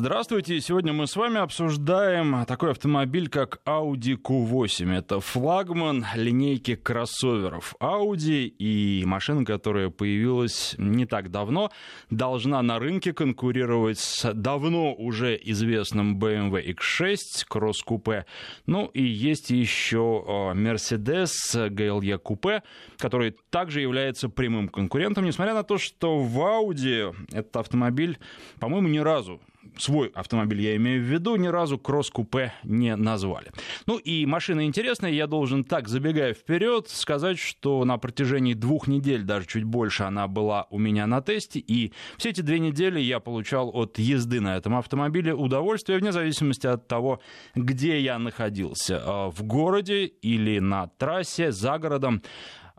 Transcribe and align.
Здравствуйте. 0.00 0.60
Сегодня 0.60 0.92
мы 0.92 1.08
с 1.08 1.16
вами 1.16 1.38
обсуждаем 1.38 2.44
такой 2.46 2.70
автомобиль, 2.70 3.28
как 3.28 3.60
Audi 3.66 4.16
Q8. 4.16 4.96
Это 4.96 5.18
флагман 5.18 6.06
линейки 6.14 6.76
кроссоверов 6.76 7.74
Audi 7.80 8.44
и 8.46 9.02
машина, 9.04 9.44
которая 9.44 9.90
появилась 9.90 10.76
не 10.78 11.04
так 11.04 11.32
давно, 11.32 11.72
должна 12.10 12.62
на 12.62 12.78
рынке 12.78 13.12
конкурировать 13.12 13.98
с 13.98 14.32
давно 14.34 14.94
уже 14.94 15.36
известным 15.42 16.16
BMW 16.16 16.76
X6 16.76 17.16
кросс-купе. 17.48 18.24
Ну 18.66 18.86
и 18.94 19.02
есть 19.02 19.50
еще 19.50 20.52
Mercedes 20.54 21.32
GLE 21.56 22.18
купе, 22.18 22.62
который 22.98 23.34
также 23.50 23.80
является 23.80 24.28
прямым 24.28 24.68
конкурентом, 24.68 25.24
несмотря 25.24 25.54
на 25.54 25.64
то, 25.64 25.76
что 25.76 26.20
в 26.20 26.38
Audi 26.38 27.12
этот 27.32 27.56
автомобиль, 27.56 28.20
по-моему, 28.60 28.86
ни 28.86 28.98
разу 28.98 29.40
свой 29.76 30.08
автомобиль 30.08 30.60
я 30.60 30.76
имею 30.76 31.02
в 31.02 31.04
виду, 31.04 31.36
ни 31.36 31.48
разу 31.48 31.78
кросс-купе 31.78 32.52
не 32.64 32.96
назвали. 32.96 33.50
Ну 33.86 33.98
и 33.98 34.26
машина 34.26 34.64
интересная, 34.64 35.10
я 35.10 35.26
должен 35.26 35.64
так, 35.64 35.88
забегая 35.88 36.34
вперед, 36.34 36.88
сказать, 36.88 37.38
что 37.38 37.84
на 37.84 37.98
протяжении 37.98 38.54
двух 38.54 38.88
недель, 38.88 39.22
даже 39.22 39.46
чуть 39.46 39.64
больше, 39.64 40.04
она 40.04 40.28
была 40.28 40.66
у 40.70 40.78
меня 40.78 41.06
на 41.06 41.20
тесте, 41.20 41.58
и 41.58 41.92
все 42.16 42.30
эти 42.30 42.40
две 42.40 42.58
недели 42.58 43.00
я 43.00 43.20
получал 43.20 43.70
от 43.72 43.98
езды 43.98 44.40
на 44.40 44.56
этом 44.56 44.76
автомобиле 44.76 45.34
удовольствие, 45.34 45.98
вне 45.98 46.12
зависимости 46.12 46.66
от 46.66 46.88
того, 46.88 47.20
где 47.54 48.00
я 48.00 48.18
находился, 48.18 49.02
а, 49.04 49.30
в 49.30 49.42
городе 49.42 50.06
или 50.06 50.58
на 50.58 50.86
трассе, 50.86 51.52
за 51.52 51.78
городом. 51.78 52.22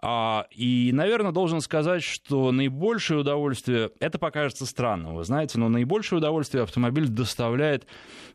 А, 0.02 0.46
и, 0.52 0.92
наверное, 0.94 1.32
должен 1.32 1.60
сказать, 1.60 2.04
что 2.04 2.52
наибольшее 2.52 3.20
удовольствие, 3.20 3.92
это 4.00 4.18
покажется 4.18 4.66
странным, 4.66 5.16
вы 5.16 5.24
знаете, 5.26 5.60
но 5.60 5.68
наибольшее 5.68 6.20
удовольствие 6.20 6.64
автомобиль 6.64 7.10
доставляет 7.10 7.86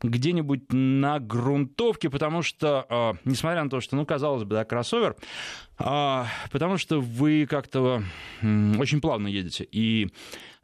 где-нибудь 0.02 0.72
на 0.72 1.18
грунтовке, 1.20 2.10
потому 2.10 2.42
что, 2.42 2.84
а, 2.88 3.14
несмотря 3.24 3.64
на 3.64 3.70
то, 3.70 3.80
что, 3.80 3.96
ну, 3.96 4.04
казалось 4.04 4.44
бы, 4.44 4.56
да, 4.56 4.64
кроссовер, 4.64 5.16
а, 5.78 6.26
потому 6.52 6.76
что 6.76 7.00
вы 7.00 7.46
как-то 7.46 8.02
очень 8.42 9.00
плавно 9.00 9.28
едете, 9.28 9.66
и 9.70 10.10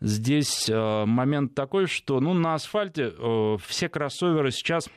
здесь 0.01 0.69
момент 0.69 1.55
такой, 1.55 1.87
что, 1.87 2.21
ну, 2.21 2.35
на 2.35 2.55
асфальте 2.55 3.13
все 3.67 3.89
кроссоверы 3.89 4.51
сейчас 4.51 4.89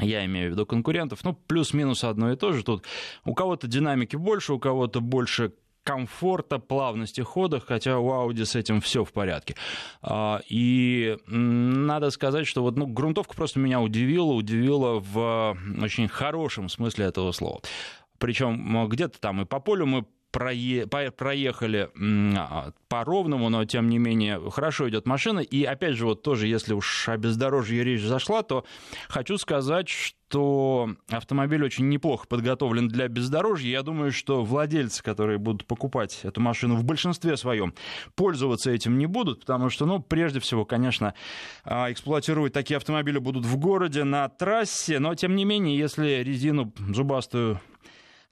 я 0.00 0.24
имею 0.26 0.50
в 0.50 0.52
виду 0.52 0.66
конкурентов, 0.66 1.24
ну, 1.24 1.34
плюс-минус 1.34 2.04
одно 2.04 2.32
и 2.32 2.36
то 2.36 2.52
же. 2.52 2.62
Тут 2.62 2.84
у 3.24 3.34
кого-то 3.34 3.66
динамики 3.66 4.16
больше, 4.16 4.52
у 4.52 4.58
кого-то 4.58 5.00
больше 5.00 5.52
комфорта, 5.82 6.58
плавности 6.58 7.22
хода, 7.22 7.60
хотя 7.60 7.98
у 7.98 8.10
Audi 8.10 8.44
с 8.44 8.54
этим 8.54 8.80
все 8.80 9.04
в 9.04 9.12
порядке. 9.12 9.56
А, 10.02 10.40
и 10.46 11.16
надо 11.26 12.10
сказать, 12.10 12.46
что 12.46 12.62
вот, 12.62 12.76
ну, 12.76 12.86
грунтовка 12.86 13.34
просто 13.34 13.58
меня 13.58 13.80
удивила, 13.80 14.32
удивила 14.32 15.00
в 15.00 15.56
очень 15.80 16.06
хорошем 16.06 16.68
смысле 16.68 17.06
этого 17.06 17.32
слова. 17.32 17.62
Причем 18.18 18.86
где-то 18.88 19.18
там 19.18 19.40
и 19.40 19.44
по 19.46 19.60
полю 19.60 19.86
мы 19.86 20.04
проехали 20.30 21.90
а, 22.36 22.72
по 22.88 23.04
ровному, 23.04 23.48
но 23.48 23.64
тем 23.64 23.88
не 23.88 23.98
менее 23.98 24.40
хорошо 24.50 24.88
идет 24.88 25.06
машина. 25.06 25.40
И 25.40 25.64
опять 25.64 25.94
же, 25.94 26.06
вот 26.06 26.22
тоже, 26.22 26.46
если 26.46 26.74
уж 26.74 27.08
о 27.08 27.16
бездорожье 27.16 27.82
речь 27.84 28.02
зашла, 28.02 28.42
то 28.42 28.64
хочу 29.08 29.38
сказать, 29.38 29.88
что 29.88 30.90
автомобиль 31.08 31.64
очень 31.64 31.88
неплохо 31.88 32.26
подготовлен 32.28 32.88
для 32.88 33.08
бездорожья. 33.08 33.70
Я 33.70 33.82
думаю, 33.82 34.12
что 34.12 34.44
владельцы, 34.44 35.02
которые 35.02 35.38
будут 35.38 35.66
покупать 35.66 36.20
эту 36.22 36.40
машину 36.40 36.76
в 36.76 36.84
большинстве 36.84 37.36
своем, 37.36 37.74
пользоваться 38.14 38.70
этим 38.70 38.98
не 38.98 39.06
будут, 39.06 39.40
потому 39.40 39.70
что, 39.70 39.86
ну, 39.86 40.00
прежде 40.00 40.40
всего, 40.40 40.64
конечно, 40.64 41.14
а, 41.64 41.90
эксплуатировать 41.90 42.52
такие 42.52 42.76
автомобили 42.76 43.18
будут 43.18 43.46
в 43.46 43.56
городе, 43.56 44.04
на 44.04 44.28
трассе, 44.28 44.98
но, 44.98 45.14
тем 45.14 45.34
не 45.34 45.44
менее, 45.44 45.78
если 45.78 46.22
резину 46.22 46.72
зубастую 46.78 47.60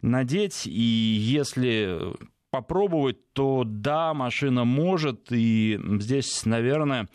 надеть, 0.01 0.67
и 0.67 0.81
если 0.81 2.15
попробовать, 2.51 3.33
то 3.33 3.65
да, 3.67 4.15
машина 4.15 4.65
может, 4.65 5.31
и 5.31 5.79
здесь, 5.99 6.47
наверное, 6.47 7.09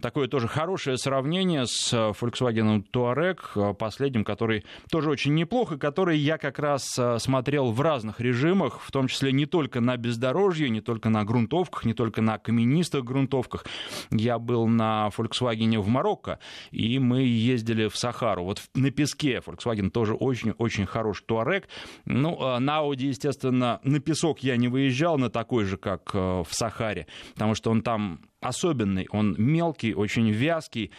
такое 0.00 0.28
тоже 0.28 0.46
хорошее 0.46 0.98
сравнение 0.98 1.66
с 1.66 1.92
Volkswagen 1.92 2.84
Touareg, 2.92 3.74
последним, 3.74 4.24
который 4.24 4.64
тоже 4.90 5.10
очень 5.10 5.34
неплохо, 5.34 5.78
который 5.78 6.18
я 6.18 6.38
как 6.38 6.58
раз 6.58 6.96
э, 6.96 7.18
смотрел 7.18 7.72
в 7.72 7.80
разных 7.80 8.20
режимах, 8.20 8.80
в 8.80 8.92
том 8.92 9.08
числе 9.08 9.32
не 9.32 9.46
только 9.46 9.80
на 9.80 9.96
бездорожье, 9.96 10.68
не 10.68 10.80
только 10.80 11.08
на 11.08 11.24
грунтовках, 11.24 11.84
не 11.84 11.94
только 11.94 12.22
на 12.22 12.38
каменистых 12.38 13.04
грунтовках. 13.04 13.66
Я 14.10 14.38
был 14.38 14.68
на 14.68 15.10
Volkswagen 15.16 15.80
в 15.80 15.88
Марокко, 15.88 16.38
и 16.70 16.98
мы 16.98 17.22
ездили 17.22 17.88
в 17.88 17.96
Сахару. 17.96 18.44
Вот 18.44 18.62
на 18.74 18.90
песке 18.90 19.42
Volkswagen 19.44 19.90
тоже 19.90 20.14
очень-очень 20.14 20.86
хороший 20.86 21.24
Touareg. 21.26 21.64
Ну, 22.04 22.38
э, 22.40 22.58
на 22.60 22.78
Audi, 22.78 23.06
естественно, 23.06 23.80
на 23.82 23.98
песок 23.98 24.40
я 24.40 24.56
не 24.56 24.68
выезжал, 24.74 25.18
на 25.18 25.30
такой 25.30 25.64
же, 25.64 25.76
как 25.76 26.10
э, 26.14 26.18
в 26.18 26.48
Сахаре, 26.50 27.06
потому 27.34 27.54
что 27.54 27.70
он 27.70 27.82
там 27.82 28.18
особенный, 28.40 29.06
он 29.10 29.36
мелкий, 29.38 29.94
очень 29.94 30.30
вязкий, 30.30 30.90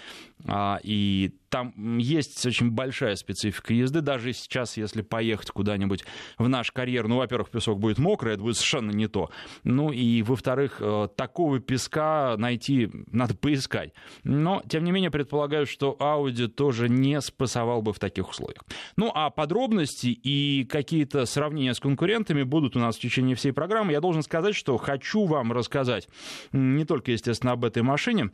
и 0.84 1.32
там 1.56 1.98
есть 1.98 2.46
очень 2.46 2.70
большая 2.70 3.16
специфика 3.16 3.74
езды. 3.74 4.02
Даже 4.02 4.34
сейчас, 4.34 4.76
если 4.76 5.02
поехать 5.02 5.52
куда-нибудь 5.52 6.04
в 6.38 6.50
наш 6.50 6.72
карьер, 6.72 7.08
ну, 7.08 7.18
во-первых, 7.18 7.50
песок 7.50 7.80
будет 7.80 7.98
мокрый, 7.98 8.34
это 8.34 8.44
будет 8.44 8.58
совершенно 8.58 8.92
не 8.92 9.08
то. 9.08 9.30
Ну, 9.64 9.92
и, 9.92 10.22
во-вторых, 10.22 10.78
э, 10.82 11.08
такого 11.16 11.60
песка 11.60 12.36
найти 12.38 12.90
надо 13.10 13.36
поискать. 13.36 13.94
Но, 14.24 14.64
тем 14.68 14.84
не 14.84 14.92
менее, 14.92 15.12
предполагаю, 15.12 15.66
что 15.66 15.96
Audi 15.98 16.48
тоже 16.48 16.90
не 16.90 17.22
спасовал 17.22 17.82
бы 17.82 17.94
в 17.94 18.00
таких 18.00 18.30
условиях. 18.30 18.66
Ну, 18.98 19.10
а 19.16 19.30
подробности 19.30 20.08
и 20.08 20.66
какие-то 20.66 21.26
сравнения 21.26 21.74
с 21.74 21.80
конкурентами 21.80 22.44
будут 22.44 22.76
у 22.76 22.80
нас 22.80 22.98
в 22.98 23.00
течение 23.00 23.38
всей 23.38 23.54
программы. 23.54 23.94
Я 23.94 24.02
должен 24.02 24.24
сказать, 24.24 24.56
что 24.56 24.76
хочу 24.76 25.26
вам 25.26 25.54
рассказать 25.54 26.10
не 26.52 26.84
только, 26.84 27.14
естественно, 27.14 27.54
об 27.54 27.64
этой 27.64 27.82
машине, 27.82 28.32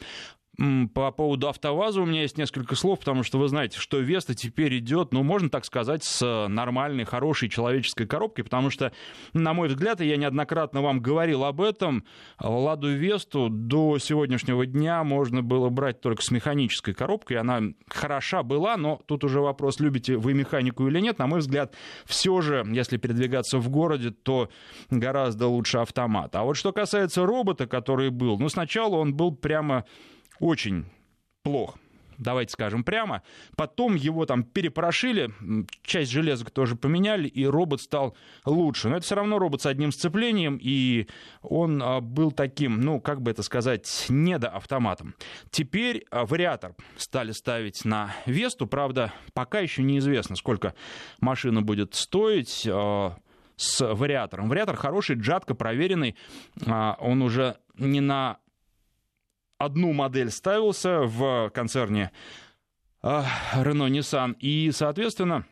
по 0.94 1.12
поводу 1.12 1.48
АвтоВАЗа 1.48 2.02
у 2.02 2.06
меня 2.06 2.22
есть 2.22 2.38
несколько 2.38 2.76
слов, 2.76 3.00
потому 3.00 3.24
что 3.24 3.40
вы 3.40 3.48
знаете, 3.48 3.80
что 3.80 4.00
Веста 4.00 4.36
теперь 4.36 4.78
идет, 4.78 5.14
ну, 5.14 5.24
можно 5.24 5.50
так 5.50 5.66
сказать, 5.66 6.04
с 6.04 6.48
нормальной, 6.48 7.06
хорошей 7.06 7.50
человеческой 7.50 8.06
коробкой, 8.06 8.44
потому 8.44 8.70
что, 8.70 8.92
на 9.34 9.54
мой 9.54 9.70
взгляд, 9.70 10.02
и 10.02 10.08
я 10.08 10.18
неоднократно 10.18 10.82
вам 10.82 11.00
говорил 11.00 11.46
об 11.46 11.62
этом, 11.62 12.04
Ладу 12.40 12.90
Весту 12.90 13.48
до 13.50 13.98
сегодняшнего 13.98 14.66
дня 14.66 15.04
можно 15.04 15.42
было 15.42 15.70
брать 15.70 16.02
только 16.02 16.22
с 16.22 16.32
механической 16.32 16.94
коробкой, 16.94 17.38
она 17.38 17.62
хороша 17.88 18.44
была, 18.44 18.78
но 18.78 19.02
тут 19.06 19.24
уже 19.24 19.40
вопрос, 19.40 19.80
любите 19.80 20.18
вы 20.18 20.34
механику 20.34 20.88
или 20.88 21.00
нет, 21.00 21.18
на 21.18 21.28
мой 21.28 21.40
взгляд, 21.40 21.74
все 22.06 22.42
же, 22.42 22.66
если 22.70 22.98
передвигаться 22.98 23.58
в 23.58 23.70
городе, 23.70 24.12
то 24.12 24.50
гораздо 24.90 25.48
лучше 25.48 25.78
автомат. 25.78 26.36
А 26.36 26.44
вот 26.44 26.56
что 26.56 26.74
касается 26.74 27.26
робота, 27.26 27.68
который 27.68 28.10
был, 28.10 28.38
ну, 28.38 28.50
сначала 28.50 28.98
он 28.98 29.16
был 29.16 29.34
прямо 29.34 29.86
очень 30.41 30.85
плохо 31.44 31.79
давайте 32.22 32.53
скажем 32.53 32.84
прямо. 32.84 33.24
Потом 33.57 33.96
его 33.96 34.25
там 34.25 34.44
перепорошили, 34.44 35.31
часть 35.84 36.12
железок 36.12 36.52
тоже 36.52 36.75
поменяли, 36.75 37.28
и 37.28 37.46
робот 37.46 37.81
стал 37.81 38.16
лучше. 38.46 38.88
Но 38.90 38.97
это 38.97 39.06
все 39.06 39.16
равно 39.16 39.40
робот 39.40 39.62
с 39.62 39.66
одним 39.66 39.91
сцеплением, 39.91 40.57
и 40.62 41.07
он 41.41 41.81
а, 41.84 42.00
был 42.00 42.31
таким, 42.31 42.79
ну, 42.79 43.02
как 43.02 43.22
бы 43.22 43.31
это 43.31 43.44
сказать, 43.44 44.06
недоавтоматом. 44.07 45.16
Теперь 45.50 46.06
а, 46.12 46.25
вариатор 46.25 46.75
стали 46.96 47.31
ставить 47.31 47.84
на 47.84 48.13
Весту, 48.25 48.68
правда, 48.68 49.12
пока 49.34 49.59
еще 49.59 49.84
неизвестно, 49.84 50.35
сколько 50.35 50.75
машина 51.19 51.62
будет 51.62 51.96
стоить 51.96 52.68
а, 52.69 53.18
с 53.56 53.94
вариатором. 53.94 54.47
Вариатор 54.50 54.75
хороший, 54.75 55.16
джатко 55.18 55.56
проверенный, 55.56 56.16
он 56.66 57.22
уже 57.22 57.58
не 57.78 58.00
на 58.00 58.38
одну 59.64 59.94
модель 59.94 60.32
ставился 60.32 61.02
в 61.02 61.50
концерне 61.54 62.12
Renault 63.03 63.90
Nissan. 63.90 64.35
И, 64.40 64.72
соответственно, 64.72 65.46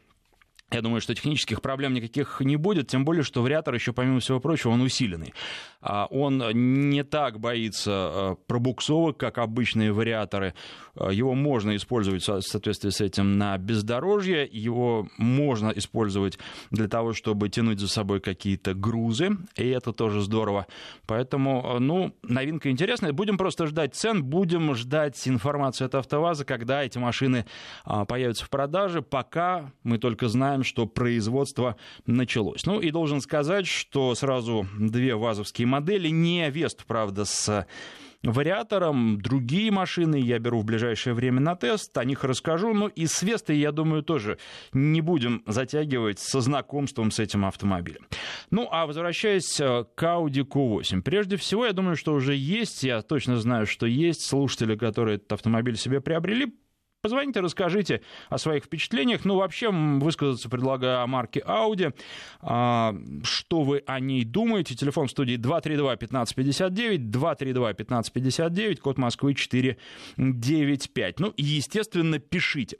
я 0.71 0.81
думаю, 0.81 1.01
что 1.01 1.15
технических 1.15 1.61
проблем 1.61 1.93
никаких 1.93 2.41
не 2.41 2.55
будет, 2.55 2.87
тем 2.87 3.05
более, 3.05 3.23
что 3.23 3.41
вариатор 3.41 3.73
еще, 3.73 3.93
помимо 3.93 4.19
всего 4.19 4.39
прочего, 4.39 4.71
он 4.71 4.81
усиленный. 4.81 5.33
А 5.81 6.05
он 6.05 6.43
не 6.89 7.03
так 7.03 7.39
боится 7.39 8.11
э, 8.13 8.35
пробуксовок, 8.47 9.17
как 9.17 9.37
обычные 9.37 9.93
вариаторы. 9.93 10.53
Э, 10.95 11.09
его 11.11 11.33
можно 11.33 11.75
использовать 11.75 12.27
в 12.27 12.41
соответствии 12.41 12.89
с 12.89 13.01
этим 13.01 13.37
на 13.37 13.57
бездорожье, 13.57 14.47
его 14.51 15.07
можно 15.17 15.69
использовать 15.69 16.37
для 16.71 16.87
того, 16.87 17.13
чтобы 17.13 17.49
тянуть 17.49 17.79
за 17.79 17.87
собой 17.87 18.19
какие-то 18.19 18.73
грузы, 18.73 19.37
и 19.55 19.67
это 19.69 19.93
тоже 19.93 20.21
здорово. 20.21 20.67
Поэтому, 21.07 21.75
э, 21.75 21.79
ну, 21.79 22.15
новинка 22.23 22.69
интересная. 22.69 23.13
Будем 23.13 23.37
просто 23.37 23.67
ждать 23.67 23.95
цен, 23.95 24.23
будем 24.23 24.75
ждать 24.75 25.27
информацию 25.27 25.85
от 25.87 25.95
АвтоВАЗа, 25.95 26.45
когда 26.45 26.83
эти 26.83 26.97
машины 26.97 27.45
а, 27.85 28.05
появятся 28.05 28.45
в 28.45 28.49
продаже. 28.49 29.01
Пока 29.01 29.71
мы 29.83 29.97
только 29.97 30.27
знаем, 30.27 30.58
что 30.63 30.85
производство 30.85 31.75
началось. 32.05 32.65
Ну 32.65 32.79
и 32.79 32.91
должен 32.91 33.21
сказать, 33.21 33.67
что 33.67 34.15
сразу 34.15 34.67
две 34.77 35.15
вазовские 35.15 35.67
модели, 35.67 36.09
не 36.09 36.49
Вест, 36.49 36.85
правда, 36.85 37.25
с 37.25 37.65
вариатором. 38.23 39.21
Другие 39.21 39.71
машины 39.71 40.19
я 40.19 40.39
беру 40.39 40.59
в 40.59 40.65
ближайшее 40.65 41.13
время 41.13 41.39
на 41.39 41.55
тест, 41.55 41.97
о 41.97 42.03
них 42.03 42.23
расскажу. 42.23 42.73
Ну 42.73 42.87
и 42.87 43.05
с 43.05 43.23
Вестой, 43.23 43.57
я 43.57 43.71
думаю, 43.71 44.03
тоже 44.03 44.37
не 44.73 45.01
будем 45.01 45.43
затягивать 45.45 46.19
со 46.19 46.41
знакомством 46.41 47.11
с 47.11 47.19
этим 47.19 47.45
автомобилем. 47.45 48.05
Ну 48.51 48.67
а 48.71 48.85
возвращаясь 48.85 49.59
э, 49.59 49.85
к 49.95 50.03
Audi 50.03 50.45
Q8. 50.45 51.01
Прежде 51.01 51.37
всего, 51.37 51.65
я 51.65 51.73
думаю, 51.73 51.95
что 51.95 52.13
уже 52.13 52.35
есть, 52.35 52.83
я 52.83 53.01
точно 53.01 53.37
знаю, 53.37 53.65
что 53.65 53.85
есть 53.85 54.25
слушатели, 54.25 54.75
которые 54.75 55.17
этот 55.17 55.31
автомобиль 55.33 55.77
себе 55.77 56.01
приобрели, 56.01 56.53
Позвоните, 57.01 57.39
расскажите 57.39 58.01
о 58.27 58.37
своих 58.37 58.65
впечатлениях. 58.65 59.23
Ну, 59.23 59.37
вообще, 59.37 59.69
высказаться 59.71 60.49
предлагаю 60.49 60.99
о 60.99 61.07
марке 61.07 61.39
Audi. 61.39 61.93
А, 62.41 62.93
что 63.23 63.61
вы 63.61 63.83
о 63.87 64.01
ней 64.01 64.25
думаете? 64.25 64.75
Телефон 64.75 65.07
в 65.07 65.11
студии 65.11 65.37
232-1559, 65.37 66.97
232-1559, 66.97 68.75
код 68.81 68.97
Москвы 68.97 69.33
495. 69.33 71.19
Ну, 71.21 71.33
естественно, 71.37 72.19
пишите. 72.19 72.75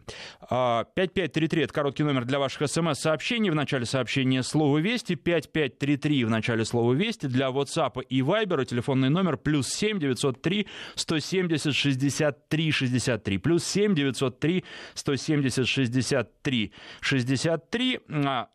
5533 0.50 1.62
а,— 1.62 1.64
это 1.64 1.74
короткий 1.74 2.04
номер 2.04 2.26
для 2.26 2.40
ваших 2.40 2.70
смс-сообщений. 2.70 3.50
В 3.52 3.56
начале 3.56 3.86
сообщения 3.86 4.44
слово 4.44 4.80
«Вести», 4.80 5.16
5533 5.16 6.26
в 6.26 6.30
начале 6.30 6.66
слова 6.66 6.92
«Вести». 6.92 7.28
Для 7.28 7.48
WhatsApp 7.52 8.04
и 8.10 8.20
Viber 8.20 8.66
телефонный 8.66 9.10
номер 9.10 9.38
плюс 9.38 9.70
7 9.70 9.98
903 9.98 10.68
170 10.96 11.74
63 11.74 12.72
63, 12.72 13.38
плюс 13.38 13.64
7 13.64 13.96
903 13.96 14.09
903 14.12 14.64
170 14.94 15.68
63 15.68 16.72
63. 17.02 18.00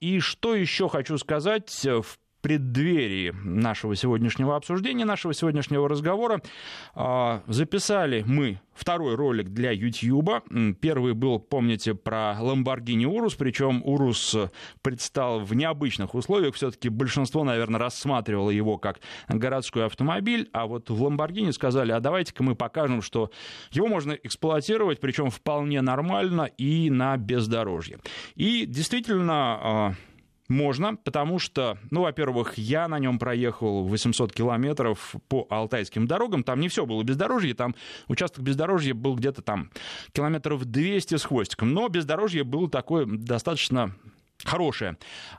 И 0.00 0.20
что 0.20 0.54
еще 0.54 0.88
хочу 0.88 1.18
сказать 1.18 1.70
в 1.84 2.18
преддверии 2.44 3.32
нашего 3.42 3.96
сегодняшнего 3.96 4.54
обсуждения, 4.54 5.06
нашего 5.06 5.32
сегодняшнего 5.32 5.88
разговора 5.88 6.42
а, 6.94 7.42
записали 7.46 8.22
мы 8.26 8.60
второй 8.74 9.14
ролик 9.14 9.48
для 9.48 9.70
YouTube. 9.70 10.30
Первый 10.78 11.14
был, 11.14 11.38
помните, 11.38 11.94
про 11.94 12.36
Lamborghini 12.38 13.04
Urus, 13.04 13.34
причем 13.38 13.82
Urus 13.82 14.50
предстал 14.82 15.40
в 15.40 15.54
необычных 15.54 16.14
условиях. 16.14 16.54
Все-таки 16.54 16.90
большинство, 16.90 17.44
наверное, 17.44 17.80
рассматривало 17.80 18.50
его 18.50 18.76
как 18.76 19.00
городской 19.26 19.86
автомобиль, 19.86 20.50
а 20.52 20.66
вот 20.66 20.90
в 20.90 21.02
Lamborghini 21.02 21.50
сказали, 21.50 21.92
а 21.92 22.00
давайте-ка 22.00 22.42
мы 22.42 22.54
покажем, 22.56 23.00
что 23.00 23.30
его 23.70 23.86
можно 23.86 24.12
эксплуатировать, 24.12 25.00
причем 25.00 25.30
вполне 25.30 25.80
нормально 25.80 26.50
и 26.58 26.90
на 26.90 27.16
бездорожье. 27.16 28.00
И 28.34 28.66
действительно 28.66 29.32
а, 29.32 29.94
можно, 30.54 30.96
потому 30.96 31.38
что, 31.38 31.76
ну, 31.90 32.02
во-первых, 32.02 32.56
я 32.56 32.88
на 32.88 32.98
нем 32.98 33.18
проехал 33.18 33.84
800 33.84 34.32
километров 34.32 35.14
по 35.28 35.46
алтайским 35.50 36.06
дорогам. 36.06 36.44
Там 36.44 36.60
не 36.60 36.68
все 36.68 36.86
было 36.86 37.02
бездорожье, 37.02 37.54
там 37.54 37.74
участок 38.08 38.42
бездорожья 38.42 38.94
был 38.94 39.16
где-то 39.16 39.42
там 39.42 39.70
километров 40.12 40.64
200 40.64 41.16
с 41.16 41.24
хвостиком. 41.24 41.74
Но 41.74 41.88
бездорожье 41.88 42.44
было 42.44 42.70
такое 42.70 43.04
достаточно 43.06 43.94
хорошее. 44.44 44.96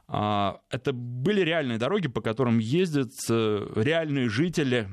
А, 0.07 0.59
это 0.69 0.94
были 0.94 1.41
реальные 1.41 1.77
дороги, 1.77 2.07
по 2.07 2.21
которым 2.21 2.59
ездят 2.59 3.11
э, 3.29 3.68
реальные 3.75 4.29
жители 4.29 4.89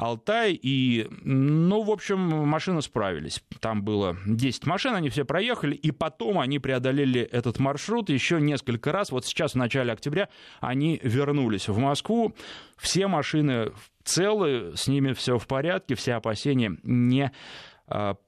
Алтай. 0.00 0.58
И, 0.60 1.06
ну, 1.22 1.82
в 1.82 1.90
общем, 1.90 2.18
машины 2.18 2.80
справились. 2.80 3.42
Там 3.60 3.82
было 3.82 4.16
10 4.26 4.66
машин, 4.66 4.94
они 4.94 5.10
все 5.10 5.24
проехали, 5.24 5.74
и 5.74 5.90
потом 5.90 6.38
они 6.38 6.58
преодолели 6.58 7.20
этот 7.20 7.58
маршрут 7.58 8.08
еще 8.08 8.40
несколько 8.40 8.92
раз. 8.92 9.12
Вот 9.12 9.26
сейчас, 9.26 9.52
в 9.52 9.56
начале 9.56 9.92
октября, 9.92 10.28
они 10.60 10.98
вернулись 11.02 11.68
в 11.68 11.78
Москву. 11.78 12.34
Все 12.78 13.08
машины 13.08 13.72
целы, 14.02 14.72
с 14.74 14.88
ними 14.88 15.12
все 15.12 15.38
в 15.38 15.46
порядке, 15.46 15.94
все 15.94 16.14
опасения 16.14 16.76
не 16.82 17.30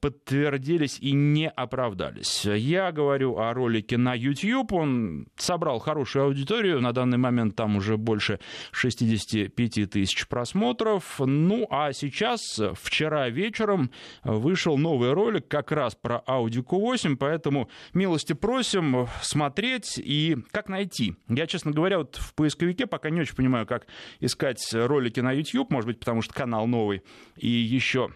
подтвердились 0.01 0.99
и 1.01 1.13
не 1.13 1.49
оправдались. 1.49 2.45
Я 2.45 2.91
говорю 2.93 3.39
о 3.39 3.53
ролике 3.55 3.97
на 3.97 4.15
YouTube. 4.15 4.73
Он 4.73 5.29
собрал 5.37 5.79
хорошую 5.79 6.25
аудиторию. 6.27 6.81
На 6.81 6.93
данный 6.93 7.19
момент 7.19 7.55
там 7.57 7.77
уже 7.77 7.97
больше 7.97 8.41
65 8.73 9.91
тысяч 9.91 10.27
просмотров. 10.27 11.21
Ну, 11.21 11.67
а 11.71 11.93
сейчас, 11.93 12.61
вчера 12.75 13.29
вечером, 13.29 13.91
вышел 14.25 14.77
новый 14.77 15.13
ролик 15.13 15.49
как 15.49 15.71
раз 15.71 15.95
про 15.95 16.23
Audi 16.27 16.65
Q8, 16.65 17.17
поэтому 17.17 17.69
милости 17.95 18.33
просим 18.33 19.09
смотреть 19.23 19.99
и 19.99 20.37
как 20.51 20.69
найти. 20.69 21.15
Я, 21.29 21.47
честно 21.47 21.71
говоря, 21.71 21.99
вот 21.99 22.17
в 22.17 22.35
поисковике 22.35 22.87
пока 22.87 23.11
не 23.11 23.21
очень 23.21 23.37
понимаю, 23.37 23.67
как 23.67 23.87
искать 24.21 24.63
ролики 24.73 25.21
на 25.21 25.33
YouTube, 25.33 25.71
может 25.71 25.87
быть, 25.87 26.01
потому 26.01 26.23
что 26.23 26.35
канал 26.35 26.67
новый 26.67 27.03
и 27.37 27.49
еще 27.49 28.11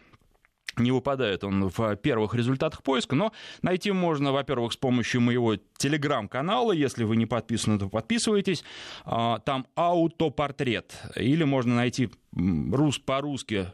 не 0.78 0.90
выпадает 0.90 1.44
он 1.44 1.68
в 1.68 1.96
первых 1.96 2.34
результатах 2.34 2.82
поиска, 2.82 3.14
но 3.14 3.32
найти 3.62 3.92
можно, 3.92 4.32
во-первых, 4.32 4.72
с 4.72 4.76
помощью 4.76 5.20
моего 5.20 5.56
телеграм-канала, 5.76 6.72
если 6.72 7.04
вы 7.04 7.16
не 7.16 7.26
подписаны, 7.26 7.78
то 7.78 7.88
подписывайтесь, 7.88 8.64
а, 9.04 9.38
там 9.40 9.66
аутопортрет, 9.74 10.94
или 11.16 11.44
можно 11.44 11.74
найти 11.74 12.10
рус 12.36 12.98
по-русски 12.98 13.68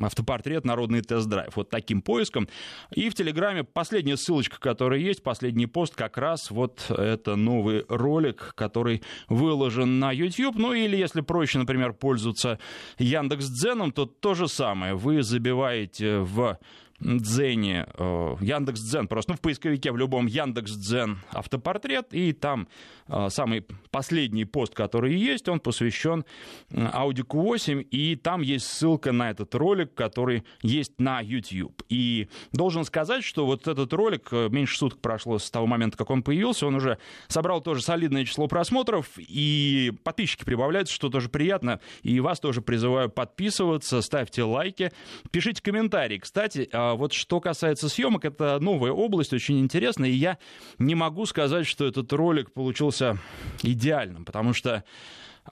автопортрет 0.00 0.64
«Народный 0.64 1.02
тест-драйв». 1.02 1.56
Вот 1.56 1.70
таким 1.70 2.02
поиском. 2.02 2.48
И 2.94 3.08
в 3.08 3.14
Телеграме 3.14 3.64
последняя 3.64 4.16
ссылочка, 4.16 4.58
которая 4.58 4.98
есть, 4.98 5.22
последний 5.22 5.66
пост, 5.66 5.94
как 5.94 6.18
раз 6.18 6.50
вот 6.50 6.86
это 6.90 7.36
новый 7.36 7.84
ролик, 7.88 8.52
который 8.54 9.02
выложен 9.28 9.98
на 9.98 10.12
YouTube. 10.12 10.56
Ну 10.56 10.72
или 10.72 10.96
если 10.96 11.20
проще, 11.20 11.58
например, 11.58 11.92
пользоваться 11.92 12.58
Яндекс.Дзеном, 12.98 13.92
то 13.92 14.06
то 14.06 14.34
же 14.34 14.48
самое. 14.48 14.94
Вы 14.94 15.22
забиваете 15.22 16.18
в 16.18 16.58
Дзене, 17.00 17.86
э, 17.94 18.36
Яндекс 18.40 18.80
Дзен, 18.80 19.06
просто 19.06 19.32
ну, 19.32 19.36
в 19.36 19.40
поисковике 19.40 19.92
в 19.92 19.96
любом 19.96 20.26
Яндекс 20.26 20.72
Дзен 20.72 21.18
автопортрет, 21.30 22.08
и 22.12 22.32
там 22.32 22.66
э, 23.06 23.28
самый 23.30 23.64
последний 23.90 24.44
пост, 24.44 24.74
который 24.74 25.14
есть, 25.14 25.48
он 25.48 25.60
посвящен 25.60 26.24
Audi 26.70 27.24
Q8, 27.24 27.82
и 27.82 28.16
там 28.16 28.42
есть 28.42 28.66
ссылка 28.66 29.12
на 29.12 29.30
этот 29.30 29.54
ролик, 29.54 29.94
который 29.94 30.42
есть 30.62 30.98
на 30.98 31.20
YouTube. 31.20 31.82
И 31.88 32.28
должен 32.52 32.84
сказать, 32.84 33.22
что 33.22 33.46
вот 33.46 33.68
этот 33.68 33.92
ролик, 33.92 34.28
э, 34.32 34.48
меньше 34.50 34.76
суток 34.76 35.00
прошло 35.00 35.38
с 35.38 35.50
того 35.52 35.66
момента, 35.66 35.96
как 35.96 36.10
он 36.10 36.24
появился, 36.24 36.66
он 36.66 36.74
уже 36.74 36.98
собрал 37.28 37.60
тоже 37.60 37.82
солидное 37.82 38.24
число 38.24 38.48
просмотров, 38.48 39.06
и 39.18 39.92
подписчики 40.02 40.44
прибавляются, 40.44 40.94
что 40.94 41.10
тоже 41.10 41.28
приятно, 41.28 41.80
и 42.02 42.18
вас 42.18 42.40
тоже 42.40 42.60
призываю 42.60 43.08
подписываться, 43.08 44.02
ставьте 44.02 44.42
лайки, 44.42 44.90
пишите 45.30 45.62
комментарии. 45.62 46.18
Кстати, 46.18 46.68
вот 46.94 47.12
что 47.12 47.40
касается 47.40 47.88
съемок, 47.88 48.24
это 48.24 48.58
новая 48.60 48.92
область, 48.92 49.32
очень 49.32 49.60
интересная, 49.60 50.10
и 50.10 50.14
я 50.14 50.38
не 50.78 50.94
могу 50.94 51.26
сказать, 51.26 51.66
что 51.66 51.86
этот 51.86 52.12
ролик 52.12 52.52
получился 52.52 53.18
идеальным, 53.62 54.24
потому 54.24 54.52
что 54.52 54.84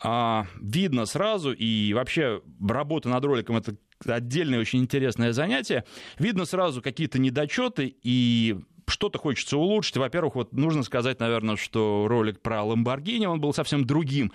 а, 0.00 0.46
видно 0.60 1.06
сразу, 1.06 1.52
и 1.52 1.92
вообще 1.92 2.42
работа 2.66 3.08
над 3.08 3.24
роликом 3.24 3.56
это 3.56 3.76
отдельное 4.04 4.60
очень 4.60 4.80
интересное 4.80 5.32
занятие, 5.32 5.84
видно 6.18 6.44
сразу 6.44 6.82
какие-то 6.82 7.18
недочеты, 7.18 7.96
и 8.02 8.56
что-то 8.88 9.18
хочется 9.18 9.56
улучшить. 9.56 9.96
Во-первых, 9.96 10.34
вот 10.36 10.52
нужно 10.52 10.82
сказать, 10.82 11.20
наверное, 11.20 11.56
что 11.56 12.06
ролик 12.08 12.40
про 12.40 12.62
Ламборгини, 12.62 13.26
он 13.26 13.40
был 13.40 13.52
совсем 13.52 13.84
другим. 13.84 14.32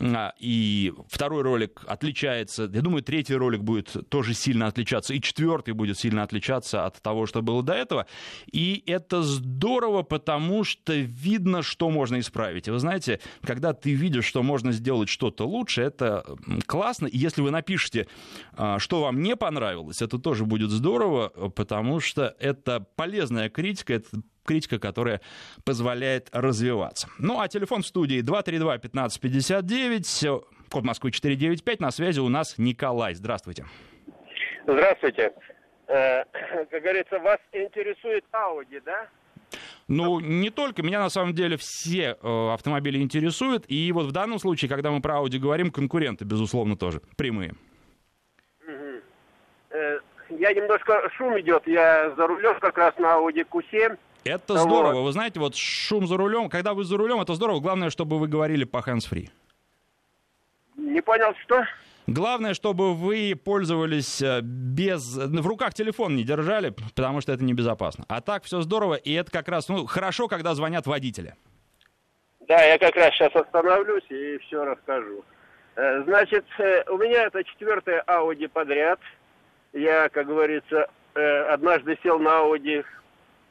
А, 0.00 0.34
и 0.38 0.92
второй 1.08 1.42
ролик 1.42 1.82
отличается. 1.86 2.70
Я 2.72 2.82
думаю, 2.82 3.02
третий 3.02 3.34
ролик 3.34 3.62
будет 3.62 3.96
тоже 4.08 4.34
сильно 4.34 4.66
отличаться. 4.66 5.14
И 5.14 5.20
четвертый 5.20 5.74
будет 5.74 5.98
сильно 5.98 6.22
отличаться 6.22 6.84
от 6.84 7.00
того, 7.00 7.26
что 7.26 7.42
было 7.42 7.62
до 7.62 7.74
этого. 7.74 8.06
И 8.50 8.82
это 8.86 9.22
здорово, 9.22 10.02
потому 10.02 10.64
что 10.64 10.94
видно, 10.94 11.62
что 11.62 11.90
можно 11.90 12.18
исправить. 12.18 12.68
И 12.68 12.70
вы 12.70 12.78
знаете, 12.78 13.20
когда 13.42 13.72
ты 13.72 13.92
видишь, 13.92 14.24
что 14.24 14.42
можно 14.42 14.72
сделать 14.72 15.08
что-то 15.08 15.46
лучше, 15.46 15.82
это 15.82 16.24
классно. 16.66 17.06
И 17.06 17.18
если 17.18 17.40
вы 17.40 17.50
напишете, 17.50 18.08
а, 18.54 18.78
что 18.78 19.02
вам 19.02 19.22
не 19.22 19.36
понравилось, 19.36 20.02
это 20.02 20.18
тоже 20.18 20.44
будет 20.44 20.70
здорово, 20.70 21.28
потому 21.54 22.00
что 22.00 22.34
это 22.40 22.84
полезная 22.96 23.48
критика, 23.48 23.91
критика, 23.92 24.16
это 24.16 24.24
критика, 24.44 24.78
которая 24.78 25.20
позволяет 25.64 26.28
развиваться. 26.32 27.08
Ну, 27.18 27.40
а 27.40 27.48
телефон 27.48 27.82
в 27.82 27.86
студии 27.86 28.22
232-1559, 28.22 30.44
код 30.70 30.84
Москвы 30.84 31.10
495, 31.10 31.80
на 31.80 31.90
связи 31.90 32.20
у 32.20 32.28
нас 32.28 32.54
Николай. 32.58 33.14
Здравствуйте. 33.14 33.64
Здравствуйте. 34.66 35.32
Э, 35.88 36.22
как 36.70 36.82
говорится, 36.82 37.18
вас 37.18 37.38
интересует 37.52 38.24
Audi, 38.32 38.80
да? 38.84 39.08
Ну, 39.88 40.20
не 40.20 40.50
только. 40.50 40.82
Меня, 40.82 41.00
на 41.00 41.10
самом 41.10 41.34
деле, 41.34 41.58
все 41.58 42.16
э, 42.20 42.52
автомобили 42.52 42.98
интересуют. 42.98 43.64
И 43.68 43.92
вот 43.92 44.06
в 44.06 44.12
данном 44.12 44.38
случае, 44.38 44.70
когда 44.70 44.90
мы 44.90 45.02
про 45.02 45.16
Audi 45.16 45.38
говорим, 45.38 45.70
конкуренты, 45.70 46.24
безусловно, 46.24 46.76
тоже 46.76 47.02
прямые. 47.16 47.52
Э, 49.70 49.98
я 50.38 50.52
немножко 50.52 51.10
шум 51.16 51.38
идет, 51.40 51.66
я 51.66 52.10
за 52.16 52.26
рулем 52.26 52.58
как 52.60 52.78
раз 52.78 52.96
на 52.98 53.16
Audi 53.18 53.46
Q7. 53.50 53.98
Это 54.24 54.56
здорово. 54.56 55.00
Вот. 55.00 55.04
Вы 55.04 55.12
знаете, 55.12 55.40
вот 55.40 55.56
шум 55.56 56.06
за 56.06 56.16
рулем, 56.16 56.48
когда 56.48 56.74
вы 56.74 56.84
за 56.84 56.96
рулем, 56.96 57.20
это 57.20 57.34
здорово. 57.34 57.60
Главное, 57.60 57.90
чтобы 57.90 58.18
вы 58.18 58.28
говорили 58.28 58.64
по 58.64 58.78
hands-free. 58.78 59.28
Не 60.76 61.00
понял, 61.00 61.34
что? 61.44 61.64
Главное, 62.06 62.54
чтобы 62.54 62.94
вы 62.94 63.34
пользовались 63.42 64.20
э, 64.20 64.40
без... 64.42 65.16
В 65.16 65.46
руках 65.46 65.72
телефон 65.74 66.16
не 66.16 66.24
держали, 66.24 66.74
потому 66.94 67.20
что 67.20 67.32
это 67.32 67.44
небезопасно. 67.44 68.04
А 68.08 68.20
так 68.20 68.44
все 68.44 68.60
здорово, 68.60 68.94
и 68.94 69.12
это 69.12 69.30
как 69.30 69.48
раз 69.48 69.68
ну, 69.68 69.86
хорошо, 69.86 70.26
когда 70.26 70.54
звонят 70.54 70.86
водители. 70.86 71.34
Да, 72.48 72.60
я 72.64 72.76
как 72.78 72.96
раз 72.96 73.14
сейчас 73.14 73.34
остановлюсь 73.34 74.04
и 74.08 74.38
все 74.38 74.64
расскажу. 74.64 75.24
Э, 75.76 76.02
значит, 76.02 76.44
э, 76.58 76.82
у 76.90 76.98
меня 76.98 77.24
это 77.24 77.44
четвертая 77.44 78.02
Audi 78.06 78.48
подряд. 78.48 78.98
Я, 79.72 80.08
как 80.10 80.26
говорится, 80.26 80.88
однажды 81.14 81.98
сел 82.02 82.18
на 82.18 82.42
Audi 82.42 82.84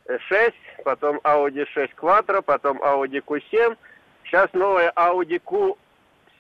6, 0.08 0.54
потом 0.84 1.18
Audi 1.24 1.66
6 1.74 1.94
Quattro, 1.94 2.42
потом 2.42 2.78
Audi 2.80 3.24
Q7. 3.24 3.78
Сейчас 4.24 4.52
новая 4.54 4.92
Audi 4.96 5.40
Q 5.40 5.78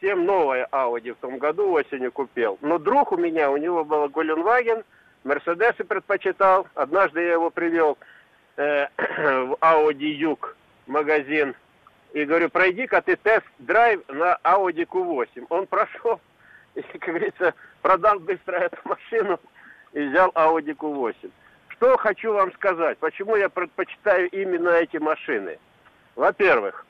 7 0.01 0.23
новая 0.23 0.67
Audi 0.71 1.13
в 1.13 1.17
том 1.17 1.37
году 1.37 1.71
осенью 1.71 2.11
купил. 2.11 2.57
Но 2.61 2.79
друг 2.79 3.11
у 3.11 3.17
меня, 3.17 3.51
у 3.51 3.57
него 3.57 3.83
был 3.83 4.09
Гуленваген, 4.09 4.83
Мерседесы 5.23 5.83
предпочитал. 5.83 6.67
Однажды 6.73 7.21
я 7.21 7.33
его 7.33 7.49
привел 7.51 7.97
э, 8.57 8.87
в 8.97 9.57
Audi 9.61 10.09
Юг 10.09 10.57
магазин. 10.87 11.55
И 12.13 12.25
говорю, 12.25 12.49
пройди-ка 12.49 13.01
ты 13.01 13.15
тест-драйв 13.15 14.01
на 14.09 14.37
Audi 14.43 14.85
Q8. 14.85 15.45
Он 15.49 15.67
прошел 15.67 16.19
и, 16.75 16.81
как 16.81 17.01
говорится, 17.01 17.53
продал 17.81 18.19
быстро 18.19 18.55
эту 18.55 18.77
машину 18.83 19.39
и 19.93 20.07
взял 20.07 20.29
Audi 20.31 20.75
Q8. 20.75 21.31
Что 21.69 21.97
хочу 21.97 22.33
вам 22.33 22.51
сказать, 22.53 22.97
почему 22.99 23.35
я 23.35 23.49
предпочитаю 23.49 24.29
именно 24.29 24.69
эти 24.69 24.97
машины. 24.97 25.57
Во-первых, 26.15 26.85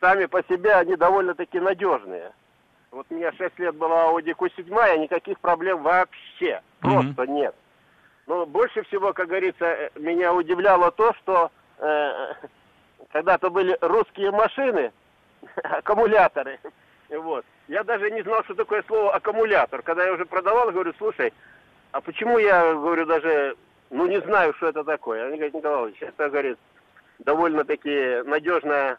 сами 0.00 0.26
по 0.26 0.42
себе 0.44 0.74
они 0.74 0.96
довольно-таки 0.96 1.60
надежные. 1.60 2.32
Вот 2.90 3.06
у 3.10 3.14
меня 3.14 3.32
6 3.32 3.58
лет 3.58 3.74
была 3.74 4.10
Audi 4.10 4.34
Q7, 4.34 4.98
никаких 4.98 5.38
проблем 5.40 5.82
вообще, 5.82 6.62
просто 6.80 7.22
mm-hmm. 7.22 7.30
нет. 7.30 7.54
Но 8.26 8.46
больше 8.46 8.82
всего, 8.84 9.12
как 9.12 9.28
говорится, 9.28 9.90
меня 9.94 10.34
удивляло 10.34 10.90
то, 10.90 11.14
что 11.14 11.50
э, 11.78 12.32
когда-то 13.12 13.50
были 13.50 13.76
русские 13.80 14.32
машины, 14.32 14.92
аккумуляторы, 15.62 16.58
вот. 17.10 17.44
Я 17.68 17.84
даже 17.84 18.10
не 18.10 18.22
знал, 18.22 18.42
что 18.44 18.54
такое 18.54 18.82
слово 18.86 19.14
аккумулятор. 19.14 19.82
Когда 19.82 20.04
я 20.04 20.12
уже 20.12 20.24
продавал, 20.24 20.70
говорю, 20.70 20.92
слушай, 20.98 21.32
а 21.92 22.00
почему 22.00 22.38
я, 22.38 22.74
говорю, 22.74 23.06
даже, 23.06 23.56
ну, 23.90 24.06
не 24.06 24.20
знаю, 24.20 24.54
что 24.54 24.68
это 24.68 24.84
такое. 24.84 25.26
Они 25.26 25.36
говорят, 25.36 25.54
Николай 25.54 25.94
это, 26.00 26.28
говорит, 26.28 26.58
довольно-таки 27.18 28.22
надежная 28.24 28.98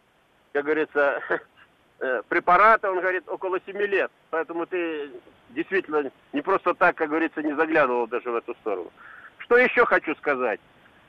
как 0.58 0.66
говорится, 0.66 1.22
э, 2.00 2.22
препарата, 2.28 2.92
он 2.92 3.00
говорит, 3.00 3.28
около 3.28 3.60
7 3.66 3.78
лет. 3.78 4.12
Поэтому 4.32 4.66
ты 4.66 5.12
действительно 5.50 6.12
не 6.34 6.42
просто 6.42 6.74
так, 6.74 6.96
как 6.96 7.10
говорится, 7.10 7.44
не 7.44 7.54
заглядывал 7.54 8.08
даже 8.08 8.32
в 8.32 8.36
эту 8.36 8.56
сторону. 8.56 8.92
Что 9.38 9.58
еще 9.58 9.86
хочу 9.86 10.16
сказать? 10.16 10.60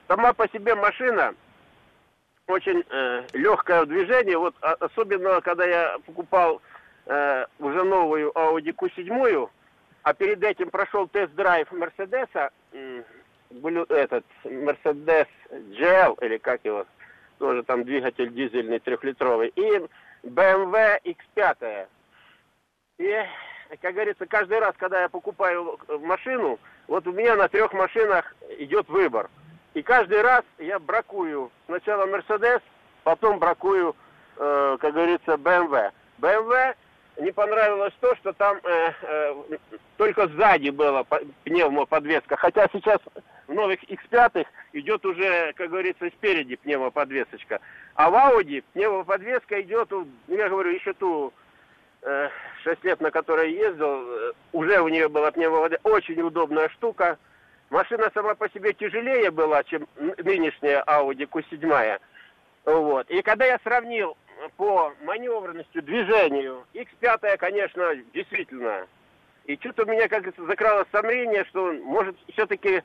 Сама 0.07 0.35
по 0.35 0.47
себе 0.49 0.75
машина 0.75 1.35
очень 2.47 2.85
э, 2.91 3.23
легкая 3.33 3.85
в 3.85 3.87
движении. 3.87 4.35
Вот 4.35 4.55
а, 4.61 4.75
особенно, 4.81 5.41
когда 5.41 5.65
я 5.65 5.97
покупал 6.05 6.61
э, 7.07 7.47
уже 7.59 7.85
новую 7.85 8.31
Audi 8.33 8.75
Q7, 8.75 9.49
а 10.09 10.15
перед 10.15 10.43
этим 10.43 10.71
прошел 10.71 11.07
тест-драйв 11.07 11.71
Мерседеса, 11.71 12.51
этот 12.71 14.25
Mercedes 14.43 15.27
GL, 15.51 16.25
или 16.25 16.39
как 16.39 16.65
его 16.65 16.87
тоже 17.39 17.63
там 17.63 17.85
двигатель 17.85 18.33
дизельный 18.33 18.79
трехлитровый, 18.79 19.53
и 19.55 19.87
BMW 20.23 20.99
X5. 21.05 21.89
И, 22.97 23.17
как 23.83 23.93
говорится, 23.93 24.25
каждый 24.25 24.61
раз, 24.61 24.75
когда 24.79 25.03
я 25.03 25.11
покупаю 25.11 25.79
машину, 26.01 26.59
вот 26.87 27.07
у 27.07 27.13
меня 27.13 27.37
на 27.37 27.49
трех 27.49 27.75
машинах 27.75 28.35
идет 28.59 28.89
выбор. 28.89 29.29
И 29.75 29.83
каждый 29.83 30.23
раз 30.23 30.43
я 30.57 30.79
бракую 30.79 31.53
сначала 31.67 32.07
Mercedes, 32.07 32.63
потом 33.05 33.39
бракую, 33.39 33.95
э, 34.39 34.79
как 34.81 34.95
говорится, 34.95 35.33
BMW. 35.35 35.93
BMW 36.19 36.75
не 37.19 37.33
понравилось 37.33 37.93
то, 38.01 38.15
что 38.17 38.33
там 38.33 38.59
э, 38.63 38.93
э, 39.03 39.35
только 39.97 40.29
сзади 40.29 40.71
была 40.71 41.05
пневмоподвеска. 41.45 42.37
Хотя 42.37 42.69
сейчас 42.73 42.99
в 43.47 43.53
новых 43.53 43.83
X5 43.85 44.47
идет 44.75 45.05
уже, 45.05 45.53
как 45.55 45.71
говорится, 45.71 46.09
спереди 46.09 46.57
пневмоподвесочка. 46.57 47.61
А 47.95 48.11
в 48.11 48.15
Audi 48.15 48.63
пневмоподвеска 48.73 49.61
идет, 49.63 49.91
ну, 49.91 50.07
я 50.29 50.49
говорю, 50.49 50.71
еще 50.71 50.93
ту 50.93 51.33
э, 52.03 52.29
6 52.63 52.85
лет, 52.85 53.01
на 53.01 53.11
которой 53.11 53.53
ездил, 53.53 54.03
э, 54.03 54.33
уже 54.53 54.81
у 54.81 54.89
нее 54.89 55.09
была 55.09 55.33
пневмоподвеска. 55.33 55.89
Очень 55.89 56.21
удобная 56.23 56.69
штука. 56.71 57.19
Машина 57.71 58.11
сама 58.15 58.35
по 58.35 58.49
себе 58.51 58.73
тяжелее 58.73 59.31
была, 59.31 59.63
чем 59.65 59.87
нынешняя 59.97 60.83
Audi 60.85 61.29
Q7. 61.29 62.01
Вот. 62.65 63.11
И 63.11 63.23
когда 63.23 63.45
я 63.45 63.59
сравнил 63.65 64.17
по 64.57 64.93
маневренности, 65.03 65.81
движению. 65.81 66.65
X5, 66.75 67.37
конечно, 67.39 67.95
действительно. 68.15 68.87
И 69.45 69.57
что-то 69.57 69.85
у 69.85 69.87
меня, 69.87 70.09
как 70.09 70.23
говорится, 70.23 70.45
закралось 70.45 70.89
сомнение, 70.93 71.45
что, 71.47 71.73
может, 71.73 72.17
все-таки 72.33 72.83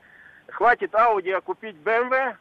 хватит 0.48 0.94
Audi, 0.94 1.32
а 1.32 1.42
купить 1.42 1.76
BMW. 1.84 2.36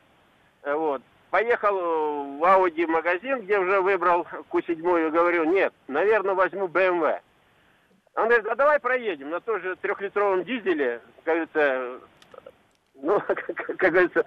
Вот. 0.64 1.02
Поехал 1.30 1.74
в 1.74 2.44
Audi 2.44 2.86
магазин, 2.86 3.40
где 3.40 3.58
уже 3.58 3.80
выбрал 3.80 4.26
Q7 4.50 5.08
и 5.08 5.10
говорю, 5.10 5.44
нет, 5.44 5.72
наверное, 5.88 6.34
возьму 6.34 6.66
BMW. 6.66 7.18
Он 8.14 8.28
говорит, 8.28 8.46
а 8.46 8.54
давай 8.54 8.78
проедем 8.78 9.30
на 9.30 9.40
тоже 9.40 9.74
трехлитровом 9.76 10.44
дизеле, 10.44 11.00
как 11.24 11.34
говорится, 11.34 12.00
ну, 12.94 13.20
как, 13.26 13.56
как 13.56 13.76
говорится, 13.78 14.26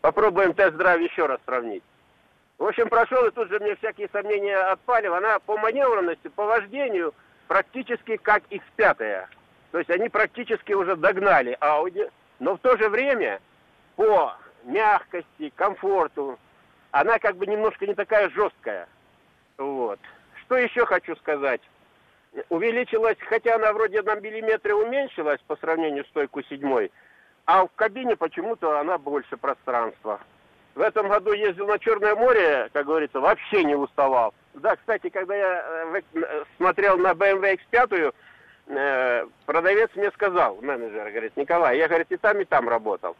попробуем 0.00 0.54
тест-драйв 0.54 1.00
еще 1.00 1.26
раз 1.26 1.40
сравнить. 1.44 1.82
В 2.58 2.64
общем, 2.64 2.88
прошел, 2.88 3.26
и 3.26 3.30
тут 3.30 3.48
же 3.50 3.58
мне 3.60 3.76
всякие 3.76 4.08
сомнения 4.08 4.56
отпали. 4.56 5.06
Она 5.08 5.38
по 5.40 5.58
маневренности, 5.58 6.28
по 6.28 6.44
вождению 6.46 7.14
практически 7.48 8.16
как 8.16 8.42
X5. 8.50 9.26
То 9.72 9.78
есть 9.78 9.90
они 9.90 10.08
практически 10.08 10.72
уже 10.72 10.96
догнали 10.96 11.56
Audi, 11.60 12.10
но 12.38 12.56
в 12.56 12.60
то 12.60 12.76
же 12.78 12.88
время 12.88 13.40
по 13.94 14.34
мягкости, 14.64 15.52
комфорту, 15.54 16.38
она 16.90 17.18
как 17.18 17.36
бы 17.36 17.46
немножко 17.46 17.86
не 17.86 17.94
такая 17.94 18.30
жесткая. 18.30 18.88
Вот. 19.58 20.00
Что 20.42 20.56
еще 20.56 20.86
хочу 20.86 21.14
сказать? 21.16 21.60
Увеличилась, 22.48 23.18
хотя 23.28 23.56
она 23.56 23.72
вроде 23.72 24.02
на 24.02 24.14
миллиметре 24.16 24.74
уменьшилась 24.74 25.40
по 25.46 25.56
сравнению 25.56 26.04
с 26.04 26.08
той 26.08 26.26
Q7, 26.26 26.90
а 27.46 27.66
в 27.66 27.70
кабине 27.74 28.16
почему-то 28.16 28.78
она 28.78 28.98
больше 28.98 29.36
пространства. 29.36 30.20
В 30.76 30.82
этом 30.82 31.08
году 31.08 31.32
ездил 31.32 31.66
на 31.66 31.78
Черное 31.78 32.14
море, 32.14 32.68
как 32.74 32.84
говорится, 32.84 33.18
вообще 33.18 33.64
не 33.64 33.74
уставал. 33.74 34.34
Да, 34.52 34.76
кстати, 34.76 35.08
когда 35.08 35.34
я 35.34 35.94
э, 35.94 36.02
э, 36.12 36.44
смотрел 36.58 36.98
на 36.98 37.12
BMW 37.12 37.58
X5, 37.72 38.14
э, 38.66 39.26
продавец 39.46 39.90
мне 39.94 40.10
сказал, 40.10 40.58
менеджер, 40.60 41.10
говорит, 41.10 41.34
Николай, 41.34 41.78
я, 41.78 41.88
говорит, 41.88 42.12
и 42.12 42.18
там, 42.18 42.38
и 42.40 42.44
там 42.44 42.68
работал. 42.68 43.16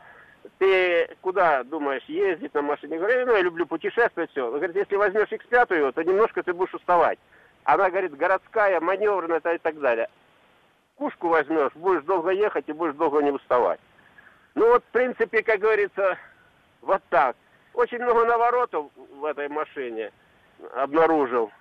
Ты 0.58 1.08
куда 1.22 1.64
думаешь 1.64 2.04
ездить 2.08 2.52
на 2.52 2.60
машине? 2.60 2.96
Я 2.96 3.24
ну, 3.24 3.34
я 3.34 3.40
люблю 3.40 3.64
путешествовать, 3.64 4.30
все. 4.32 4.50
Говорит, 4.50 4.76
если 4.76 4.96
возьмешь 4.96 5.32
X5, 5.32 5.92
то 5.92 6.02
немножко 6.02 6.42
ты 6.42 6.52
будешь 6.52 6.74
уставать. 6.74 7.18
Она, 7.64 7.88
говорит, 7.88 8.14
городская, 8.18 8.80
маневренная 8.80 9.40
и 9.40 9.58
так 9.58 9.80
далее. 9.80 10.08
Кушку 10.96 11.28
возьмешь, 11.28 11.72
будешь 11.74 12.02
долго 12.02 12.32
ехать 12.32 12.68
и 12.68 12.74
будешь 12.74 12.94
долго 12.96 13.22
не 13.22 13.30
уставать. 13.30 13.80
Ну 14.54 14.68
вот, 14.68 14.84
в 14.84 14.92
принципе, 14.92 15.42
как 15.42 15.60
говорится, 15.60 16.18
вот 16.82 17.02
так 17.08 17.34
очень 17.76 17.98
много 17.98 18.24
наворотов 18.24 18.90
в 18.96 19.24
этой 19.24 19.48
машине 19.48 20.10
обнаружил. 20.74 21.52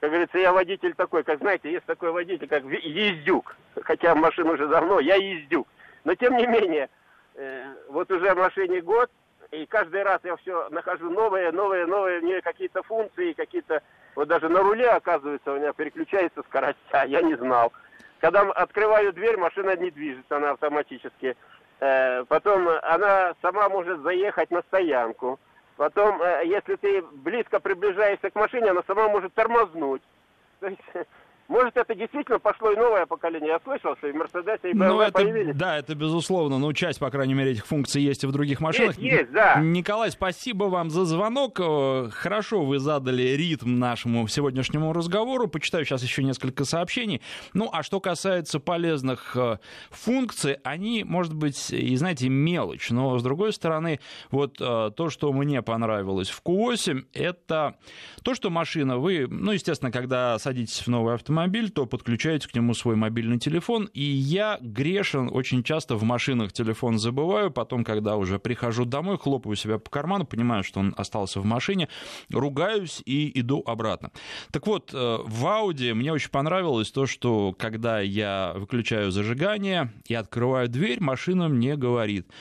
Как 0.00 0.10
говорится, 0.10 0.38
я 0.38 0.52
водитель 0.52 0.94
такой, 0.94 1.24
как 1.24 1.40
знаете, 1.40 1.72
есть 1.72 1.84
такой 1.86 2.12
водитель, 2.12 2.46
как 2.46 2.64
ездюк. 2.64 3.56
Хотя 3.82 4.14
машина 4.14 4.52
уже 4.52 4.68
давно, 4.68 5.00
я 5.00 5.16
ездюк. 5.16 5.66
Но 6.04 6.14
тем 6.14 6.36
не 6.36 6.46
менее, 6.46 6.88
э, 7.34 7.64
вот 7.88 8.10
уже 8.12 8.34
машине 8.34 8.82
год, 8.82 9.10
и 9.50 9.66
каждый 9.66 10.02
раз 10.02 10.20
я 10.22 10.36
все 10.36 10.68
нахожу 10.70 11.10
новые, 11.10 11.50
новые, 11.50 11.86
новые, 11.86 12.20
мне 12.20 12.40
какие-то 12.40 12.82
функции, 12.82 13.32
какие-то... 13.32 13.82
Вот 14.14 14.28
даже 14.28 14.48
на 14.48 14.60
руле, 14.60 14.88
оказывается, 14.88 15.52
у 15.52 15.56
меня 15.56 15.72
переключается 15.72 16.42
скоростя, 16.42 17.04
я 17.06 17.20
не 17.22 17.34
знал. 17.34 17.72
Когда 18.20 18.42
открываю 18.42 19.12
дверь, 19.12 19.36
машина 19.38 19.76
не 19.76 19.90
движется, 19.90 20.36
она 20.36 20.52
автоматически. 20.52 21.36
Э, 21.80 22.24
потом 22.24 22.68
она 22.82 23.34
сама 23.42 23.68
может 23.68 24.00
заехать 24.02 24.50
на 24.52 24.62
стоянку. 24.62 25.40
Потом, 25.76 26.22
э, 26.22 26.42
если 26.46 26.76
ты 26.76 27.02
близко 27.02 27.58
приближаешься 27.58 28.30
к 28.30 28.34
машине, 28.34 28.70
она 28.70 28.82
сама 28.86 29.08
может 29.08 29.34
тормознуть. 29.34 30.02
То 30.60 30.68
есть 30.68 31.08
Может, 31.46 31.76
это 31.76 31.94
действительно 31.94 32.38
пошло 32.38 32.72
и 32.72 32.76
новое 32.76 33.04
поколение. 33.04 33.50
Я 33.50 33.60
слышал, 33.62 33.94
что 33.98 34.08
и 34.08 34.12
в 34.12 34.14
Мерседесе, 34.14 34.70
и 34.70 34.72
в 34.72 34.76
ну, 34.76 34.98
BMW 34.98 35.02
это, 35.02 35.12
появились. 35.12 35.56
Да, 35.56 35.76
это 35.76 35.94
безусловно. 35.94 36.58
Ну, 36.58 36.72
часть, 36.72 36.98
по 36.98 37.10
крайней 37.10 37.34
мере, 37.34 37.52
этих 37.52 37.66
функций 37.66 38.00
есть 38.00 38.24
и 38.24 38.26
в 38.26 38.32
других 38.32 38.60
машинах. 38.60 38.96
Есть, 38.96 39.20
есть, 39.20 39.32
да. 39.32 39.60
Николай, 39.60 40.10
спасибо 40.10 40.64
вам 40.64 40.88
за 40.88 41.04
звонок. 41.04 41.60
Э, 41.60 42.08
хорошо 42.10 42.64
вы 42.64 42.78
задали 42.78 43.22
ритм 43.22 43.78
нашему 43.78 44.26
сегодняшнему 44.26 44.94
разговору. 44.94 45.46
Почитаю 45.46 45.84
сейчас 45.84 46.02
еще 46.02 46.22
несколько 46.22 46.64
сообщений. 46.64 47.20
Ну, 47.52 47.68
а 47.70 47.82
что 47.82 48.00
касается 48.00 48.58
полезных 48.58 49.36
э, 49.36 49.58
функций, 49.90 50.56
они, 50.64 51.04
может 51.04 51.34
быть, 51.34 51.70
и, 51.70 51.94
знаете, 51.96 52.30
мелочь. 52.30 52.90
Но, 52.90 53.18
с 53.18 53.22
другой 53.22 53.52
стороны, 53.52 54.00
вот 54.30 54.56
э, 54.62 54.90
то, 54.96 55.10
что 55.10 55.30
мне 55.34 55.60
понравилось 55.60 56.30
в 56.30 56.42
Q8, 56.42 57.04
это 57.12 57.76
то, 58.22 58.34
что 58.34 58.48
машина, 58.48 58.96
вы, 58.96 59.26
ну, 59.28 59.52
естественно, 59.52 59.92
когда 59.92 60.38
садитесь 60.38 60.80
в 60.80 60.88
новый 60.88 61.12
автомобиль, 61.14 61.33
автомобиль, 61.34 61.70
то 61.70 61.86
подключаете 61.86 62.48
к 62.48 62.54
нему 62.54 62.74
свой 62.74 62.94
мобильный 62.94 63.38
телефон. 63.38 63.90
И 63.92 64.02
я 64.02 64.58
грешен, 64.60 65.28
очень 65.32 65.64
часто 65.64 65.96
в 65.96 66.04
машинах 66.04 66.52
телефон 66.52 66.98
забываю, 66.98 67.50
потом, 67.50 67.82
когда 67.84 68.16
уже 68.16 68.38
прихожу 68.38 68.84
домой, 68.84 69.18
хлопаю 69.18 69.56
себя 69.56 69.78
по 69.78 69.90
карману, 69.90 70.24
понимаю, 70.24 70.62
что 70.62 70.80
он 70.80 70.94
остался 70.96 71.40
в 71.40 71.44
машине, 71.44 71.88
ругаюсь 72.30 73.02
и 73.04 73.40
иду 73.40 73.64
обратно. 73.66 74.10
Так 74.52 74.66
вот, 74.68 74.92
э, 74.94 74.96
в 74.96 75.44
Audi 75.44 75.92
мне 75.94 76.12
очень 76.12 76.30
понравилось 76.30 76.92
то, 76.92 77.06
что 77.06 77.52
когда 77.58 78.00
я 78.00 78.52
выключаю 78.56 79.10
зажигание 79.10 79.92
и 80.06 80.14
открываю 80.14 80.68
дверь, 80.68 81.02
машина 81.02 81.48
мне 81.48 81.76
говорит– 81.76 82.28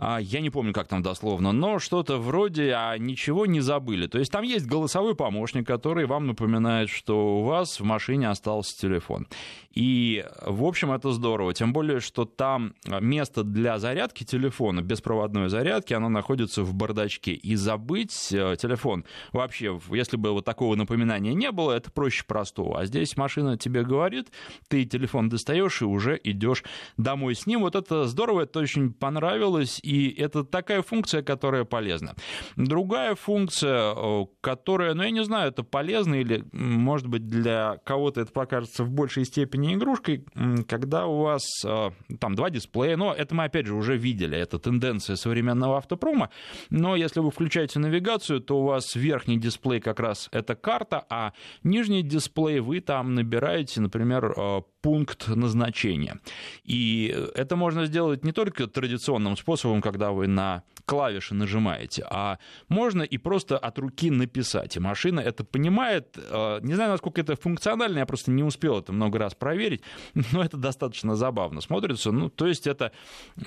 я 0.00 0.40
не 0.40 0.50
помню, 0.50 0.72
как 0.72 0.86
там 0.88 1.02
дословно, 1.02 1.52
но 1.52 1.78
что-то 1.78 2.18
вроде 2.18 2.72
«а 2.74 2.96
ничего 2.98 3.46
не 3.46 3.60
забыли». 3.60 4.06
То 4.06 4.18
есть 4.18 4.30
там 4.30 4.44
есть 4.44 4.66
голосовой 4.66 5.16
помощник, 5.16 5.66
который 5.66 6.06
вам 6.06 6.28
напоминает, 6.28 6.88
что 6.88 7.40
у 7.40 7.42
вас 7.42 7.80
в 7.80 7.84
машине 7.84 8.28
остался 8.28 8.78
телефон. 8.78 9.26
И, 9.72 10.24
в 10.44 10.64
общем, 10.64 10.92
это 10.92 11.12
здорово. 11.12 11.54
Тем 11.54 11.72
более, 11.72 12.00
что 12.00 12.24
там 12.24 12.74
место 13.00 13.44
для 13.44 13.78
зарядки 13.78 14.24
телефона, 14.24 14.82
беспроводной 14.82 15.48
зарядки, 15.48 15.94
оно 15.94 16.08
находится 16.08 16.62
в 16.62 16.74
бардачке. 16.74 17.32
И 17.32 17.54
забыть 17.54 18.32
э, 18.32 18.56
телефон 18.60 19.04
вообще, 19.32 19.78
если 19.90 20.16
бы 20.16 20.32
вот 20.32 20.44
такого 20.44 20.74
напоминания 20.74 21.34
не 21.34 21.52
было, 21.52 21.72
это 21.72 21.92
проще 21.92 22.24
простого. 22.24 22.80
А 22.80 22.86
здесь 22.86 23.16
машина 23.16 23.56
тебе 23.56 23.84
говорит, 23.84 24.32
ты 24.68 24.84
телефон 24.84 25.28
достаешь 25.28 25.82
и 25.82 25.84
уже 25.84 26.20
идешь 26.24 26.64
домой 26.96 27.34
с 27.34 27.46
ним. 27.46 27.60
Вот 27.60 27.76
это 27.76 28.06
здорово, 28.06 28.42
это 28.42 28.60
очень 28.60 28.92
понравилось 28.92 29.80
и 29.88 30.10
это 30.20 30.44
такая 30.44 30.82
функция, 30.82 31.22
которая 31.22 31.64
полезна. 31.64 32.14
Другая 32.56 33.14
функция, 33.14 34.26
которая, 34.42 34.92
ну, 34.92 35.02
я 35.02 35.10
не 35.10 35.24
знаю, 35.24 35.48
это 35.48 35.62
полезно 35.62 36.16
или, 36.16 36.44
может 36.52 37.06
быть, 37.06 37.26
для 37.26 37.78
кого-то 37.84 38.20
это 38.20 38.30
покажется 38.30 38.84
в 38.84 38.90
большей 38.90 39.24
степени 39.24 39.74
игрушкой, 39.74 40.26
когда 40.68 41.06
у 41.06 41.22
вас 41.22 41.42
э, 41.64 41.90
там 42.20 42.34
два 42.34 42.50
дисплея, 42.50 42.98
но 42.98 43.14
это 43.14 43.34
мы, 43.34 43.44
опять 43.44 43.66
же, 43.66 43.74
уже 43.74 43.96
видели, 43.96 44.36
это 44.36 44.58
тенденция 44.58 45.16
современного 45.16 45.78
автопрома, 45.78 46.28
но 46.68 46.94
если 46.94 47.20
вы 47.20 47.30
включаете 47.30 47.78
навигацию, 47.78 48.40
то 48.40 48.60
у 48.60 48.64
вас 48.64 48.94
верхний 48.94 49.38
дисплей 49.38 49.80
как 49.80 50.00
раз 50.00 50.28
это 50.32 50.54
карта, 50.54 51.06
а 51.08 51.32
нижний 51.62 52.02
дисплей 52.02 52.60
вы 52.60 52.80
там 52.80 53.14
набираете, 53.14 53.80
например, 53.80 54.34
э, 54.36 54.62
пункт 54.80 55.28
назначения. 55.28 56.20
И 56.64 57.14
это 57.34 57.56
можно 57.56 57.86
сделать 57.86 58.24
не 58.24 58.32
только 58.32 58.66
традиционным 58.66 59.36
способом, 59.36 59.82
когда 59.82 60.12
вы 60.12 60.26
на 60.26 60.62
клавиши 60.84 61.34
нажимаете, 61.34 62.06
а 62.08 62.38
можно 62.68 63.02
и 63.02 63.18
просто 63.18 63.58
от 63.58 63.78
руки 63.78 64.10
написать. 64.10 64.76
И 64.76 64.80
машина 64.80 65.20
это 65.20 65.44
понимает. 65.44 66.16
Э, 66.16 66.60
не 66.62 66.74
знаю, 66.74 66.90
насколько 66.90 67.20
это 67.20 67.36
функционально, 67.36 67.98
я 67.98 68.06
просто 68.06 68.30
не 68.30 68.42
успел 68.42 68.78
это 68.78 68.92
много 68.92 69.18
раз 69.18 69.34
проверить, 69.34 69.82
но 70.32 70.42
это 70.42 70.56
достаточно 70.56 71.14
забавно 71.14 71.60
смотрится. 71.60 72.10
Ну, 72.10 72.30
то 72.30 72.46
есть 72.46 72.66
это 72.66 72.92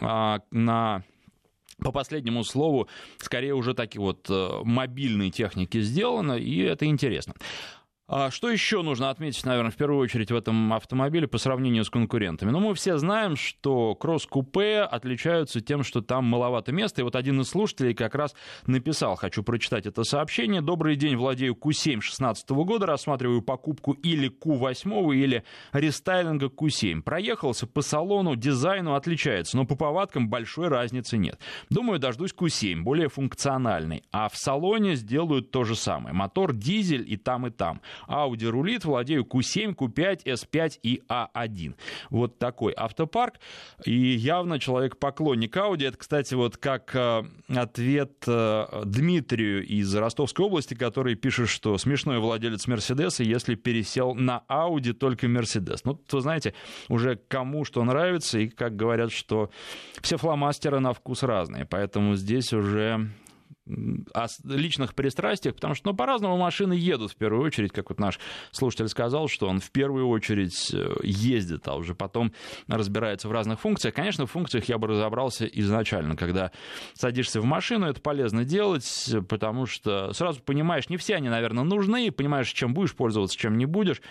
а, 0.02 0.42
на 0.52 1.04
по 1.80 1.92
последнему 1.92 2.44
слову, 2.44 2.88
скорее 3.18 3.56
уже 3.56 3.74
такие 3.74 4.02
вот 4.02 4.28
э, 4.30 4.50
мобильные 4.64 5.32
техники 5.32 5.82
сделано, 5.82 6.34
и 6.34 6.60
это 6.60 6.86
интересно. 6.86 7.34
А 8.14 8.30
что 8.30 8.50
еще 8.50 8.82
нужно 8.82 9.10
отметить, 9.10 9.46
наверное, 9.46 9.72
в 9.72 9.78
первую 9.78 10.02
очередь 10.02 10.32
в 10.32 10.36
этом 10.36 10.74
автомобиле 10.74 11.30
по 11.30 11.38
сравнению 11.38 11.86
с 11.86 11.90
конкурентами? 11.90 12.52
Ну, 12.52 12.60
мы 12.60 12.76
все 12.76 12.98
знаем, 12.98 13.38
что 13.38 13.96
кросс-купе 13.96 14.82
отличаются 14.82 15.62
тем, 15.62 15.82
что 15.84 16.02
там 16.02 16.26
маловато 16.26 16.74
места. 16.74 17.00
И 17.00 17.04
вот 17.06 17.16
один 17.16 17.40
из 17.40 17.48
слушателей 17.48 17.94
как 17.94 18.14
раз 18.14 18.36
написал, 18.68 19.16
хочу 19.16 19.44
прочитать 19.44 19.86
это 19.86 20.04
сообщение. 20.04 20.60
«Добрый 20.60 20.98
день, 20.98 21.16
владею 21.16 21.54
Q7 21.54 22.02
16 22.02 22.50
года, 22.50 22.86
рассматриваю 22.86 23.42
покупку 23.42 23.94
или 23.94 24.30
Q8, 24.30 25.16
или 25.16 25.46
рестайлинга 25.72 26.48
Q7. 26.48 27.04
Проехался 27.04 27.66
по 27.66 27.82
салону, 27.82 28.36
дизайну 28.36 28.96
отличается, 28.96 29.56
но 29.56 29.66
по 29.66 29.78
повадкам 29.78 30.28
большой 30.28 30.68
разницы 30.68 31.16
нет. 31.16 31.40
Думаю, 31.70 31.98
дождусь 31.98 32.34
Q7, 32.38 32.82
более 32.82 33.08
функциональный. 33.08 34.04
А 34.12 34.28
в 34.28 34.36
салоне 34.36 34.96
сделают 34.96 35.52
то 35.52 35.64
же 35.64 35.78
самое. 35.78 36.14
Мотор 36.14 36.52
дизель 36.52 37.10
и 37.10 37.16
там, 37.16 37.48
и 37.48 37.52
там. 37.52 37.80
Audi 38.08 38.46
рулит, 38.46 38.86
владею 38.86 39.24
Q7, 39.24 39.76
Q5, 39.76 40.24
S5 40.26 40.80
и 40.84 41.02
A1. 41.10 41.76
Вот 42.10 42.40
такой 42.40 42.74
автопарк. 42.76 43.36
И 43.86 43.94
явно 43.94 44.60
человек 44.60 44.98
поклонник 44.98 45.56
Audi. 45.56 45.88
Это, 45.88 45.98
кстати, 45.98 46.34
вот 46.34 46.58
как 46.58 46.96
э, 46.96 47.24
ответ 47.50 48.24
э, 48.28 48.84
Дмитрию 48.86 49.66
из 49.66 49.94
Ростовской 49.96 50.46
области, 50.46 50.74
который 50.74 51.16
пишет, 51.16 51.50
что 51.50 51.78
смешной 51.78 52.20
владелец 52.20 52.68
Мерседеса, 52.68 53.24
если 53.24 53.56
пересел 53.56 54.14
на 54.14 54.44
Audi 54.50 54.94
только 54.94 55.28
Мерседес. 55.28 55.84
Ну, 55.84 56.00
вы 56.12 56.22
знаете, 56.22 56.54
уже 56.90 57.16
кому 57.16 57.66
что 57.66 57.84
нравится, 57.84 58.40
и 58.40 58.50
как 58.50 58.76
говорят, 58.76 59.12
что 59.12 59.50
все 60.02 60.18
фломастеры 60.18 60.80
на 60.80 60.94
вкус 60.94 61.24
разные, 61.24 61.66
поэтому 61.66 62.16
здесь 62.16 62.54
уже 62.54 63.10
о 63.68 64.28
личных 64.44 64.96
пристрастиях, 64.96 65.56
потому 65.56 65.76
что 65.76 65.90
ну, 65.90 65.96
по-разному 65.96 66.38
машины 66.38 66.74
едут 66.74 67.12
в 67.12 67.16
первую 67.16 67.46
очередь, 67.46 67.72
как 67.72 67.90
вот 67.90 68.00
наш 68.00 68.20
слушатель 68.52 68.88
сказал, 68.88 69.28
что 69.28 69.48
он 69.48 69.60
в 69.60 69.70
первую 69.72 70.08
очередь 70.08 70.74
э, 70.74 70.96
ездит, 71.04 71.68
а 71.68 71.76
уже 71.76 71.94
потом 71.94 72.34
разбирается 72.68 73.28
в 73.30 73.32
разных 73.32 73.60
функциях. 73.60 73.94
Конечно, 73.94 74.26
в 74.26 74.32
функциях 74.32 74.66
я 74.66 74.78
бы 74.78 74.88
разобрался 74.88 75.46
изначально, 75.46 76.16
когда 76.16 76.52
садишься 76.94 77.40
в 77.40 77.46
машину, 77.46 77.86
это 77.86 78.02
полезно 78.02 78.46
делать, 78.46 79.16
потому 79.30 79.68
что 79.68 80.12
сразу 80.14 80.42
понимаешь, 80.42 80.90
не 80.90 80.98
все 80.98 81.16
они, 81.16 81.30
наверное, 81.30 81.64
нужны, 81.64 82.12
понимаешь, 82.12 82.52
чем 82.52 82.74
будешь 82.74 82.96
пользоваться, 82.96 83.38
чем 83.38 83.58
не 83.58 83.66
будешь, 83.66 84.02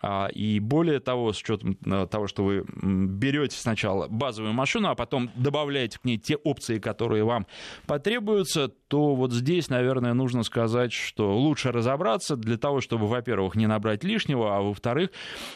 а, 0.00 0.28
и 0.28 0.60
более 0.60 1.00
того, 1.00 1.32
с 1.32 1.40
учетом 1.40 1.76
э, 1.84 2.06
того, 2.10 2.26
что 2.26 2.44
вы 2.44 2.64
берете 2.72 3.56
сначала 3.56 4.08
базовую 4.08 4.54
машину, 4.54 4.88
а 4.88 4.94
потом 4.94 5.30
добавляете 5.36 5.98
к 5.98 6.04
ней 6.04 6.16
те 6.16 6.36
опции, 6.36 6.78
которые 6.78 7.24
вам 7.24 7.46
потребуются, 7.86 8.72
то 8.94 9.16
вот 9.16 9.32
здесь, 9.32 9.70
наверное, 9.70 10.14
нужно 10.14 10.44
сказать, 10.44 10.92
что 10.92 11.36
лучше 11.36 11.72
разобраться 11.72 12.36
для 12.36 12.56
того, 12.56 12.80
чтобы, 12.80 13.08
во-первых, 13.08 13.56
не 13.56 13.66
набрать 13.66 14.04
лишнего, 14.04 14.56
а 14.56 14.60
во-вторых, 14.60 15.10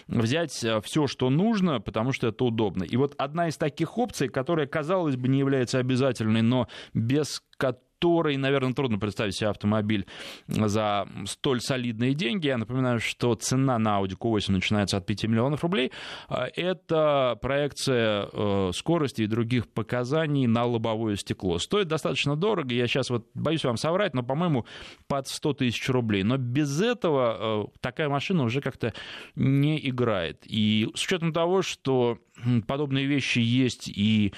взять 0.09 0.65
э, 0.65 0.81
все, 0.81 1.07
что 1.07 1.31
нужно, 1.31 1.81
потому 1.81 2.11
что 2.11 2.27
это 2.27 2.45
удобно. 2.45 2.83
И 2.83 2.97
вот 2.97 3.15
одна 3.17 3.47
из 3.47 3.57
таких 3.57 3.97
опций, 3.97 4.27
которая, 4.27 4.67
казалось 4.67 5.15
бы, 5.15 5.29
не 5.29 5.39
является 5.39 5.79
обязательной, 5.79 6.43
но 6.43 6.67
без 6.95 7.41
которой 7.57 7.88
который, 7.99 8.37
наверное, 8.37 8.75
трудно 8.75 8.99
представить 8.99 9.35
себе 9.35 9.51
автомобиль 9.51 10.07
за 10.47 11.09
столь 11.27 11.61
солидные 11.61 12.15
деньги. 12.15 12.47
Я 12.47 12.57
напоминаю, 12.57 13.01
что 13.01 13.35
цена 13.35 13.79
на 13.79 14.01
Audi 14.01 14.17
Q8 14.17 14.53
начинается 14.53 14.97
от 14.97 15.07
5 15.07 15.25
миллионов 15.25 15.63
рублей. 15.63 15.91
А, 16.29 16.47
это 16.55 17.37
проекция 17.43 18.29
э, 18.33 18.71
скорости 18.73 19.23
и 19.23 19.27
других 19.27 19.69
показаний 19.69 20.47
на 20.47 20.65
лобовое 20.65 21.17
стекло. 21.17 21.59
Стоит 21.59 21.89
достаточно 21.89 22.37
дорого. 22.37 22.73
Я 22.73 22.87
сейчас 22.87 23.11
вот 23.11 23.27
боюсь 23.35 23.65
вам 23.65 23.77
соврать, 23.77 24.15
но, 24.15 24.23
по-моему, 24.23 24.65
под 25.09 25.27
100 25.27 25.55
тысяч 25.55 25.89
рублей. 25.89 26.23
Но 26.23 26.37
без 26.37 26.81
этого 26.81 27.67
э, 27.67 27.79
такая 27.81 28.09
машина 28.09 28.45
уже 28.45 28.61
как-то 28.61 28.95
не 29.35 29.77
играет. 29.89 30.45
И 30.47 30.89
с 30.95 31.05
учетом 31.05 31.33
того, 31.33 31.63
что 31.63 32.19
подобные 32.69 33.07
вещи 33.07 33.41
есть 33.41 33.89
и 33.89 34.33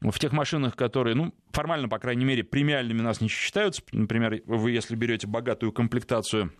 в 0.00 0.18
тех 0.18 0.32
машинах, 0.32 0.76
которые, 0.76 1.14
ну, 1.14 1.34
формально, 1.50 1.88
по 1.88 1.98
крайней 1.98 2.24
мере, 2.24 2.42
премиальными 2.42 3.02
нас 3.02 3.20
не 3.20 3.28
считаются. 3.28 3.82
Например, 3.92 4.40
вы, 4.46 4.70
если 4.70 4.94
берете 4.96 5.26
богатую 5.26 5.72
комплектацию 5.72 6.52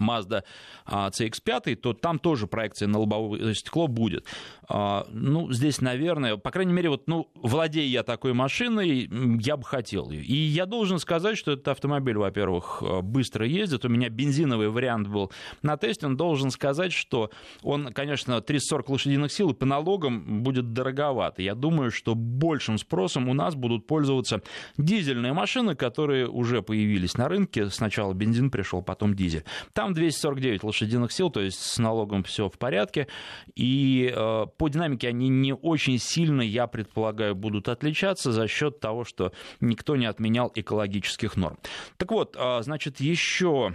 Mazda 0.00 0.42
CX-5, 0.86 1.76
то 1.76 1.92
там 1.92 2.18
тоже 2.18 2.46
проекция 2.46 2.88
на 2.88 2.98
лобовое 2.98 3.54
стекло 3.54 3.86
будет. 3.86 4.26
А, 4.68 5.06
ну, 5.10 5.50
здесь, 5.52 5.80
наверное, 5.80 6.36
по 6.36 6.50
крайней 6.50 6.72
мере, 6.72 6.90
вот, 6.90 7.08
ну, 7.08 7.30
владея 7.34 7.86
я 7.86 8.02
такой 8.02 8.32
машиной, 8.32 9.10
я 9.40 9.56
бы 9.56 9.64
хотел 9.64 10.10
ее. 10.10 10.22
И 10.22 10.34
я 10.34 10.66
должен 10.66 10.98
сказать, 10.98 11.36
что 11.36 11.52
этот 11.52 11.68
автомобиль, 11.68 12.16
во-первых, 12.16 12.82
быстро 13.02 13.46
ездит. 13.46 13.84
У 13.84 13.88
меня 13.88 14.08
бензиновый 14.08 14.68
вариант 14.68 15.08
был 15.08 15.32
на 15.62 15.76
тесте. 15.76 16.06
Он 16.06 16.16
должен 16.16 16.50
сказать, 16.50 16.92
что 16.92 17.30
он, 17.62 17.92
конечно, 17.92 18.40
340 18.40 18.88
лошадиных 18.88 19.32
сил 19.32 19.50
и 19.50 19.54
по 19.54 19.66
налогам 19.66 20.42
будет 20.42 20.72
дороговато. 20.72 21.42
Я 21.42 21.54
думаю, 21.54 21.90
что 21.90 22.14
большим 22.14 22.78
спросом 22.78 23.28
у 23.28 23.34
нас 23.34 23.54
будут 23.54 23.86
пользоваться 23.86 24.42
дизельные 24.76 25.32
машины, 25.32 25.74
которые 25.74 26.28
уже 26.28 26.62
появились 26.62 27.16
на 27.16 27.28
рынке. 27.28 27.70
Сначала 27.70 28.12
бензин 28.14 28.50
пришел, 28.50 28.82
потом 28.82 29.14
дизель. 29.14 29.44
Там 29.72 29.89
там 29.90 29.94
249 29.94 30.64
лошадиных 30.64 31.12
сил, 31.12 31.30
то 31.30 31.40
есть 31.40 31.60
с 31.60 31.78
налогом 31.78 32.22
все 32.22 32.48
в 32.48 32.58
порядке. 32.58 33.08
И 33.54 34.12
э, 34.14 34.46
по 34.56 34.68
динамике 34.68 35.08
они 35.08 35.28
не 35.28 35.52
очень 35.52 35.98
сильно, 35.98 36.42
я 36.42 36.66
предполагаю, 36.66 37.34
будут 37.34 37.68
отличаться 37.68 38.32
за 38.32 38.48
счет 38.48 38.80
того, 38.80 39.04
что 39.04 39.32
никто 39.60 39.96
не 39.96 40.06
отменял 40.06 40.50
экологических 40.54 41.36
норм. 41.36 41.58
Так 41.96 42.10
вот, 42.12 42.36
э, 42.38 42.62
значит, 42.62 43.00
еще 43.00 43.74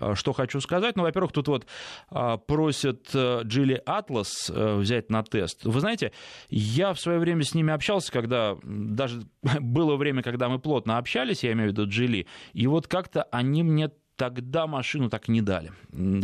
э, 0.00 0.14
что 0.14 0.32
хочу 0.32 0.60
сказать. 0.60 0.96
Ну, 0.96 1.02
во-первых, 1.02 1.32
тут 1.32 1.48
вот 1.48 1.66
э, 2.10 2.38
просят 2.46 3.10
э, 3.14 3.42
Атлас 3.86 4.50
э, 4.50 4.76
взять 4.76 5.10
на 5.10 5.22
тест. 5.22 5.64
Вы 5.64 5.80
знаете, 5.80 6.12
я 6.48 6.92
в 6.92 7.00
свое 7.00 7.18
время 7.18 7.42
с 7.44 7.54
ними 7.54 7.72
общался, 7.72 8.12
когда 8.12 8.56
даже 8.62 9.22
было 9.60 9.96
время, 9.96 10.22
когда 10.22 10.48
мы 10.48 10.58
плотно 10.58 10.98
общались, 10.98 11.44
я 11.44 11.52
имею 11.52 11.70
в 11.70 11.72
виду 11.72 11.88
Джили, 11.88 12.26
и 12.52 12.66
вот 12.66 12.86
как-то 12.86 13.22
они 13.24 13.62
мне 13.62 13.90
тогда 14.16 14.66
машину 14.66 15.10
так 15.10 15.28
не 15.28 15.42
дали. 15.42 15.72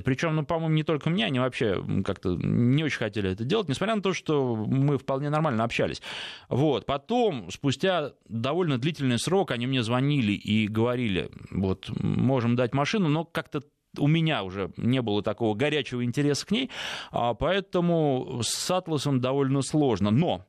Причем, 0.04 0.36
ну, 0.36 0.44
по-моему, 0.44 0.74
не 0.74 0.82
только 0.82 1.10
мне, 1.10 1.26
они 1.26 1.38
вообще 1.38 1.84
как-то 2.04 2.36
не 2.36 2.84
очень 2.84 2.98
хотели 2.98 3.30
это 3.30 3.44
делать, 3.44 3.68
несмотря 3.68 3.96
на 3.96 4.02
то, 4.02 4.12
что 4.12 4.56
мы 4.56 4.98
вполне 4.98 5.30
нормально 5.30 5.64
общались. 5.64 6.00
Вот. 6.48 6.86
Потом, 6.86 7.50
спустя 7.50 8.12
довольно 8.28 8.78
длительный 8.78 9.18
срок, 9.18 9.50
они 9.50 9.66
мне 9.66 9.82
звонили 9.82 10.32
и 10.32 10.68
говорили, 10.68 11.30
вот, 11.50 11.90
можем 12.00 12.56
дать 12.56 12.74
машину, 12.74 13.08
но 13.08 13.24
как-то 13.24 13.62
у 13.98 14.06
меня 14.06 14.44
уже 14.44 14.70
не 14.76 15.02
было 15.02 15.22
такого 15.22 15.54
горячего 15.54 16.04
интереса 16.04 16.46
к 16.46 16.50
ней, 16.50 16.70
а, 17.10 17.34
поэтому 17.34 18.40
с 18.42 18.70
Атласом 18.70 19.20
довольно 19.20 19.62
сложно. 19.62 20.10
Но, 20.10 20.46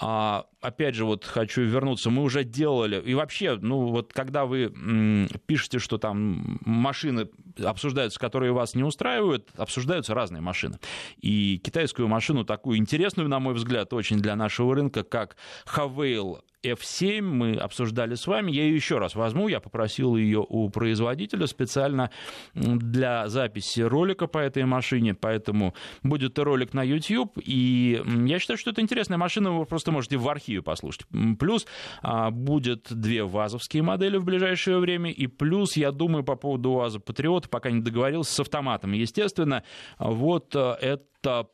а, 0.00 0.46
опять 0.60 0.94
же, 0.94 1.04
вот 1.04 1.24
хочу 1.24 1.62
вернуться, 1.62 2.10
мы 2.10 2.22
уже 2.22 2.44
делали, 2.44 3.00
и 3.00 3.14
вообще, 3.14 3.58
ну 3.60 3.86
вот 3.88 4.12
когда 4.12 4.44
вы 4.44 4.72
пишете, 5.46 5.78
что 5.78 5.98
там 5.98 6.58
машины 6.64 7.28
обсуждаются, 7.62 8.18
которые 8.18 8.52
вас 8.52 8.74
не 8.74 8.82
устраивают, 8.82 9.48
обсуждаются 9.56 10.14
разные 10.14 10.40
машины. 10.40 10.78
И 11.18 11.60
китайскую 11.62 12.08
машину, 12.08 12.44
такую 12.44 12.78
интересную, 12.78 13.28
на 13.28 13.38
мой 13.38 13.54
взгляд, 13.54 13.92
очень 13.92 14.18
для 14.18 14.36
нашего 14.36 14.74
рынка, 14.74 15.04
как 15.04 15.36
Havail 15.66 16.40
F7 16.64 17.22
мы 17.22 17.54
обсуждали 17.54 18.14
с 18.14 18.26
вами. 18.26 18.52
Я 18.52 18.64
ее 18.64 18.74
еще 18.74 18.98
раз 18.98 19.14
возьму. 19.14 19.48
Я 19.48 19.60
попросил 19.60 20.16
ее 20.16 20.44
у 20.48 20.68
производителя 20.70 21.46
специально 21.46 22.10
для 22.54 23.28
записи 23.28 23.80
ролика 23.80 24.26
по 24.26 24.38
этой 24.38 24.64
машине. 24.64 25.14
Поэтому 25.14 25.74
будет 26.02 26.38
ролик 26.38 26.74
на 26.74 26.82
YouTube. 26.82 27.38
И 27.42 28.02
я 28.26 28.38
считаю, 28.38 28.58
что 28.58 28.70
это 28.70 28.80
интересная 28.80 29.18
машина. 29.18 29.52
Вы 29.52 29.66
просто 29.66 29.92
можете 29.92 30.16
в 30.16 30.28
архиве 30.28 30.62
послушать. 30.62 31.06
Плюс 31.38 31.66
а, 32.02 32.30
будет 32.30 32.86
две 32.90 33.24
вазовские 33.24 33.82
модели 33.82 34.16
в 34.16 34.24
ближайшее 34.24 34.78
время. 34.78 35.10
И 35.10 35.26
плюс, 35.26 35.76
я 35.76 35.92
думаю, 35.92 36.24
по 36.24 36.36
поводу 36.36 36.70
УАЗа 36.70 37.00
Патриота, 37.00 37.48
пока 37.48 37.70
не 37.70 37.80
договорился, 37.80 38.32
с 38.32 38.40
автоматом, 38.40 38.92
естественно. 38.92 39.62
Вот 39.98 40.54
э, 40.54 40.76
это 40.80 41.04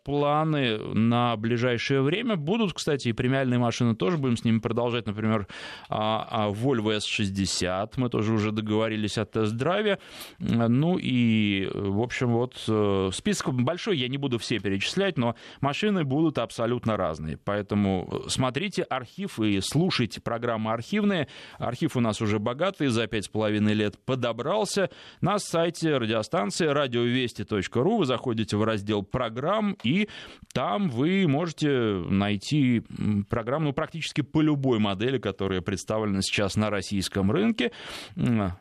планы 0.05 0.79
на 0.79 1.37
ближайшее 1.37 2.03
время. 2.03 2.37
Будут, 2.37 2.73
кстати, 2.75 3.09
и 3.09 3.13
премиальные 3.13 3.59
машины 3.59 3.95
тоже, 3.95 4.19
будем 4.19 4.37
с 4.37 4.45
ними 4.45 4.59
продолжать, 4.59 5.07
например, 5.07 5.47
а, 5.89 6.27
а 6.31 6.51
Volvo 6.51 6.97
S60, 6.97 7.93
мы 7.97 8.09
тоже 8.09 8.33
уже 8.33 8.53
договорились 8.53 9.19
о 9.19 9.25
тест-драйве. 9.25 9.99
Ну 10.39 10.99
и, 10.99 11.71
в 11.73 12.01
общем, 12.01 12.33
вот 12.33 12.63
э, 12.69 13.11
список 13.13 13.55
большой, 13.55 13.99
я 13.99 14.09
не 14.09 14.19
буду 14.19 14.39
все 14.39 14.59
перечислять, 14.59 15.17
но 15.19 15.35
машины 15.61 16.05
будут 16.05 16.39
абсолютно 16.39 16.97
разные. 16.97 17.37
Поэтому 17.37 18.25
смотрите 18.29 18.83
архив 18.83 19.39
и 19.41 19.61
слушайте 19.61 20.21
программы 20.21 20.73
архивные. 20.73 21.29
Архив 21.59 21.97
у 21.97 22.01
нас 22.01 22.21
уже 22.21 22.39
богатый, 22.39 22.89
за 22.89 23.07
пять 23.07 23.27
с 23.27 23.29
половиной 23.29 23.75
лет 23.75 23.99
подобрался. 24.05 24.91
На 25.21 25.39
сайте 25.39 25.97
радиостанции 25.97 26.67
радиовести.ру 26.67 27.99
вы 27.99 28.07
заходите 28.07 28.57
в 28.57 28.65
раздел 28.65 29.03
программ, 29.03 29.60
программ, 29.61 29.77
и 29.83 30.09
там 30.53 30.89
вы 30.89 31.27
можете 31.29 31.69
найти 31.69 32.83
программу 33.29 33.67
ну, 33.67 33.73
практически 33.73 34.23
по 34.23 34.41
любой 34.41 34.79
модели, 34.79 35.19
которая 35.19 35.61
представлена 35.61 36.23
сейчас 36.23 36.57
на 36.57 36.71
российском 36.71 37.31
рынке. 37.31 37.73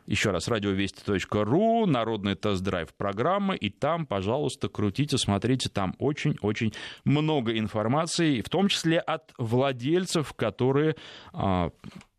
Еще 0.06 0.30
раз, 0.30 0.48
радиовести.ру, 0.48 1.86
народный 1.86 2.34
тест-драйв 2.34 2.94
программы, 2.94 3.56
и 3.56 3.70
там, 3.70 4.06
пожалуйста, 4.06 4.68
крутите, 4.68 5.16
смотрите, 5.18 5.68
там 5.68 5.94
очень-очень 5.98 6.72
много 7.04 7.58
информации, 7.58 8.42
в 8.42 8.48
том 8.48 8.68
числе 8.68 8.98
от 8.98 9.32
владельцев, 9.38 10.32
которые 10.34 10.96
а, 11.32 11.70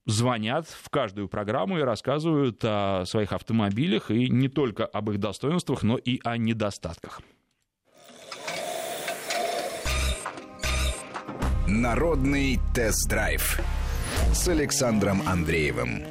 звонят 0.06 0.68
в 0.68 0.90
каждую 0.90 1.28
программу 1.28 1.78
и 1.78 1.82
рассказывают 1.82 2.60
о 2.64 3.06
своих 3.06 3.32
автомобилях, 3.32 4.12
и 4.12 4.30
не 4.30 4.50
только 4.50 4.86
об 4.86 5.12
их 5.12 5.20
достоинствах, 5.20 5.84
но 5.84 5.98
и 5.98 6.20
о 6.24 6.38
недостатках. 6.38 7.22
Народный 11.68 12.60
тест-драйв 12.74 13.60
с 14.34 14.48
Александром 14.48 15.22
Андреевым. 15.28 16.04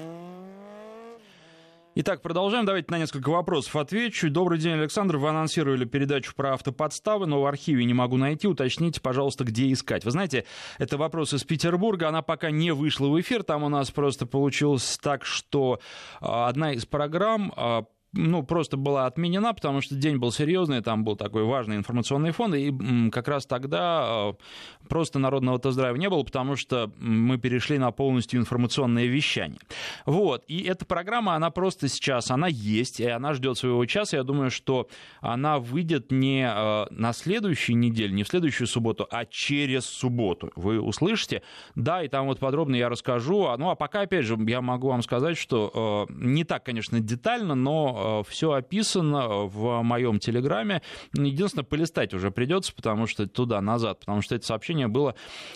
Итак, 1.96 2.22
продолжаем. 2.22 2.64
Давайте 2.64 2.86
на 2.92 2.98
несколько 2.98 3.30
вопросов 3.30 3.74
отвечу. 3.74 4.30
Добрый 4.30 4.60
день, 4.60 4.74
Александр. 4.74 5.16
Вы 5.16 5.28
анонсировали 5.28 5.84
передачу 5.84 6.34
про 6.36 6.54
автоподставы, 6.54 7.26
но 7.26 7.42
в 7.42 7.46
архиве 7.46 7.84
не 7.84 7.94
могу 7.94 8.16
найти. 8.16 8.46
Уточните, 8.46 9.00
пожалуйста, 9.00 9.42
где 9.42 9.72
искать. 9.72 10.04
Вы 10.04 10.12
знаете, 10.12 10.44
это 10.78 10.96
вопрос 10.96 11.34
из 11.34 11.42
Петербурга. 11.42 12.08
Она 12.08 12.22
пока 12.22 12.52
не 12.52 12.70
вышла 12.70 13.08
в 13.08 13.20
эфир. 13.20 13.42
Там 13.42 13.64
у 13.64 13.68
нас 13.68 13.90
просто 13.90 14.26
получилось 14.26 14.98
так, 15.02 15.24
что 15.24 15.80
а, 16.20 16.48
одна 16.48 16.74
из 16.74 16.86
программ 16.86 17.52
а, 17.56 17.84
ну, 18.12 18.42
просто 18.42 18.76
была 18.76 19.06
отменена, 19.06 19.52
потому 19.52 19.80
что 19.80 19.94
день 19.94 20.16
был 20.16 20.32
серьезный, 20.32 20.82
там 20.82 21.04
был 21.04 21.14
такой 21.16 21.44
важный 21.44 21.76
информационный 21.76 22.32
фон, 22.32 22.54
и 22.54 23.10
как 23.10 23.28
раз 23.28 23.46
тогда 23.46 24.32
э, 24.32 24.88
просто 24.88 25.20
народного 25.20 25.60
тест-драйва 25.60 25.96
не 25.96 26.08
было, 26.08 26.24
потому 26.24 26.56
что 26.56 26.90
мы 26.98 27.38
перешли 27.38 27.78
на 27.78 27.92
полностью 27.92 28.40
информационное 28.40 29.06
вещание. 29.06 29.60
Вот, 30.06 30.44
и 30.48 30.62
эта 30.62 30.84
программа, 30.84 31.34
она 31.34 31.50
просто 31.50 31.88
сейчас, 31.88 32.30
она 32.32 32.48
есть, 32.48 32.98
и 32.98 33.06
она 33.06 33.32
ждет 33.34 33.58
своего 33.58 33.86
часа. 33.86 34.16
Я 34.16 34.24
думаю, 34.24 34.50
что 34.50 34.88
она 35.20 35.58
выйдет 35.58 36.10
не 36.10 36.50
э, 36.52 36.86
на 36.90 37.12
следующей 37.12 37.74
неделе, 37.74 38.12
не 38.12 38.24
в 38.24 38.28
следующую 38.28 38.66
субботу, 38.66 39.06
а 39.10 39.24
через 39.24 39.86
субботу. 39.86 40.50
Вы 40.56 40.80
услышите? 40.80 41.42
Да, 41.76 42.02
и 42.02 42.08
там 42.08 42.26
вот 42.26 42.40
подробно 42.40 42.74
я 42.74 42.88
расскажу. 42.88 43.56
Ну, 43.56 43.70
а 43.70 43.76
пока, 43.76 44.00
опять 44.00 44.24
же, 44.24 44.36
я 44.48 44.60
могу 44.60 44.88
вам 44.88 45.02
сказать, 45.02 45.36
что 45.36 46.06
э, 46.08 46.12
не 46.12 46.42
так, 46.42 46.64
конечно, 46.64 46.98
детально, 46.98 47.54
но 47.54 47.99
Э, 48.00 48.22
все 48.26 48.52
описано 48.52 49.44
в 49.44 49.82
моем 49.82 50.18
телеграме. 50.18 50.82
Единственное, 51.14 51.64
полистать 51.64 52.14
уже 52.14 52.30
придется, 52.30 52.74
потому 52.74 53.06
что 53.06 53.26
туда-назад, 53.26 54.00
потому 54.00 54.22
что 54.22 54.34
это 54.34 54.46
сообщение 54.46 54.88
было, 54.88 55.14